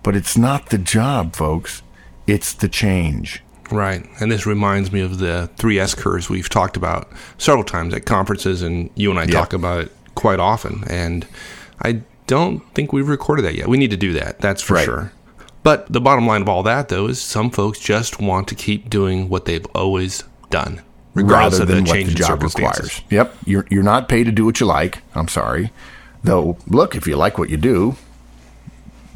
But 0.02 0.16
it's 0.16 0.38
not 0.38 0.70
the 0.70 0.78
job, 0.78 1.36
folks. 1.36 1.82
It's 2.26 2.52
the 2.52 2.68
change. 2.68 3.42
Right. 3.70 4.04
And 4.20 4.32
this 4.32 4.46
reminds 4.46 4.90
me 4.92 5.00
of 5.00 5.18
the 5.18 5.48
three 5.56 5.78
S 5.78 5.94
curves 5.94 6.28
we've 6.28 6.48
talked 6.48 6.76
about 6.76 7.10
several 7.38 7.64
times 7.64 7.94
at 7.94 8.04
conferences, 8.04 8.62
and 8.62 8.90
you 8.94 9.10
and 9.10 9.18
I 9.18 9.22
yep. 9.22 9.32
talk 9.32 9.52
about 9.52 9.84
it 9.84 9.92
quite 10.14 10.40
often. 10.40 10.84
And 10.88 11.26
I 11.82 12.02
don't 12.26 12.60
think 12.74 12.92
we've 12.92 13.08
recorded 13.08 13.44
that 13.44 13.54
yet. 13.54 13.68
We 13.68 13.78
need 13.78 13.90
to 13.90 13.96
do 13.96 14.12
that. 14.14 14.40
That's 14.40 14.62
for 14.62 14.74
right. 14.74 14.84
sure. 14.84 15.12
But 15.62 15.92
the 15.92 16.00
bottom 16.00 16.26
line 16.26 16.42
of 16.42 16.48
all 16.48 16.62
that, 16.62 16.88
though, 16.88 17.06
is 17.06 17.20
some 17.20 17.50
folks 17.50 17.78
just 17.78 18.20
want 18.20 18.48
to 18.48 18.54
keep 18.54 18.88
doing 18.88 19.28
what 19.28 19.44
they've 19.44 19.66
always 19.74 20.24
done, 20.48 20.80
regardless 21.14 21.60
Rather 21.60 21.76
of 21.76 21.84
the 21.84 21.92
change 21.92 22.10
the 22.10 22.14
job 22.14 22.42
Requires. 22.42 23.02
Yep. 23.10 23.36
You're, 23.44 23.66
you're 23.70 23.82
not 23.82 24.08
paid 24.08 24.24
to 24.24 24.32
do 24.32 24.44
what 24.44 24.58
you 24.58 24.66
like. 24.66 25.02
I'm 25.14 25.28
sorry. 25.28 25.70
Though, 26.24 26.56
look, 26.66 26.94
if 26.94 27.06
you 27.06 27.16
like 27.16 27.38
what 27.38 27.50
you 27.50 27.56
do, 27.56 27.96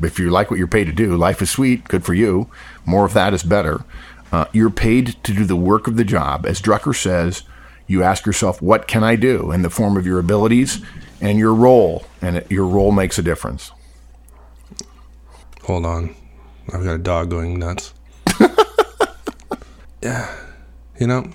if 0.05 0.19
you 0.19 0.31
like 0.31 0.51
what 0.51 0.59
you're 0.59 0.67
paid 0.67 0.85
to 0.85 0.93
do, 0.93 1.17
life 1.17 1.43
is 1.43 1.51
sweet, 1.51 1.85
good 1.85 2.05
for 2.05 2.15
you. 2.15 2.51
More 2.85 3.05
of 3.05 3.15
that 3.15 3.35
is 3.35 3.43
better. 3.43 3.85
Uh, 4.33 4.47
you're 4.53 4.71
paid 4.71 5.17
to 5.25 5.33
do 5.33 5.45
the 5.45 5.57
work 5.57 5.87
of 5.87 5.97
the 5.97 6.05
job. 6.05 6.47
As 6.47 6.61
Drucker 6.61 6.95
says, 6.95 7.43
You 7.87 8.03
ask 8.03 8.27
yourself, 8.27 8.61
what 8.61 8.89
can 8.89 9.05
I 9.05 9.17
do 9.17 9.53
in 9.53 9.63
the 9.63 9.71
form 9.71 9.97
of 9.97 10.07
your 10.07 10.19
abilities 10.19 10.83
and 11.21 11.39
your 11.39 11.55
role? 11.55 12.07
And 12.21 12.39
it, 12.39 12.51
your 12.51 12.67
role 12.67 12.93
makes 12.93 13.19
a 13.19 13.23
difference. 13.23 13.71
Hold 15.65 15.87
on. 15.87 16.15
I've 16.73 16.83
got 16.85 16.95
a 16.95 16.99
dog 16.99 17.31
going 17.31 17.59
nuts. 17.59 17.95
yeah. 20.03 20.35
You 20.99 21.07
know, 21.07 21.31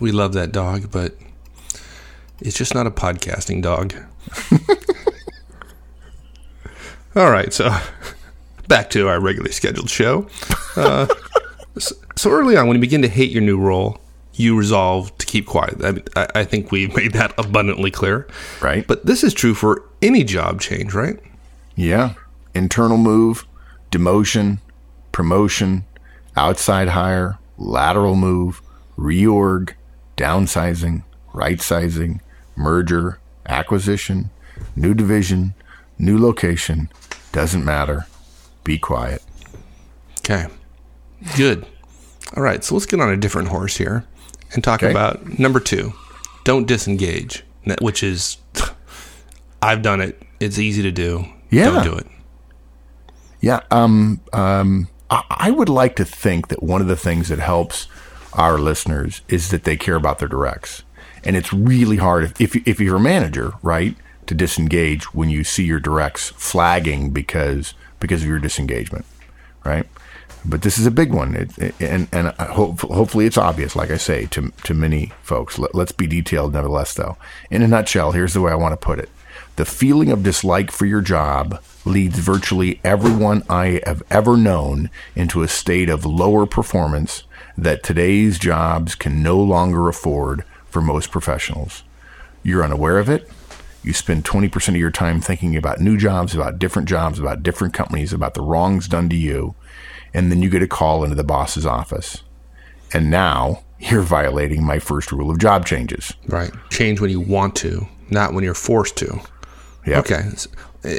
we 0.00 0.12
love 0.12 0.32
that 0.34 0.52
dog, 0.52 0.90
but 0.90 1.16
it's 2.40 2.56
just 2.56 2.74
not 2.74 2.86
a 2.86 2.90
podcasting 2.90 3.62
dog. 3.62 3.94
All 7.16 7.30
right, 7.30 7.50
so 7.50 7.74
back 8.68 8.90
to 8.90 9.08
our 9.08 9.18
regularly 9.18 9.52
scheduled 9.52 9.88
show. 9.88 10.28
Uh, 10.76 11.06
so 11.78 12.30
early 12.30 12.58
on, 12.58 12.66
when 12.66 12.76
you 12.76 12.80
begin 12.80 13.00
to 13.00 13.08
hate 13.08 13.30
your 13.30 13.40
new 13.40 13.58
role, 13.58 13.98
you 14.34 14.54
resolve 14.54 15.16
to 15.16 15.24
keep 15.24 15.46
quiet. 15.46 15.82
I, 15.82 15.92
mean, 15.92 16.02
I, 16.14 16.26
I 16.34 16.44
think 16.44 16.70
we've 16.70 16.94
made 16.96 17.14
that 17.14 17.32
abundantly 17.38 17.90
clear. 17.90 18.28
Right. 18.60 18.86
But 18.86 19.06
this 19.06 19.24
is 19.24 19.32
true 19.32 19.54
for 19.54 19.82
any 20.02 20.24
job 20.24 20.60
change, 20.60 20.92
right? 20.92 21.18
Yeah. 21.74 22.12
Internal 22.54 22.98
move, 22.98 23.46
demotion, 23.90 24.58
promotion, 25.10 25.86
outside 26.36 26.88
hire, 26.88 27.38
lateral 27.56 28.14
move, 28.14 28.60
reorg, 28.98 29.72
downsizing, 30.18 31.02
right 31.32 31.62
sizing, 31.62 32.20
merger, 32.56 33.20
acquisition, 33.46 34.28
new 34.74 34.92
division, 34.92 35.54
new 35.98 36.18
location. 36.18 36.90
Doesn't 37.36 37.66
matter. 37.66 38.06
Be 38.64 38.78
quiet. 38.78 39.22
Okay. 40.20 40.46
Good. 41.36 41.66
All 42.34 42.42
right. 42.42 42.64
So 42.64 42.74
let's 42.74 42.86
get 42.86 42.98
on 42.98 43.10
a 43.10 43.16
different 43.18 43.48
horse 43.48 43.76
here 43.76 44.04
and 44.54 44.64
talk 44.64 44.82
Okay. 44.82 44.90
about 44.90 45.38
number 45.38 45.60
two 45.60 45.92
don't 46.44 46.66
disengage, 46.66 47.44
which 47.82 48.02
is, 48.02 48.38
I've 49.62 49.82
done 49.82 50.00
it. 50.00 50.22
It's 50.40 50.58
easy 50.58 50.80
to 50.82 50.90
do. 50.90 51.26
Yeah. 51.50 51.66
Don't 51.72 51.84
do 51.84 51.92
it. 51.98 52.06
Yeah, 53.42 53.60
um, 53.70 54.20
um, 54.32 54.88
I, 55.10 55.22
I 55.28 55.50
would 55.50 55.68
like 55.68 55.94
to 55.96 56.04
think 56.06 56.48
that 56.48 56.62
one 56.62 56.80
of 56.80 56.86
the 56.86 56.96
things 56.96 57.28
that 57.28 57.38
helps 57.38 57.86
our 58.32 58.56
listeners 58.58 59.20
is 59.28 59.50
that 59.50 59.64
they 59.64 59.76
care 59.76 59.94
about 59.96 60.20
their 60.20 60.28
directs, 60.28 60.84
and 61.22 61.36
it's 61.36 61.52
really 61.52 61.96
hard 61.98 62.24
if 62.24 62.40
if, 62.40 62.56
if 62.66 62.80
you're 62.80 62.96
a 62.96 63.00
manager, 63.00 63.52
right, 63.62 63.94
to 64.26 64.34
disengage 64.34 65.14
when 65.14 65.30
you 65.30 65.44
see 65.44 65.64
your 65.64 65.80
directs 65.80 66.30
flagging 66.30 67.10
because 67.10 67.74
because 68.00 68.22
of 68.22 68.28
your 68.28 68.38
disengagement, 68.38 69.04
right? 69.64 69.86
But 70.44 70.62
this 70.62 70.78
is 70.78 70.86
a 70.86 70.92
big 70.92 71.12
one, 71.12 71.34
it, 71.34 71.80
and 71.80 72.08
and 72.12 72.28
uh, 72.38 72.52
hope, 72.52 72.80
hopefully 72.80 73.26
it's 73.26 73.38
obvious, 73.38 73.74
like 73.74 73.90
I 73.90 73.96
say 73.96 74.26
to 74.26 74.50
to 74.64 74.74
many 74.74 75.12
folks. 75.22 75.58
Let, 75.58 75.74
let's 75.74 75.92
be 75.92 76.06
detailed, 76.06 76.52
nevertheless. 76.52 76.94
Though, 76.94 77.16
in 77.50 77.62
a 77.62 77.68
nutshell, 77.68 78.12
here's 78.12 78.34
the 78.34 78.40
way 78.40 78.52
I 78.52 78.56
want 78.56 78.72
to 78.72 78.76
put 78.76 79.00
it: 79.00 79.08
the 79.56 79.64
feeling 79.64 80.10
of 80.10 80.22
dislike 80.22 80.70
for 80.70 80.86
your 80.86 81.00
job 81.00 81.60
leads 81.84 82.18
virtually 82.18 82.80
everyone 82.84 83.42
I 83.48 83.80
have 83.86 84.02
ever 84.10 84.36
known 84.36 84.90
into 85.16 85.42
a 85.42 85.48
state 85.48 85.88
of 85.88 86.04
lower 86.04 86.46
performance 86.46 87.24
that 87.56 87.82
today's 87.82 88.38
jobs 88.38 88.94
can 88.94 89.22
no 89.22 89.38
longer 89.38 89.88
afford 89.88 90.44
for 90.66 90.80
most 90.80 91.10
professionals. 91.10 91.82
You're 92.42 92.62
unaware 92.62 92.98
of 92.98 93.08
it. 93.08 93.28
You 93.86 93.92
spend 93.92 94.24
20% 94.24 94.68
of 94.68 94.76
your 94.76 94.90
time 94.90 95.20
thinking 95.20 95.56
about 95.56 95.80
new 95.80 95.96
jobs, 95.96 96.34
about 96.34 96.58
different 96.58 96.88
jobs, 96.88 97.20
about 97.20 97.44
different 97.44 97.72
companies, 97.72 98.12
about 98.12 98.34
the 98.34 98.42
wrongs 98.42 98.88
done 98.88 99.08
to 99.10 99.16
you. 99.16 99.54
And 100.12 100.30
then 100.30 100.42
you 100.42 100.50
get 100.50 100.60
a 100.60 100.66
call 100.66 101.04
into 101.04 101.14
the 101.14 101.22
boss's 101.22 101.64
office. 101.64 102.24
And 102.92 103.12
now 103.12 103.62
you're 103.78 104.02
violating 104.02 104.64
my 104.64 104.80
first 104.80 105.12
rule 105.12 105.30
of 105.30 105.38
job 105.38 105.66
changes. 105.66 106.12
Right. 106.26 106.50
Change 106.68 107.00
when 107.00 107.10
you 107.10 107.20
want 107.20 107.54
to, 107.56 107.86
not 108.10 108.34
when 108.34 108.42
you're 108.42 108.54
forced 108.54 108.96
to. 108.96 109.20
Yep. 109.86 109.98
Okay. 109.98 110.22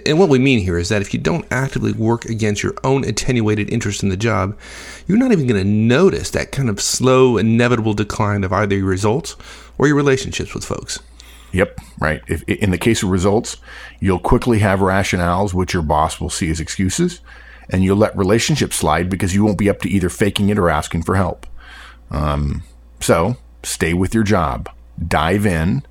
And 0.06 0.18
what 0.18 0.30
we 0.30 0.40
mean 0.40 0.60
here 0.60 0.78
is 0.78 0.88
that 0.88 1.02
if 1.02 1.14
you 1.14 1.20
don't 1.20 1.46
actively 1.52 1.92
work 1.92 2.24
against 2.24 2.64
your 2.64 2.74
own 2.86 3.04
attenuated 3.04 3.70
interest 3.70 4.02
in 4.02 4.08
the 4.08 4.16
job, 4.16 4.58
you're 5.08 5.18
not 5.18 5.34
even 5.34 5.46
going 5.46 5.62
to 5.62 5.68
notice 5.68 6.30
that 6.32 6.54
kind 6.54 6.70
of 6.70 6.80
slow, 6.80 7.38
inevitable 7.38 7.94
decline 7.94 8.46
of 8.46 8.54
either 8.54 8.78
your 8.78 8.86
results 8.86 9.36
or 9.78 9.88
your 9.88 9.98
relationships 9.98 10.54
with 10.54 10.64
folks. 10.64 11.00
Yep, 11.52 11.80
right. 12.00 12.22
If, 12.28 12.44
in 12.44 12.72
the 12.72 12.78
case 12.78 13.04
of 13.04 13.10
results, 13.10 13.58
you'll 14.00 14.20
quickly 14.20 14.60
have 14.60 14.80
rationales 14.80 15.54
which 15.54 15.74
your 15.74 15.84
boss 15.84 16.20
will 16.20 16.30
see 16.30 16.50
as 16.50 16.60
excuses, 16.60 17.22
and 17.70 17.84
you'll 17.84 17.98
let 17.98 18.18
relationships 18.18 18.76
slide 18.76 19.10
because 19.10 19.34
you 19.34 19.44
won't 19.44 19.58
be 19.58 19.70
up 19.70 19.80
to 19.82 19.90
either 19.90 20.10
faking 20.10 20.50
it 20.50 20.58
or 20.58 20.70
asking 20.70 21.04
for 21.04 21.16
help. 21.16 21.46
Um, 22.12 22.64
so 23.00 23.38
stay 23.64 23.94
with 23.94 24.14
your 24.14 24.24
job, 24.24 24.70
dive 25.06 25.46
in, 25.46 25.84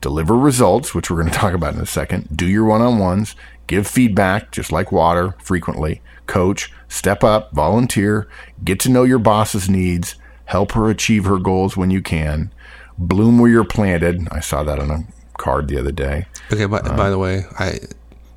deliver 0.00 0.36
results, 0.36 0.94
which 0.94 1.10
we're 1.10 1.20
going 1.20 1.28
to 1.32 1.38
talk 1.38 1.54
about 1.54 1.74
in 1.74 1.80
a 1.80 1.86
second, 1.86 2.36
do 2.36 2.46
your 2.46 2.64
one 2.64 2.82
on 2.82 2.98
ones, 2.98 3.34
give 3.66 3.86
feedback, 3.86 4.50
just 4.50 4.72
like 4.72 4.92
water, 4.92 5.34
frequently, 5.38 6.02
coach, 6.26 6.72
step 6.88 7.24
up, 7.24 7.52
volunteer, 7.52 8.28
get 8.62 8.80
to 8.80 8.90
know 8.90 9.04
your 9.04 9.18
boss's 9.18 9.68
needs, 9.68 10.16
help 10.46 10.72
her 10.72 10.90
achieve 10.90 11.24
her 11.24 11.38
goals 11.38 11.76
when 11.76 11.90
you 11.90 12.02
can, 12.02 12.52
bloom 13.00 13.38
where 13.38 13.50
you're 13.50 13.64
planted. 13.64 14.28
I 14.30 14.40
saw 14.40 14.62
that 14.62 14.78
on 14.78 14.90
a 14.90 15.04
card 15.38 15.68
the 15.68 15.78
other 15.78 15.92
day. 15.92 16.26
Okay, 16.52 16.66
by, 16.66 16.80
by 16.82 17.10
the 17.10 17.18
way, 17.18 17.44
I 17.58 17.80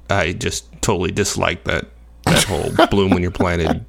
I 0.09 0.33
just 0.33 0.65
totally 0.81 1.11
dislike 1.11 1.63
that 1.65 1.85
that 2.25 2.43
whole 2.45 2.87
bloom 2.87 3.09
when 3.11 3.21
you're 3.21 3.31
planted, 3.31 3.85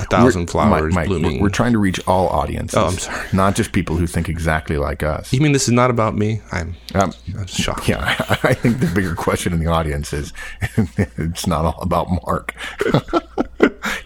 a 0.00 0.04
thousand 0.06 0.48
flowers 0.50 0.92
Mike, 0.92 0.94
Mike, 0.94 1.06
blooming. 1.06 1.36
We're, 1.36 1.42
we're 1.44 1.48
trying 1.50 1.72
to 1.72 1.78
reach 1.78 2.00
all 2.08 2.26
audiences. 2.28 2.76
Oh, 2.76 2.86
I'm 2.86 2.98
sorry. 2.98 3.26
Not 3.32 3.54
just 3.54 3.70
people 3.72 3.94
who 3.96 4.08
think 4.08 4.28
exactly 4.28 4.76
like 4.78 5.04
us. 5.04 5.32
you 5.32 5.40
mean 5.40 5.52
this 5.52 5.68
is 5.68 5.72
not 5.74 5.88
about 5.88 6.16
me? 6.16 6.40
I'm, 6.50 6.74
Um, 6.96 7.12
I'm 7.38 7.46
shocked. 7.46 7.88
yeah, 7.88 8.16
I 8.42 8.52
think 8.54 8.80
the 8.80 8.90
bigger 8.92 9.14
question 9.14 9.52
in 9.52 9.60
the 9.60 9.68
audience 9.68 10.12
is 10.12 10.32
it's 11.16 11.46
not 11.46 11.64
all 11.64 11.80
about 11.80 12.08
Mark. 12.26 12.52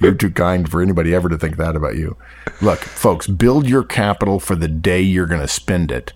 You're 0.03 0.15
too 0.15 0.31
kind 0.31 0.69
for 0.69 0.83
anybody 0.83 1.15
ever 1.15 1.29
to 1.29 1.39
think 1.39 1.57
that 1.57 1.77
about 1.77 1.97
you. 1.97 2.17
Look, 2.61 2.81
folks, 2.81 3.27
build 3.27 3.69
your 3.69 3.85
capital 3.85 4.41
for 4.41 4.57
the 4.57 4.69
day 4.69 5.01
you're 5.01 5.27
going 5.27 5.41
to 5.41 5.49
spend 5.49 5.93
it, 5.93 6.13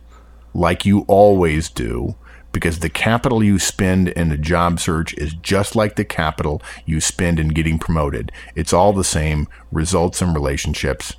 like 0.55 0.85
you 0.85 1.05
always 1.09 1.71
do, 1.71 2.17
because 2.53 2.81
the 2.81 2.89
capital 2.89 3.45
you 3.45 3.59
spend 3.59 4.09
in 4.09 4.33
a 4.33 4.37
job 4.37 4.81
search 4.81 5.15
is 5.15 5.35
just 5.35 5.77
like 5.77 5.97
the 5.97 6.05
capital 6.05 6.63
you 6.85 7.01
spend 7.01 7.39
in 7.39 7.49
getting 7.49 7.79
promoted. 7.79 8.33
It's 8.55 8.73
all 8.73 8.93
the 8.93 9.05
same 9.05 9.47
results 9.71 10.21
and 10.21 10.35
relationships. 10.35 11.15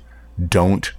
Don't 0.48 0.92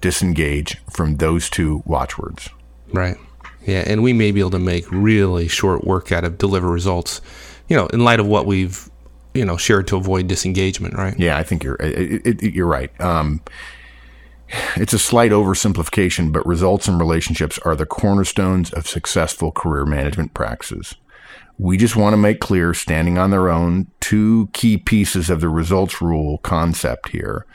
disengage 0.00 0.82
from 0.90 1.16
those 1.16 1.48
two 1.48 1.82
watchwords. 1.86 2.48
Right. 2.92 3.16
Yeah, 3.64 3.84
and 3.86 4.02
we 4.02 4.12
may 4.12 4.32
be 4.32 4.40
able 4.40 4.50
to 4.50 4.58
make 4.58 4.90
really 4.90 5.46
short 5.46 5.84
work 5.84 6.10
out 6.10 6.24
of 6.24 6.36
deliver 6.36 6.68
results, 6.68 7.20
you 7.68 7.76
know, 7.76 7.86
in 7.86 8.02
light 8.02 8.18
of 8.18 8.26
what 8.26 8.44
we've, 8.44 8.90
you 9.34 9.44
know, 9.44 9.56
shared 9.56 9.86
to 9.88 9.96
avoid 9.96 10.28
disengagement, 10.28 10.94
right? 10.94 11.18
Yeah, 11.18 11.38
I 11.38 11.42
think 11.42 11.64
you're 11.64 11.76
it, 11.76 12.42
it, 12.42 12.54
you're 12.54 12.66
right. 12.66 12.98
Um, 13.00 13.42
it's 14.76 14.92
a 14.92 14.98
slight 14.98 15.30
oversimplification, 15.30 16.32
but 16.32 16.46
results 16.46 16.86
and 16.86 17.00
relationships 17.00 17.58
are 17.60 17.74
the 17.74 17.86
cornerstones 17.86 18.70
of 18.72 18.86
successful 18.86 19.50
career 19.50 19.86
management 19.86 20.34
practices. 20.34 20.94
We 21.58 21.76
just 21.76 21.96
want 21.96 22.12
to 22.12 22.18
make 22.18 22.40
clear, 22.40 22.74
standing 22.74 23.18
on 23.18 23.30
their 23.30 23.48
own, 23.48 23.90
two 24.00 24.50
key 24.52 24.76
pieces 24.76 25.30
of 25.30 25.40
the 25.40 25.48
results 25.48 26.02
rule 26.02 26.38
concept 26.38 27.10
here. 27.10 27.46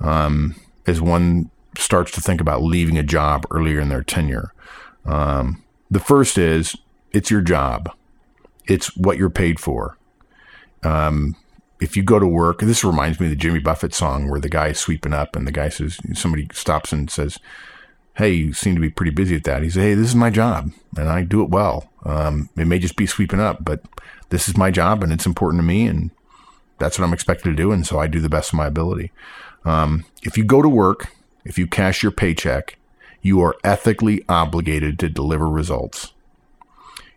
Um, 0.00 0.56
as 0.86 1.00
one 1.00 1.50
starts 1.76 2.10
to 2.12 2.20
think 2.20 2.40
about 2.40 2.62
leaving 2.62 2.96
a 2.96 3.02
job 3.02 3.46
earlier 3.50 3.80
in 3.80 3.90
their 3.90 4.02
tenure. 4.02 4.52
Um, 5.04 5.62
the 5.90 6.00
first 6.00 6.38
is 6.38 6.76
it's 7.12 7.30
your 7.30 7.42
job. 7.42 7.90
It's 8.66 8.96
what 8.96 9.18
you're 9.18 9.30
paid 9.30 9.60
for 9.60 9.98
if 11.80 11.96
you 11.96 12.02
go 12.02 12.18
to 12.18 12.26
work, 12.26 12.60
this 12.60 12.84
reminds 12.84 13.18
me 13.18 13.26
of 13.26 13.30
the 13.30 13.36
Jimmy 13.36 13.58
Buffett 13.58 13.94
song 13.94 14.28
where 14.28 14.40
the 14.40 14.48
guy 14.48 14.68
is 14.68 14.78
sweeping 14.78 15.14
up 15.14 15.34
and 15.34 15.46
the 15.46 15.52
guy 15.52 15.70
says, 15.70 15.98
somebody 16.14 16.48
stops 16.52 16.92
and 16.92 17.10
says, 17.10 17.38
Hey, 18.14 18.32
you 18.32 18.52
seem 18.52 18.74
to 18.74 18.80
be 18.80 18.90
pretty 18.90 19.12
busy 19.12 19.36
at 19.36 19.44
that. 19.44 19.62
He 19.62 19.70
says, 19.70 19.82
Hey, 19.82 19.94
this 19.94 20.08
is 20.08 20.14
my 20.14 20.30
job 20.30 20.72
and 20.96 21.08
I 21.08 21.22
do 21.22 21.42
it 21.42 21.48
well. 21.48 21.90
Um, 22.04 22.50
it 22.56 22.66
may 22.66 22.78
just 22.78 22.96
be 22.96 23.06
sweeping 23.06 23.40
up, 23.40 23.64
but 23.64 23.82
this 24.28 24.48
is 24.48 24.56
my 24.56 24.70
job 24.70 25.02
and 25.02 25.12
it's 25.12 25.26
important 25.26 25.60
to 25.60 25.66
me 25.66 25.86
and 25.86 26.10
that's 26.78 26.98
what 26.98 27.04
I'm 27.04 27.14
expected 27.14 27.50
to 27.50 27.56
do. 27.56 27.72
And 27.72 27.86
so 27.86 27.98
I 27.98 28.06
do 28.06 28.20
the 28.20 28.28
best 28.28 28.52
of 28.52 28.56
my 28.56 28.66
ability. 28.66 29.12
Um, 29.64 30.04
if 30.22 30.36
you 30.36 30.44
go 30.44 30.62
to 30.62 30.68
work, 30.68 31.12
if 31.44 31.58
you 31.58 31.66
cash 31.66 32.02
your 32.02 32.12
paycheck, 32.12 32.76
you 33.22 33.40
are 33.42 33.56
ethically 33.64 34.24
obligated 34.28 34.98
to 34.98 35.08
deliver 35.08 35.48
results. 35.48 36.12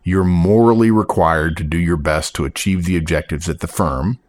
You're 0.04 0.24
morally 0.24 0.92
required 0.92 1.58
to 1.58 1.64
do 1.64 1.78
your 1.78 1.98
best 1.98 2.36
to 2.36 2.46
achieve 2.46 2.86
the 2.86 2.98
objectives 2.98 3.48
at 3.48 3.60
the 3.60 3.68
firm. 3.68 4.20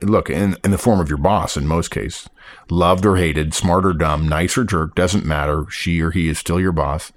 Look 0.00 0.30
in, 0.30 0.56
in 0.62 0.70
the 0.70 0.78
form 0.78 1.00
of 1.00 1.08
your 1.08 1.18
boss 1.18 1.56
in 1.56 1.66
most 1.66 1.90
cases 1.90 2.28
loved 2.70 3.04
or 3.04 3.16
hated 3.16 3.54
smart 3.54 3.84
or 3.84 3.92
dumb 3.92 4.28
nice 4.28 4.56
or 4.56 4.64
jerk 4.64 4.94
doesn't 4.94 5.24
matter 5.24 5.66
she 5.70 6.00
or 6.00 6.10
he 6.10 6.28
is 6.28 6.38
still 6.38 6.60
your 6.60 6.72
boss. 6.72 7.12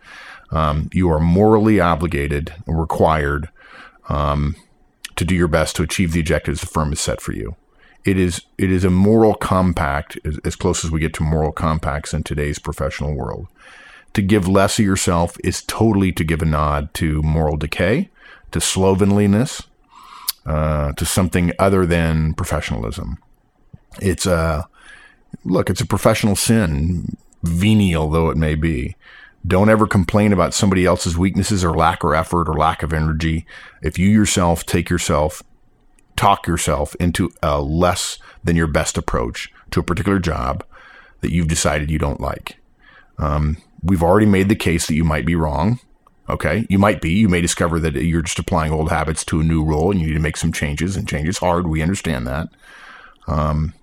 Um, 0.52 0.90
you 0.94 1.10
are 1.10 1.20
morally 1.20 1.80
obligated 1.80 2.54
required 2.68 3.50
um, 4.10 4.56
to 5.16 5.26
do 5.26 5.36
your 5.36 5.48
best 5.48 5.76
to 5.78 5.84
achieve 5.84 6.12
the 6.12 6.20
objectives 6.20 6.62
the 6.62 6.68
firm 6.68 6.90
has 6.90 7.00
set 7.00 7.22
for 7.22 7.32
you. 7.32 7.56
It 8.04 8.18
is 8.18 8.42
it 8.58 8.72
is 8.72 8.84
a 8.84 8.92
moral 8.92 9.34
compact 9.34 10.20
as, 10.24 10.38
as 10.46 10.56
close 10.56 10.86
as 10.86 10.92
we 10.92 11.00
get 11.00 11.14
to 11.16 11.24
moral 11.24 11.52
compacts 11.52 12.14
in 12.14 12.24
today's 12.24 12.60
professional 12.60 13.16
world 13.16 13.48
to 14.16 14.22
give 14.22 14.48
less 14.48 14.80
of 14.80 14.86
yourself 14.86 15.38
is 15.44 15.62
totally 15.64 16.12
to 16.14 16.24
give 16.24 16.42
a 16.42 16.46
nod 16.46 16.94
to 16.96 17.22
moral 17.22 17.58
decay, 17.58 18.10
to 18.52 18.62
slovenliness, 18.62 19.64
uh, 20.46 20.94
to 20.94 21.06
something 21.06 21.52
other 21.60 21.86
than 21.86 22.34
professionalism. 22.34 23.18
It's 24.02 24.26
a 24.26 24.68
look. 25.44 25.70
It's 25.70 25.82
a 25.82 25.86
professional 25.86 26.36
sin, 26.36 27.18
venial 27.44 28.10
though 28.10 28.30
it 28.30 28.38
may 28.38 28.56
be. 28.56 28.96
Don't 29.46 29.70
ever 29.70 29.86
complain 29.86 30.34
about 30.34 30.54
somebody 30.54 30.86
else's 30.86 31.18
weaknesses 31.18 31.64
or 31.64 31.74
lack 31.76 32.04
of 32.04 32.14
effort 32.14 32.50
or 32.50 32.56
lack 32.56 32.84
of 32.84 32.94
energy. 32.94 33.46
If 33.84 34.00
you 34.00 34.10
yourself 34.10 34.66
take 34.66 34.90
yourself, 34.90 35.44
talk 36.16 36.48
yourself 36.48 36.96
into 36.96 37.32
a 37.44 37.62
less 37.62 38.18
than 38.44 38.56
your 38.56 38.68
best 38.68 38.98
approach 38.98 39.52
to 39.72 39.82
a 39.82 39.84
particular 39.84 40.20
job 40.20 40.64
that 41.20 41.32
you've 41.32 41.48
decided 41.48 41.92
you 41.92 42.00
don't 42.00 42.22
like. 42.22 42.58
Um, 43.18 43.58
we've 43.86 44.04
already 44.04 44.26
made 44.26 44.50
the 44.50 44.56
case 44.56 44.88
that 44.88 44.96
you 44.96 45.04
might 45.04 45.26
be 45.26 45.36
wrong. 45.36 45.80
Okay. 46.28 46.66
You 46.70 46.80
might 46.80 47.02
be. 47.02 47.12
You 47.14 47.30
may 47.30 47.40
discover 47.42 47.80
that 47.80 47.94
you're 47.94 48.24
just 48.24 48.40
applying 48.40 48.74
old 48.74 48.90
habits 48.90 49.24
to 49.26 49.40
a 49.40 49.44
new 49.44 49.64
role 49.64 49.92
and 49.92 50.02
you 50.02 50.08
need 50.08 50.14
to 50.16 50.20
make 50.20 50.38
some 50.38 50.52
changes 50.52 50.96
and 50.98 51.08
change 51.08 51.28
is 51.28 51.38
hard. 51.38 51.68
We 51.68 51.84
understand 51.84 52.26
that. 52.26 52.50
Um, 53.28 53.74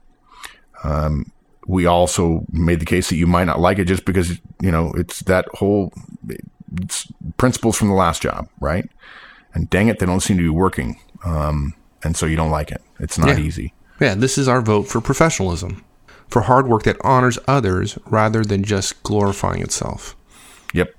um, 0.83 1.31
we 1.67 1.87
also 1.87 2.45
made 2.51 2.81
the 2.81 2.85
case 2.85 3.09
that 3.09 3.17
you 3.17 3.27
might 3.29 3.45
not 3.45 3.61
like 3.61 3.79
it 3.79 3.85
just 3.85 4.05
because, 4.05 4.41
you 4.61 4.73
know, 4.73 4.93
it's 4.97 5.21
that 5.21 5.47
whole 5.55 5.93
it's 6.81 7.07
principles 7.37 7.77
from 7.77 7.89
the 7.89 7.95
last 7.95 8.23
job, 8.23 8.49
right? 8.61 8.89
And 9.55 9.71
dang 9.71 9.87
it, 9.89 10.01
they 10.01 10.07
don't 10.07 10.21
seem 10.21 10.39
to 10.39 10.43
be 10.43 10.49
working. 10.49 10.99
Um, 11.25 11.75
and 12.03 12.17
so 12.17 12.27
you 12.27 12.35
don't 12.35 12.51
like 12.51 12.73
it. 12.73 12.83
It's 12.99 13.19
not 13.19 13.29
Yeah. 13.29 13.39
easy. 13.39 13.75
Yeah, 14.01 14.15
this 14.17 14.37
is 14.37 14.49
our 14.49 14.61
vote 14.61 14.89
for 14.89 15.01
professionalism, 15.01 15.85
for 16.33 16.43
hard 16.43 16.67
work 16.67 16.85
that 16.85 16.97
honors 17.05 17.39
others 17.47 17.99
rather 18.07 18.43
than 18.43 18.65
just 18.65 19.03
glorifying 19.03 19.61
itself. 19.61 20.17
Yep. 20.73 20.95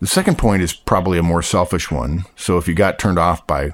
The 0.00 0.06
second 0.06 0.38
point 0.38 0.62
is 0.62 0.72
probably 0.72 1.18
a 1.18 1.24
more 1.24 1.42
selfish 1.42 1.90
one. 1.90 2.24
So 2.36 2.56
if 2.56 2.68
you 2.68 2.74
got 2.74 3.00
turned 3.00 3.18
off 3.18 3.46
by 3.46 3.72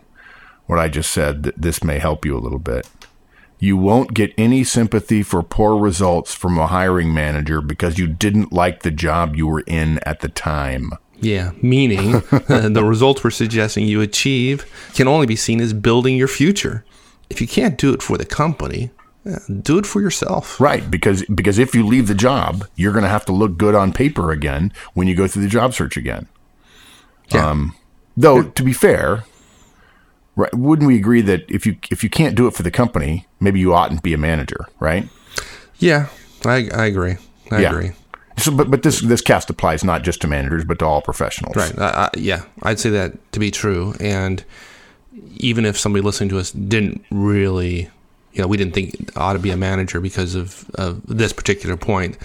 what 0.67 0.79
I 0.79 0.89
just 0.89 1.11
said, 1.13 1.45
th- 1.45 1.55
this 1.59 1.85
may 1.85 1.99
help 1.99 2.25
you 2.25 2.37
a 2.37 2.41
little 2.41 2.59
bit. 2.59 2.89
You 3.59 3.77
won't 3.77 4.15
get 4.15 4.33
any 4.39 4.65
sympathy 4.65 5.23
for 5.23 5.43
poor 5.43 5.79
results 5.79 6.35
from 6.35 6.59
a 6.59 6.67
hiring 6.67 7.13
manager 7.13 7.61
because 7.61 7.99
you 7.99 8.07
didn't 8.07 8.53
like 8.53 8.83
the 8.83 8.91
job 8.91 9.37
you 9.37 9.47
were 9.47 9.65
in 9.67 9.99
at 10.01 10.21
the 10.21 10.29
time. 10.29 10.93
Yeah, 11.21 11.53
meaning 11.63 12.13
the 12.31 12.85
results 12.85 13.23
we're 13.23 13.31
suggesting 13.31 13.87
you 13.87 14.01
achieve 14.01 14.67
can 14.95 15.09
only 15.09 15.27
be 15.27 15.37
seen 15.37 15.61
as 15.61 15.73
building 15.73 16.17
your 16.17 16.29
future. 16.29 16.85
If 17.31 17.41
you 17.41 17.47
can't 17.47 17.79
do 17.79 17.93
it 17.93 18.03
for 18.03 18.19
the 18.19 18.27
company, 18.27 18.91
eh, 19.27 19.39
do 19.63 19.79
it 19.79 19.87
for 19.87 20.01
yourself. 20.01 20.61
Right, 20.61 20.89
because 20.91 21.25
because 21.27 21.59
if 21.59 21.75
you 21.75 21.87
leave 21.87 22.09
the 22.09 22.15
job, 22.15 22.67
you're 22.77 22.93
going 22.93 23.05
to 23.05 23.09
have 23.09 23.25
to 23.27 23.33
look 23.33 23.57
good 23.57 23.75
on 23.75 23.93
paper 23.93 24.31
again 24.33 24.73
when 24.95 25.07
you 25.09 25.15
go 25.15 25.27
through 25.27 25.43
the 25.43 25.49
job 25.49 25.75
search 25.75 25.97
again. 25.97 26.29
Yeah. 27.33 27.49
Um, 27.49 27.75
though 28.17 28.43
to 28.43 28.63
be 28.63 28.73
fair, 28.73 29.25
right, 30.37 30.53
wouldn't 30.55 30.87
we 30.87 30.97
agree 30.97 31.21
that 31.23 31.45
if 31.51 31.65
you 31.67 31.77
if 31.91 32.03
you 32.05 32.11
can't 32.11 32.35
do 32.35 32.47
it 32.47 32.55
for 32.55 32.63
the 32.63 32.71
company, 32.71 33.27
maybe 33.41 33.61
you 33.61 33.73
oughtn't 33.75 34.03
be 34.03 34.13
a 34.15 34.19
manager, 34.19 34.67
right? 34.81 35.09
Yeah, 35.79 36.09
I, 36.45 36.69
I 36.75 36.87
agree. 36.87 37.17
I 37.51 37.61
Yeah. 37.61 37.71
agree. 37.71 37.93
So, 38.37 38.51
but 38.51 38.69
but 38.71 38.83
this 38.83 39.01
this 39.01 39.21
cast 39.21 39.49
applies 39.49 39.85
not 39.85 40.03
just 40.03 40.21
to 40.23 40.27
managers, 40.27 40.65
but 40.65 40.81
to 40.81 40.85
all 40.85 41.01
professionals. 41.01 41.55
Right. 41.57 41.79
I, 41.79 42.11
yeah, 42.17 42.43
I'd 42.63 42.81
say 42.81 42.91
that 42.91 43.33
to 43.33 43.39
be 43.41 43.51
true. 43.53 43.95
And 44.01 44.45
even 45.37 45.65
if 45.65 45.79
somebody 45.79 46.03
listening 46.03 46.31
to 46.31 46.39
us 46.39 46.51
didn't 46.51 47.05
really, 47.13 47.91
you 48.35 48.43
know, 48.43 48.49
we 48.49 48.57
didn't 48.57 48.75
think 48.75 49.11
ought 49.17 49.33
to 49.35 49.39
be 49.39 49.51
a 49.51 49.57
manager 49.57 50.01
because 50.01 50.35
of, 50.35 50.69
of 50.75 51.01
this 51.07 51.33
particular 51.33 51.77
point, 51.77 52.19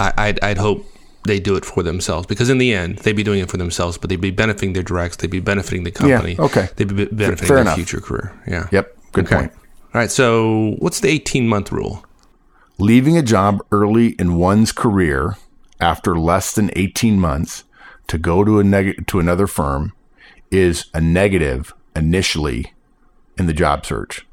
I, 0.00 0.12
I'd, 0.16 0.40
I'd 0.42 0.58
hope 0.58 0.84
they 1.24 1.38
do 1.38 1.54
it 1.54 1.64
for 1.64 1.82
themselves 1.84 2.26
because 2.26 2.50
in 2.50 2.58
the 2.58 2.74
end, 2.74 2.98
they'd 2.98 3.12
be 3.12 3.22
doing 3.22 3.38
it 3.40 3.50
for 3.50 3.56
themselves, 3.56 3.96
but 3.98 4.10
they'd 4.10 4.20
be 4.20 4.30
benefiting 4.32 4.72
their 4.72 4.82
directs, 4.82 5.16
they'd 5.18 5.30
be 5.30 5.40
benefiting 5.40 5.84
the 5.84 5.90
company. 5.92 6.36
okay. 6.38 6.68
They'd 6.76 6.88
be 6.88 7.04
benefiting 7.04 7.36
fair 7.46 7.56
their 7.56 7.58
enough. 7.60 7.76
future 7.76 8.00
career. 8.00 8.32
Yeah. 8.48 8.66
Yep. 8.72 8.98
Good 9.12 9.26
Okay. 9.26 9.36
point. 9.36 9.52
All 9.52 10.00
right. 10.00 10.10
So 10.10 10.74
what's 10.78 11.00
the 11.00 11.08
18 11.08 11.46
month 11.46 11.70
rule? 11.70 12.04
Leaving 12.78 13.16
a 13.16 13.22
job 13.22 13.60
early 13.70 14.08
in 14.18 14.34
one's 14.36 14.72
career 14.72 15.36
after 15.80 16.18
less 16.18 16.52
than 16.54 16.70
18 16.74 17.20
months 17.20 17.64
to 18.08 18.18
go 18.18 18.42
to 18.42 18.58
a 18.58 18.64
neg- 18.64 19.06
to 19.06 19.20
another 19.20 19.46
firm 19.46 19.92
is 20.50 20.86
a 20.94 21.00
negative 21.00 21.72
initially 21.94 22.72
in 23.38 23.46
the 23.46 23.52
job 23.52 23.84
search. 23.86 24.26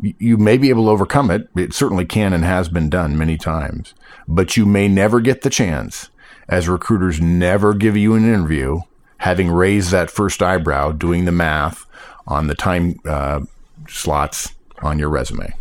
You 0.00 0.36
may 0.36 0.58
be 0.58 0.68
able 0.68 0.84
to 0.84 0.90
overcome 0.90 1.30
it. 1.30 1.48
It 1.56 1.72
certainly 1.72 2.04
can 2.04 2.32
and 2.32 2.44
has 2.44 2.68
been 2.68 2.90
done 2.90 3.16
many 3.16 3.36
times, 3.38 3.94
but 4.28 4.56
you 4.56 4.66
may 4.66 4.88
never 4.88 5.20
get 5.20 5.42
the 5.42 5.50
chance 5.50 6.10
as 6.48 6.68
recruiters 6.68 7.20
never 7.20 7.74
give 7.74 7.96
you 7.96 8.14
an 8.14 8.24
interview 8.24 8.80
having 9.18 9.50
raised 9.50 9.90
that 9.90 10.10
first 10.10 10.42
eyebrow 10.42 10.92
doing 10.92 11.24
the 11.24 11.32
math 11.32 11.86
on 12.26 12.46
the 12.46 12.54
time 12.54 13.00
uh, 13.06 13.40
slots 13.88 14.54
on 14.82 14.98
your 14.98 15.08
resume. 15.08 15.52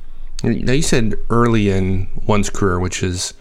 Now 0.43 0.73
you 0.73 0.81
said 0.81 1.15
early 1.29 1.69
in 1.69 2.07
one's 2.27 2.49
career, 2.49 2.79
which 2.79 3.01
is, 3.01 3.33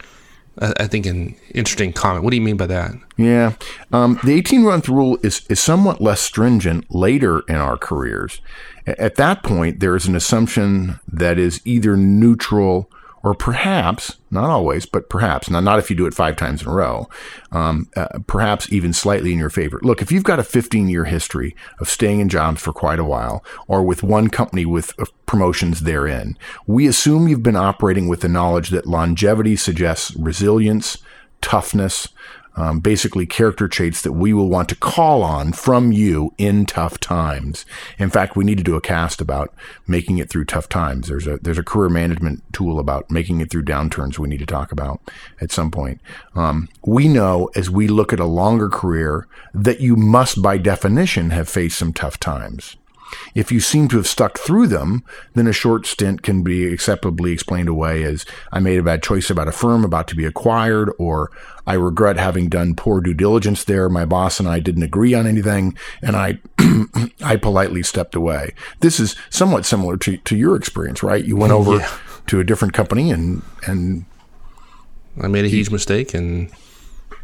I 0.59 0.87
think, 0.87 1.07
an 1.07 1.35
interesting 1.55 1.93
comment. 1.93 2.25
What 2.25 2.31
do 2.31 2.37
you 2.37 2.43
mean 2.43 2.57
by 2.57 2.67
that? 2.67 2.93
Yeah. 3.17 3.55
Um, 3.93 4.21
the 4.23 4.35
18 4.35 4.63
month 4.63 4.89
rule 4.89 5.19
is, 5.23 5.45
is 5.49 5.61
somewhat 5.61 6.01
less 6.01 6.21
stringent 6.21 6.93
later 6.95 7.41
in 7.49 7.57
our 7.57 7.77
careers. 7.77 8.41
At 8.87 9.17
that 9.17 9.43
point, 9.43 9.81
there 9.81 9.97
is 9.97 10.07
an 10.07 10.15
assumption 10.15 11.01
that 11.11 11.39
is 11.39 11.61
either 11.65 11.97
neutral 11.97 12.91
or 13.25 13.35
perhaps, 13.35 14.19
not 14.31 14.51
always, 14.51 14.85
but 14.85 15.09
perhaps, 15.09 15.49
now 15.49 15.59
not 15.59 15.79
if 15.79 15.89
you 15.89 15.97
do 15.97 16.05
it 16.05 16.13
five 16.13 16.37
times 16.37 16.61
in 16.61 16.69
a 16.69 16.73
row, 16.75 17.09
um, 17.53 17.89
uh, 17.97 18.19
perhaps 18.27 18.71
even 18.71 18.93
slightly 18.93 19.33
in 19.33 19.39
your 19.39 19.49
favor. 19.49 19.81
Look, 19.83 20.03
if 20.03 20.13
you've 20.13 20.25
got 20.25 20.39
a 20.39 20.45
15 20.45 20.89
year 20.89 21.07
history 21.07 21.57
of 21.81 21.89
staying 21.89 22.21
in 22.21 22.29
jobs 22.29 22.61
for 22.61 22.75
quite 22.75 22.99
a 22.99 23.05
while, 23.05 23.43
or 23.67 23.83
with 23.83 24.03
one 24.03 24.29
company 24.29 24.67
with 24.67 24.93
uh, 25.01 25.07
promotions 25.25 25.81
therein, 25.81 26.37
we 26.67 26.87
assume 26.87 27.27
you've 27.27 27.43
been 27.43 27.57
operating 27.57 28.09
with 28.09 28.21
the 28.21 28.29
knowledge 28.29 28.69
that 28.69 28.87
longevity 28.87 29.57
suggests 29.57 30.15
resilience, 30.17 30.99
toughness, 31.41 32.09
um, 32.57 32.81
basically 32.81 33.27
character 33.27 33.69
traits 33.69 34.03
that 34.03 34.13
we 34.13 34.33
will 34.33 34.49
want 34.49 34.69
to 34.69 34.77
call 34.77 35.23
on 35.23 35.53
from 35.53 35.93
you 35.93 36.33
in 36.39 36.67
tough 36.67 36.99
times. 36.99 37.65
In 37.99 38.11
fact, 38.11 38.37
we 38.37 38.45
need 38.45 38.59
to 38.59 38.65
do 38.65 38.77
a 38.77 38.81
cast 38.81 39.21
about 39.21 39.53
making 39.87 40.19
it 40.19 40.31
through 40.31 40.45
tough 40.45 40.69
times. 40.69 41.09
There's 41.09 41.27
a 41.27 41.39
there's 41.39 41.59
a 41.59 41.65
career 41.65 41.89
management 41.89 42.43
tool 42.53 42.79
about 42.79 43.11
making 43.11 43.41
it 43.41 43.51
through 43.51 43.65
downturns 43.65 44.19
we 44.19 44.29
need 44.29 44.39
to 44.39 44.47
talk 44.47 44.73
about 44.73 45.01
at 45.41 45.53
some 45.53 45.71
point. 45.71 46.01
Um, 46.35 46.69
we 46.87 47.09
know 47.09 47.51
as 47.55 47.71
we 47.71 47.89
look 47.89 48.13
at 48.13 48.21
a 48.21 48.25
longer 48.25 48.69
career 48.69 49.27
that 49.53 49.81
you 49.81 49.97
must, 49.97 50.43
by 50.43 50.59
definition, 50.59 51.31
have 51.31 51.49
faced 51.49 51.79
some 51.79 51.93
tough 51.93 52.19
times. 52.19 52.77
If 53.35 53.51
you 53.53 53.61
seem 53.61 53.89
to 53.89 53.97
have 53.97 54.07
stuck 54.07 54.39
through 54.39 54.67
them, 54.69 55.05
then 55.35 55.47
a 55.47 55.53
short 55.53 55.87
stint 55.87 56.23
can 56.23 56.43
be 56.43 56.73
acceptably 56.73 57.33
explained 57.33 57.69
away 57.69 58.03
as 58.05 58.25
I 58.53 58.61
made 58.61 58.79
a 58.79 58.83
bad 58.83 59.03
choice 59.03 59.31
about 59.31 59.49
a 59.49 59.53
firm 59.53 59.85
about 59.85 60.09
to 60.09 60.17
be 60.17 60.25
acquired, 60.25 60.91
or 60.99 61.31
I 61.67 61.75
regret 61.75 62.17
having 62.17 62.49
done 62.49 62.75
poor 62.75 63.01
due 63.01 63.15
diligence 63.15 63.65
there. 63.65 63.89
My 63.89 64.05
boss 64.05 64.39
and 64.39 64.49
I 64.49 64.61
didn't 64.61 64.83
agree 64.83 65.15
on 65.15 65.27
anything, 65.27 65.77
and 66.03 66.17
I 66.17 66.39
I 67.25 67.37
politely 67.37 67.83
stepped 67.83 68.15
away. 68.15 68.55
This 68.81 68.99
is 69.01 69.17
somewhat 69.31 69.65
similar 69.65 69.97
to, 69.99 70.17
to 70.17 70.37
your 70.37 70.57
experience, 70.57 71.03
right? 71.03 71.25
You 71.25 71.37
went 71.37 71.53
over 71.53 71.77
Yeah. 71.79 71.91
to 72.29 72.41
a 72.41 72.45
different 72.45 72.75
company 72.75 73.11
and 73.11 73.43
and 73.67 74.05
I 75.23 75.29
made 75.29 75.45
a 75.45 75.49
huge 75.49 75.71
mistake, 75.71 76.13
and 76.13 76.51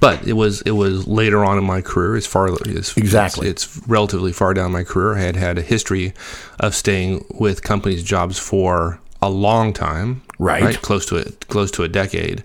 but 0.01 0.27
it 0.27 0.33
was 0.33 0.63
it 0.63 0.73
was 0.73 1.07
later 1.07 1.45
on 1.45 1.59
in 1.59 1.65
my 1.65 1.81
career. 1.83 2.17
As 2.17 2.27
far 2.27 2.47
as 2.49 2.97
Exactly. 2.97 3.49
it's, 3.49 3.65
it's 3.77 3.89
relatively 3.89 4.33
far 4.33 4.55
down 4.55 4.73
my 4.73 4.85
career. 4.85 5.17
I 5.17 5.21
had 5.21 5.37
had 5.37 5.59
a 5.59 5.63
history 5.63 6.13
of 6.59 6.75
staying 6.75 7.25
with 7.31 7.63
companies' 7.63 8.03
jobs 8.03 8.39
for 8.39 9.01
a 9.23 9.29
long 9.31 9.73
time, 9.73 10.23
Right. 10.39 10.81
close 10.81 11.05
to 11.07 11.17
it, 11.17 11.47
close 11.49 11.71
to 11.73 11.83
a 11.83 11.89
decade, 11.89 12.43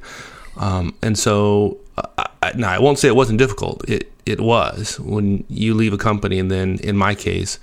um, 0.58 0.94
and 1.02 1.18
so. 1.18 1.78
I, 2.18 2.28
I, 2.44 2.52
now 2.58 2.70
I 2.72 2.80
won't 2.80 3.00
say 3.00 3.08
it 3.08 3.16
wasn't 3.16 3.40
difficult. 3.40 3.88
It 3.90 4.12
it 4.26 4.42
was 4.42 5.00
when 5.00 5.46
you 5.48 5.74
leave 5.74 5.94
a 5.94 5.98
company 5.98 6.40
and 6.40 6.52
then, 6.52 6.78
in 6.84 6.98
my 6.98 7.16
case, 7.16 7.58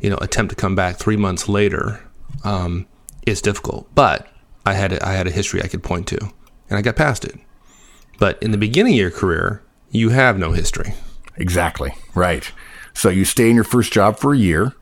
you 0.00 0.10
know, 0.10 0.16
attempt 0.20 0.50
to 0.50 0.56
come 0.56 0.74
back 0.74 0.96
three 0.96 1.16
months 1.16 1.48
later. 1.48 2.00
Um, 2.42 2.86
it's 3.24 3.40
difficult, 3.40 3.86
but 3.94 4.26
I 4.66 4.74
had 4.74 4.92
a, 4.94 5.06
I 5.06 5.12
had 5.12 5.28
a 5.28 5.30
history 5.30 5.62
I 5.62 5.68
could 5.68 5.82
point 5.84 6.08
to, 6.08 6.18
and 6.68 6.76
I 6.78 6.82
got 6.82 6.96
past 6.96 7.24
it. 7.24 7.38
But 8.18 8.42
in 8.42 8.50
the 8.50 8.58
beginning 8.58 8.94
of 8.94 8.98
your 8.98 9.10
career, 9.10 9.62
you 9.90 10.10
have 10.10 10.38
no 10.38 10.52
history. 10.52 10.94
Exactly. 11.36 11.92
Right. 12.14 12.50
So 12.94 13.08
you 13.10 13.24
stay 13.24 13.48
in 13.48 13.54
your 13.54 13.64
first 13.64 13.92
job 13.92 14.18
for 14.18 14.34
a 14.34 14.38
year. 14.38 14.74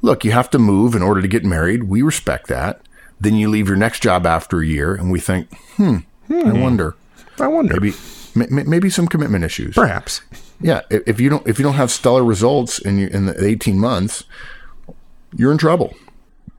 Look, 0.00 0.24
you 0.24 0.30
have 0.30 0.48
to 0.50 0.58
move 0.60 0.94
in 0.94 1.02
order 1.02 1.20
to 1.20 1.26
get 1.28 1.44
married. 1.44 1.84
We 1.84 2.02
respect 2.02 2.46
that. 2.46 2.80
Then 3.20 3.34
you 3.34 3.48
leave 3.50 3.66
your 3.66 3.76
next 3.76 4.00
job 4.00 4.26
after 4.26 4.60
a 4.60 4.66
year, 4.66 4.94
and 4.94 5.10
we 5.10 5.18
think, 5.18 5.52
hmm, 5.76 5.96
I 6.30 6.52
wonder, 6.52 6.94
I 7.40 7.48
wonder. 7.48 7.74
maybe, 7.74 7.96
m- 8.36 8.70
maybe 8.70 8.90
some 8.90 9.08
commitment 9.08 9.42
issues. 9.42 9.74
Perhaps. 9.74 10.20
Yeah. 10.60 10.82
If 10.88 11.18
you 11.18 11.28
don't, 11.28 11.44
if 11.48 11.58
you 11.58 11.64
don't 11.64 11.74
have 11.74 11.90
stellar 11.90 12.22
results 12.22 12.78
in 12.78 13.00
in 13.00 13.26
the 13.26 13.44
eighteen 13.44 13.80
months, 13.80 14.22
you're 15.36 15.50
in 15.50 15.58
trouble. 15.58 15.96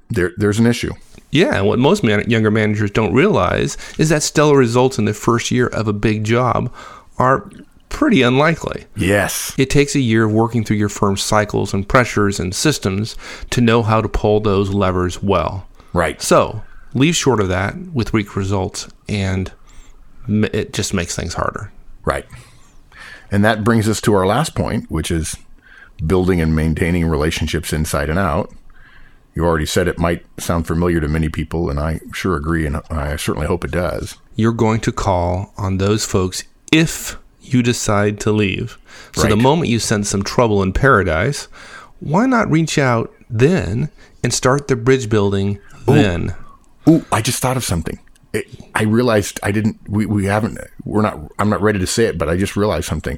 There, 0.10 0.32
there's 0.38 0.60
an 0.60 0.66
issue. 0.66 0.91
Yeah, 1.32 1.57
and 1.57 1.68
what 1.68 1.80
most 1.80 2.03
man- 2.03 2.30
younger 2.30 2.49
managers 2.49 2.91
don't 2.91 3.14
realize 3.14 3.78
is 3.97 4.10
that 4.10 4.24
stellar 4.24 4.57
results 4.57 4.97
in 4.97 5.05
the 5.05 5.14
first 5.14 5.51
year 5.51 5.68
of 5.68 5.88
a 5.88 5.93
big 5.93 6.24
job 6.24 6.74
are 7.18 7.49
pretty 7.89 8.22
unlikely. 8.22 8.86
Yes. 8.95 9.53
It 9.57 9.70
takes 9.70 9.95
a 9.95 9.99
year 9.99 10.26
of 10.26 10.32
working 10.32 10.64
through 10.64 10.78
your 10.78 10.89
firm's 10.89 11.22
cycles 11.22 11.74
and 11.74 11.88
pressures 11.88 12.39
and 12.39 12.55
systems 12.55 13.16
to 13.51 13.62
know 13.62 13.84
how 13.84 14.01
to 14.01 14.10
pull 14.10 14.39
those 14.39 14.72
levers 14.72 15.22
well. 15.22 15.68
Right. 15.93 16.22
So 16.22 16.64
leave 16.93 17.16
short 17.16 17.39
of 17.39 17.49
that 17.49 17.76
with 17.93 18.14
weak 18.14 18.36
results, 18.36 18.88
and 19.07 19.51
it 20.28 20.74
just 20.74 20.93
makes 20.93 21.16
things 21.16 21.34
harder. 21.34 21.72
Right. 22.05 22.26
And 23.32 23.43
that 23.45 23.64
brings 23.64 23.88
us 23.88 24.01
to 24.01 24.14
our 24.16 24.26
last 24.26 24.55
point, 24.55 24.89
which 24.89 25.12
is 25.12 25.36
building 26.05 26.41
and 26.41 26.55
maintaining 26.55 27.05
relationships 27.05 27.74
inside 27.74 28.10
and 28.10 28.18
out. 28.18 28.51
You 29.36 29.45
already 29.45 29.65
said 29.65 29.88
it 29.88 29.99
might 29.99 30.25
sound 30.39 30.67
familiar 30.67 30.99
to 30.99 31.07
many 31.07 31.30
people, 31.30 31.69
and 31.69 31.80
I 31.80 31.99
sure 32.13 32.36
agree, 32.36 32.65
and 32.65 32.77
I 32.89 33.15
certainly 33.15 33.47
hope 33.47 33.63
it 33.63 33.71
does. 33.71 34.17
You're 34.36 34.51
going 34.53 34.80
to 34.82 34.91
call 34.91 35.53
on 35.57 35.77
those 35.77 36.05
folks 36.05 36.43
if 36.71 37.17
you 37.41 37.63
decide 37.63 38.19
to 38.21 38.32
leave. 38.32 38.77
So 39.15 39.27
the 39.27 39.36
moment 39.36 39.69
you 39.69 39.80
sense 39.80 40.09
some 40.09 40.23
trouble 40.23 40.61
in 40.61 40.73
paradise, 40.73 41.45
why 41.99 42.25
not 42.25 42.49
reach 42.49 42.77
out 42.77 43.13
then 43.30 43.89
and 44.23 44.34
start 44.34 44.67
the 44.67 44.75
bridge 44.75 45.09
building 45.09 45.59
then? 45.86 46.36
Ooh, 46.88 47.05
I 47.11 47.21
just 47.21 47.41
thought 47.41 47.57
of 47.57 47.63
something. 47.63 47.99
It, 48.34 48.45
I 48.75 48.84
realized 48.84 49.39
I 49.41 49.51
didn't. 49.51 49.80
We, 49.88 50.05
we 50.05 50.25
haven't. 50.25 50.59
We're 50.84 51.01
not. 51.01 51.19
I'm 51.39 51.49
not 51.49 51.61
ready 51.61 51.80
to 51.80 51.88
say 51.88 52.05
it, 52.05 52.17
but 52.17 52.30
I 52.30 52.38
just 52.38 52.55
realized 52.55 52.86
something. 52.86 53.17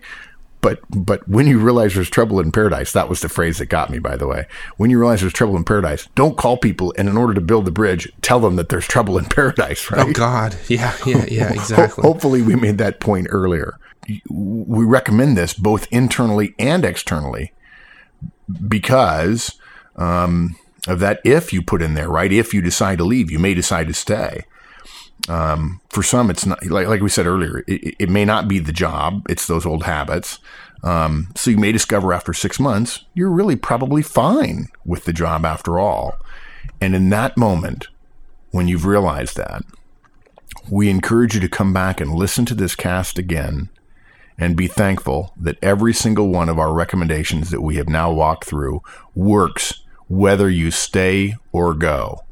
But 0.61 0.79
but 0.89 1.27
when 1.27 1.47
you 1.47 1.59
realize 1.59 1.95
there's 1.95 2.09
trouble 2.09 2.39
in 2.39 2.51
paradise, 2.51 2.93
that 2.93 3.09
was 3.09 3.21
the 3.21 3.29
phrase 3.29 3.57
that 3.57 3.65
got 3.65 3.89
me. 3.89 3.97
By 3.97 4.15
the 4.15 4.27
way, 4.27 4.45
when 4.77 4.91
you 4.91 4.99
realize 4.99 5.21
there's 5.21 5.33
trouble 5.33 5.57
in 5.57 5.63
paradise, 5.63 6.07
don't 6.13 6.37
call 6.37 6.57
people, 6.57 6.93
and 6.97 7.09
in 7.09 7.17
order 7.17 7.33
to 7.33 7.41
build 7.41 7.65
the 7.65 7.71
bridge, 7.71 8.11
tell 8.21 8.39
them 8.39 8.55
that 8.57 8.69
there's 8.69 8.87
trouble 8.87 9.17
in 9.17 9.25
paradise. 9.29 9.89
Right? 9.89 10.07
Oh 10.07 10.11
God, 10.11 10.55
yeah, 10.67 10.95
yeah, 11.05 11.25
yeah, 11.29 11.51
exactly. 11.51 12.03
hopefully, 12.03 12.41
we 12.41 12.55
made 12.55 12.77
that 12.77 12.99
point 12.99 13.27
earlier. 13.31 13.79
We 14.29 14.85
recommend 14.85 15.35
this 15.35 15.53
both 15.53 15.87
internally 15.91 16.53
and 16.59 16.85
externally 16.85 17.53
because 18.67 19.57
um, 19.95 20.55
of 20.87 20.99
that. 20.99 21.21
If 21.23 21.51
you 21.51 21.63
put 21.63 21.81
in 21.81 21.95
there, 21.95 22.09
right? 22.09 22.31
If 22.31 22.53
you 22.53 22.61
decide 22.61 22.99
to 22.99 23.03
leave, 23.03 23.31
you 23.31 23.39
may 23.39 23.55
decide 23.55 23.87
to 23.87 23.93
stay. 23.93 24.45
Um, 25.31 25.79
for 25.89 26.03
some, 26.03 26.29
it's 26.29 26.45
not 26.45 26.65
like 26.65 26.87
like 26.87 27.01
we 27.01 27.07
said 27.07 27.25
earlier. 27.25 27.63
It, 27.65 27.95
it 27.99 28.09
may 28.09 28.25
not 28.25 28.49
be 28.49 28.59
the 28.59 28.73
job; 28.73 29.25
it's 29.29 29.47
those 29.47 29.65
old 29.65 29.83
habits. 29.83 30.39
Um, 30.83 31.29
so 31.35 31.51
you 31.51 31.57
may 31.57 31.71
discover 31.71 32.11
after 32.11 32.33
six 32.33 32.59
months 32.59 33.05
you're 33.13 33.29
really 33.29 33.55
probably 33.55 34.01
fine 34.01 34.67
with 34.83 35.05
the 35.05 35.13
job 35.13 35.45
after 35.45 35.79
all. 35.79 36.17
And 36.81 36.95
in 36.95 37.09
that 37.11 37.37
moment, 37.37 37.87
when 38.49 38.67
you've 38.67 38.85
realized 38.85 39.37
that, 39.37 39.63
we 40.69 40.89
encourage 40.89 41.35
you 41.35 41.39
to 41.39 41.47
come 41.47 41.71
back 41.71 42.01
and 42.01 42.11
listen 42.11 42.45
to 42.45 42.55
this 42.55 42.75
cast 42.75 43.17
again 43.17 43.69
and 44.37 44.57
be 44.57 44.67
thankful 44.67 45.33
that 45.37 45.57
every 45.61 45.93
single 45.93 46.29
one 46.29 46.49
of 46.49 46.59
our 46.59 46.73
recommendations 46.73 47.51
that 47.51 47.61
we 47.61 47.75
have 47.75 47.87
now 47.87 48.11
walked 48.11 48.45
through 48.45 48.81
works 49.15 49.83
whether 50.07 50.49
you 50.49 50.71
stay 50.71 51.35
or 51.53 51.73
go. 51.73 52.25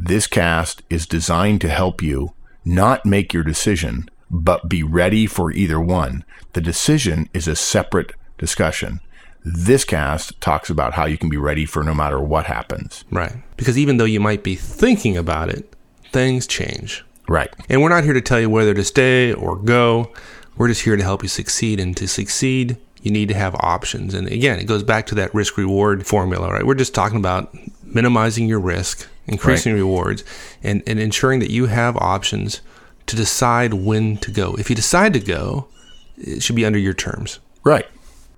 This 0.00 0.28
cast 0.28 0.84
is 0.88 1.08
designed 1.08 1.60
to 1.62 1.68
help 1.68 2.02
you 2.02 2.32
not 2.64 3.04
make 3.04 3.34
your 3.34 3.42
decision, 3.42 4.08
but 4.30 4.68
be 4.68 4.84
ready 4.84 5.26
for 5.26 5.50
either 5.50 5.80
one. 5.80 6.24
The 6.52 6.60
decision 6.60 7.28
is 7.34 7.48
a 7.48 7.56
separate 7.56 8.12
discussion. 8.38 9.00
This 9.44 9.84
cast 9.84 10.40
talks 10.40 10.70
about 10.70 10.94
how 10.94 11.06
you 11.06 11.18
can 11.18 11.28
be 11.28 11.36
ready 11.36 11.66
for 11.66 11.82
no 11.82 11.94
matter 11.94 12.20
what 12.20 12.46
happens. 12.46 13.04
Right. 13.10 13.32
Because 13.56 13.76
even 13.76 13.96
though 13.96 14.04
you 14.04 14.20
might 14.20 14.44
be 14.44 14.54
thinking 14.54 15.16
about 15.16 15.48
it, 15.48 15.74
things 16.12 16.46
change. 16.46 17.04
Right. 17.28 17.52
And 17.68 17.82
we're 17.82 17.88
not 17.88 18.04
here 18.04 18.12
to 18.12 18.20
tell 18.20 18.38
you 18.38 18.48
whether 18.48 18.74
to 18.74 18.84
stay 18.84 19.32
or 19.32 19.56
go. 19.56 20.12
We're 20.56 20.68
just 20.68 20.82
here 20.82 20.96
to 20.96 21.02
help 21.02 21.24
you 21.24 21.28
succeed. 21.28 21.80
And 21.80 21.96
to 21.96 22.06
succeed, 22.06 22.76
you 23.02 23.10
need 23.10 23.30
to 23.30 23.34
have 23.34 23.56
options. 23.56 24.14
And 24.14 24.28
again, 24.28 24.60
it 24.60 24.68
goes 24.68 24.84
back 24.84 25.06
to 25.06 25.16
that 25.16 25.34
risk 25.34 25.56
reward 25.56 26.06
formula, 26.06 26.52
right? 26.52 26.64
We're 26.64 26.74
just 26.74 26.94
talking 26.94 27.18
about 27.18 27.52
minimizing 27.82 28.46
your 28.46 28.60
risk, 28.60 29.08
increasing 29.28 29.74
rewards, 29.74 30.24
and, 30.62 30.82
and 30.86 30.98
ensuring 30.98 31.40
that 31.40 31.50
you 31.50 31.66
have 31.66 31.96
options 31.96 32.60
to 33.06 33.16
decide 33.16 33.74
when 33.74 34.16
to 34.18 34.30
go. 34.30 34.54
If 34.54 34.68
you 34.70 34.76
decide 34.76 35.12
to 35.14 35.20
go, 35.20 35.68
it 36.16 36.42
should 36.42 36.56
be 36.56 36.66
under 36.66 36.78
your 36.78 36.94
terms. 36.94 37.38
Right. 37.64 37.86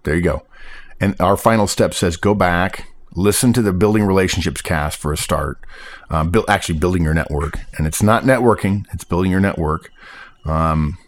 There 0.03 0.15
you 0.15 0.23
go. 0.23 0.43
And 1.01 1.15
our 1.21 1.37
final 1.37 1.67
step 1.67 1.95
says 1.95 2.17
go 2.17 2.35
back, 2.35 2.89
listen 3.15 3.53
to 3.55 3.63
the 3.63 3.73
building 3.73 4.05
relationships 4.05 4.61
cast 4.61 4.99
for 4.99 5.13
a 5.13 5.17
start. 5.17 5.59
Um, 6.11 6.31
build, 6.31 6.45
actually, 6.49 6.79
building 6.79 7.03
your 7.03 7.15
network. 7.15 7.59
And 7.79 7.87
it's 7.87 8.03
not 8.03 8.25
networking, 8.25 8.87
it's 8.93 9.05
building 9.05 9.31
your 9.31 9.41
network. 9.41 9.91
Um, 10.45 10.99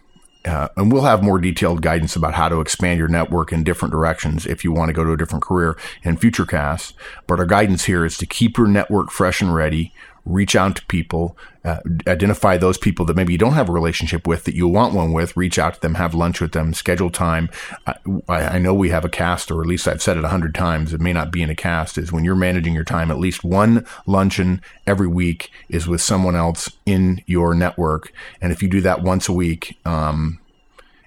uh, 0.45 0.69
and 0.77 0.93
we'll 0.93 1.03
have 1.03 1.23
more 1.23 1.39
detailed 1.39 1.83
guidance 1.83 2.17
about 2.17 2.35
how 2.35 2.49
to 2.49 2.61
expand 2.61 2.99
your 2.99 3.09
network 3.09 3.53
in 3.53 3.63
different 3.63 3.93
directions 3.93 4.47
if 4.47 4.65
you 4.65 4.73
want 4.73 4.89
to 4.89 4.93
go 4.93 5.05
to 5.05 5.13
a 5.13 5.17
different 5.17 5.45
career 5.45 5.77
in 6.03 6.17
future 6.17 6.47
casts. 6.47 6.95
But 7.27 7.39
our 7.39 7.47
guidance 7.47 7.85
here 7.85 8.05
is 8.05 8.17
to 8.19 8.27
keep 8.27 8.59
your 8.59 8.67
network 8.67 9.11
fresh 9.11 9.41
and 9.41 9.55
ready. 9.55 9.93
Reach 10.25 10.55
out 10.55 10.77
to 10.77 10.87
people, 10.87 11.37
uh, 11.65 11.79
identify 12.07 12.57
those 12.57 12.79
people 12.79 13.05
that 13.07 13.17
maybe 13.17 13.33
you 13.33 13.39
don't 13.39 13.55
have 13.55 13.69
a 13.69 13.73
relationship 13.73 14.27
with 14.27 14.45
that 14.45 14.55
you 14.55 14.69
want 14.69 14.95
one 14.95 15.13
with. 15.13 15.37
Reach 15.37 15.59
out 15.59 15.75
to 15.75 15.81
them, 15.81 15.95
have 15.95 16.15
lunch 16.15 16.41
with 16.41 16.53
them, 16.53 16.75
schedule 16.75 17.11
time. 17.11 17.49
I, 17.87 17.95
I 18.29 18.59
know 18.59 18.75
we 18.75 18.91
have 18.91 19.05
a 19.05 19.09
cast, 19.09 19.51
or 19.51 19.61
at 19.61 19.67
least 19.67 19.89
I've 19.89 20.03
said 20.03 20.17
it 20.17 20.25
a 20.25 20.29
hundred 20.29 20.55
times. 20.55 20.93
It 20.93 21.01
may 21.01 21.13
not 21.13 21.33
be 21.33 21.43
in 21.43 21.51
a 21.51 21.55
cast. 21.55 21.99
Is 21.99 22.13
when 22.13 22.25
you're 22.25 22.35
managing 22.35 22.75
your 22.75 22.85
time, 22.85 23.11
at 23.11 23.19
least 23.19 23.43
one 23.43 23.87
luncheon 24.07 24.61
every 24.87 25.09
week 25.09 25.51
is 25.69 25.89
with 25.89 26.01
someone 26.01 26.37
else 26.37 26.71
in 26.87 27.23
your 27.27 27.55
network. 27.55 28.13
And 28.41 28.53
if 28.53 28.63
you 28.63 28.69
do 28.69 28.81
that 28.83 29.03
once 29.03 29.29
a 29.29 29.33
week, 29.33 29.79
um, 29.85 30.39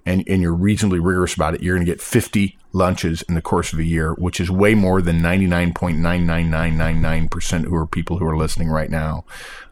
and, 0.06 0.24
and 0.28 0.42
you're 0.42 0.54
reasonably 0.54 1.00
rigorous 1.00 1.34
about 1.34 1.56
it, 1.56 1.64
you're 1.64 1.76
going 1.76 1.86
to 1.86 1.92
get 1.92 2.02
50 2.02 2.58
lunches 2.74 3.22
in 3.24 3.36
the 3.36 3.42
course 3.42 3.74
of 3.74 3.80
a 3.80 3.84
year, 3.84 4.14
which 4.14 4.40
is 4.40 4.50
way 4.52 4.76
more 4.76 5.02
than 5.02 5.22
99.99999% 5.22 7.66
who 7.66 7.76
are 7.76 7.88
people 7.88 8.20
who 8.20 8.28
are 8.28 8.38
listening 8.38 8.70
right 8.70 8.90
now. 8.90 9.26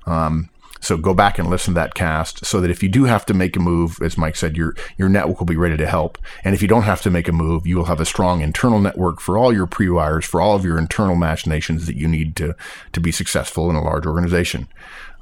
Um, 0.05 0.49
so 0.83 0.97
go 0.97 1.13
back 1.13 1.39
and 1.39 1.49
listen 1.49 1.73
to 1.73 1.79
that 1.79 1.93
cast 1.93 2.45
so 2.45 2.59
that 2.59 2.69
if 2.69 2.83
you 2.83 2.89
do 2.89 3.05
have 3.05 3.25
to 3.27 3.33
make 3.33 3.55
a 3.55 3.59
move, 3.59 4.01
as 4.01 4.17
Mike 4.17 4.35
said, 4.35 4.57
your, 4.57 4.75
your 4.97 5.07
network 5.07 5.39
will 5.39 5.45
be 5.45 5.55
ready 5.55 5.77
to 5.77 5.87
help. 5.87 6.17
And 6.43 6.53
if 6.53 6.61
you 6.61 6.67
don't 6.67 6.83
have 6.83 7.01
to 7.03 7.09
make 7.09 7.29
a 7.29 7.31
move, 7.31 7.65
you 7.65 7.77
will 7.77 7.85
have 7.85 8.01
a 8.01 8.05
strong 8.05 8.41
internal 8.41 8.79
network 8.79 9.21
for 9.21 9.37
all 9.37 9.53
your 9.53 9.65
pre-wires, 9.65 10.25
for 10.25 10.41
all 10.41 10.57
of 10.57 10.65
your 10.65 10.77
internal 10.77 11.15
machinations 11.15 11.85
that 11.85 11.95
you 11.95 12.05
need 12.05 12.35
to, 12.35 12.53
to 12.91 12.99
be 12.99 13.13
successful 13.13 13.69
in 13.69 13.77
a 13.77 13.83
large 13.83 14.05
organization. 14.05 14.67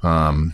Um, 0.02 0.52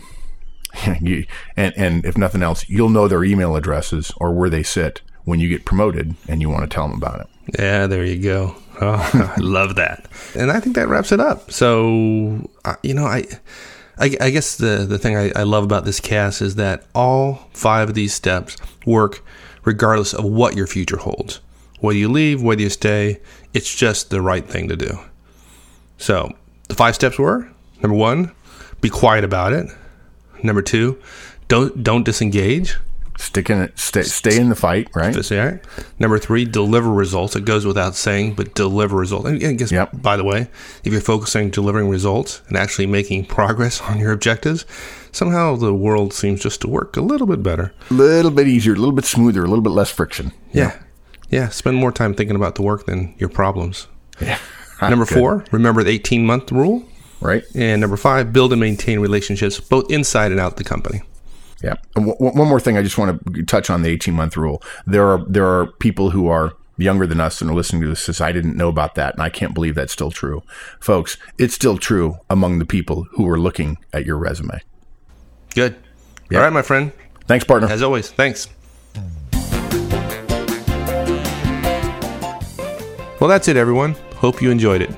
and, 0.85 1.27
and 1.55 2.05
if 2.05 2.17
nothing 2.17 2.43
else, 2.43 2.67
you'll 2.69 2.89
know 2.89 3.07
their 3.07 3.23
email 3.23 3.55
addresses 3.55 4.11
or 4.17 4.31
where 4.33 4.49
they 4.49 4.63
sit 4.63 5.01
when 5.23 5.39
you 5.39 5.49
get 5.49 5.65
promoted 5.65 6.15
and 6.27 6.41
you 6.41 6.49
want 6.49 6.69
to 6.69 6.73
tell 6.73 6.87
them 6.87 6.97
about 6.97 7.21
it. 7.21 7.27
Yeah, 7.59 7.87
there 7.87 8.05
you 8.05 8.21
go. 8.21 8.55
Oh, 8.81 9.33
I 9.37 9.39
love 9.39 9.75
that. 9.75 10.07
And 10.35 10.51
I 10.51 10.59
think 10.59 10.75
that 10.75 10.87
wraps 10.87 11.11
it 11.11 11.19
up. 11.19 11.51
So, 11.51 12.49
you 12.83 12.93
know, 12.93 13.05
I, 13.05 13.25
I, 13.97 14.15
I 14.21 14.29
guess 14.29 14.57
the, 14.57 14.85
the 14.87 14.97
thing 14.97 15.17
I, 15.17 15.31
I 15.35 15.43
love 15.43 15.63
about 15.63 15.85
this 15.85 15.99
cast 15.99 16.41
is 16.41 16.55
that 16.55 16.83
all 16.95 17.49
five 17.53 17.89
of 17.89 17.95
these 17.95 18.13
steps 18.13 18.55
work 18.85 19.23
regardless 19.65 20.13
of 20.13 20.23
what 20.25 20.55
your 20.55 20.67
future 20.67 20.97
holds. 20.97 21.41
Whether 21.79 21.99
you 21.99 22.09
leave, 22.09 22.41
whether 22.41 22.61
you 22.61 22.69
stay, 22.69 23.19
it's 23.53 23.73
just 23.73 24.09
the 24.09 24.21
right 24.21 24.45
thing 24.45 24.67
to 24.69 24.75
do. 24.75 24.99
So, 25.97 26.31
the 26.67 26.75
five 26.75 26.95
steps 26.95 27.17
were 27.17 27.49
number 27.81 27.97
one, 27.97 28.31
be 28.81 28.89
quiet 28.89 29.23
about 29.23 29.53
it. 29.53 29.67
Number 30.43 30.61
two, 30.61 30.99
don't 31.47 31.83
don't 31.83 32.03
disengage. 32.03 32.77
Stick 33.17 33.49
in 33.49 33.61
it, 33.61 33.77
stay, 33.77 34.03
stay 34.03 34.39
in 34.39 34.47
the 34.47 34.55
fight, 34.55 34.87
right? 34.95 35.13
That's 35.13 35.29
all 35.33 35.39
right. 35.39 35.59
Number 35.99 36.17
three, 36.19 36.45
deliver 36.45 36.89
results. 36.89 37.35
It 37.35 37.43
goes 37.43 37.65
without 37.65 37.93
saying, 37.95 38.35
but 38.35 38.55
deliver 38.55 38.95
results. 38.95 39.25
And 39.27 39.43
I 39.43 39.51
guess, 39.55 39.73
Yep. 39.73 40.01
by 40.01 40.15
the 40.15 40.23
way, 40.23 40.47
if 40.85 40.93
you're 40.93 41.01
focusing 41.01 41.43
on 41.47 41.49
delivering 41.51 41.89
results 41.89 42.41
and 42.47 42.55
actually 42.55 42.85
making 42.85 43.25
progress 43.25 43.81
on 43.89 43.99
your 43.99 44.13
objectives, 44.13 44.65
somehow 45.11 45.57
the 45.57 45.73
world 45.73 46.13
seems 46.13 46.39
just 46.41 46.61
to 46.61 46.69
work 46.69 46.95
a 46.95 47.01
little 47.01 47.27
bit 47.27 47.43
better. 47.43 47.73
A 47.91 47.93
little 47.93 48.31
bit 48.31 48.47
easier, 48.47 48.71
a 48.71 48.77
little 48.77 48.95
bit 48.95 49.03
smoother, 49.03 49.43
a 49.43 49.47
little 49.49 49.63
bit 49.65 49.71
less 49.73 49.91
friction. 49.91 50.31
Yeah. 50.53 50.79
Yeah. 51.29 51.49
Spend 51.49 51.75
more 51.75 51.91
time 51.91 52.13
thinking 52.13 52.37
about 52.37 52.55
the 52.55 52.61
work 52.61 52.85
than 52.85 53.15
your 53.17 53.27
problems. 53.29 53.87
Yeah. 54.21 54.37
Number 54.81 55.03
Good. 55.05 55.17
four, 55.17 55.43
remember 55.51 55.83
the 55.83 55.91
18 55.91 56.25
month 56.25 56.53
rule. 56.53 56.85
Right? 57.21 57.43
And 57.53 57.81
number 57.81 57.97
five, 57.97 58.31
build 58.31 58.53
and 58.53 58.59
maintain 58.59 58.99
relationships 58.99 59.59
both 59.59 59.91
inside 59.91 60.31
and 60.31 60.39
out 60.39 60.57
the 60.57 60.63
company. 60.63 61.01
Yeah. 61.61 61.75
And 61.95 62.07
w- 62.07 62.33
one 62.33 62.47
more 62.47 62.59
thing 62.59 62.77
I 62.77 62.81
just 62.81 62.97
want 62.97 63.21
to 63.33 63.43
touch 63.43 63.69
on 63.69 63.81
the 63.81 63.89
18 63.89 64.13
month 64.13 64.37
rule. 64.37 64.63
There 64.85 65.05
are, 65.05 65.25
there 65.27 65.45
are 65.45 65.67
people 65.67 66.11
who 66.11 66.27
are 66.27 66.53
younger 66.77 67.05
than 67.05 67.19
us 67.19 67.41
and 67.41 67.51
are 67.51 67.53
listening 67.53 67.81
to 67.81 67.89
this 67.89 68.01
says, 68.01 68.21
I 68.21 68.31
didn't 68.31 68.55
know 68.55 68.69
about 68.69 68.95
that. 68.95 69.13
And 69.13 69.21
I 69.21 69.29
can't 69.29 69.53
believe 69.53 69.75
that's 69.75 69.91
still 69.91 70.11
true. 70.11 70.43
Folks, 70.79 71.17
it's 71.37 71.53
still 71.53 71.77
true 71.77 72.17
among 72.29 72.59
the 72.59 72.65
people 72.65 73.05
who 73.11 73.27
are 73.29 73.39
looking 73.39 73.77
at 73.91 74.05
your 74.05 74.17
resume. 74.17 74.61
Good. 75.53 75.75
Yeah. 76.29 76.37
All 76.37 76.43
right, 76.45 76.53
my 76.53 76.61
friend. 76.61 76.93
Thanks, 77.27 77.43
partner. 77.43 77.67
As 77.67 77.81
always, 77.81 78.09
thanks. 78.09 78.47
Well, 83.19 83.27
that's 83.27 83.49
it, 83.49 83.57
everyone. 83.57 83.95
Hope 84.15 84.41
you 84.41 84.49
enjoyed 84.49 84.81
it. 84.81 84.89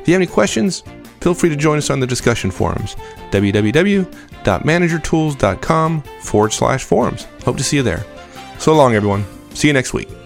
If 0.00 0.08
you 0.08 0.14
have 0.14 0.22
any 0.22 0.26
questions, 0.26 0.82
feel 1.20 1.34
free 1.34 1.50
to 1.50 1.56
join 1.56 1.78
us 1.78 1.90
on 1.90 2.00
the 2.00 2.06
discussion 2.06 2.50
forums 2.50 2.96
www.managertools.com 3.30 6.02
forward 6.22 6.52
slash 6.52 6.84
forums. 6.84 7.26
Hope 7.44 7.56
to 7.56 7.64
see 7.64 7.76
you 7.76 7.82
there. 7.82 8.04
So 8.58 8.74
long, 8.74 8.94
everyone. 8.94 9.24
See 9.54 9.68
you 9.68 9.74
next 9.74 9.94
week. 9.94 10.19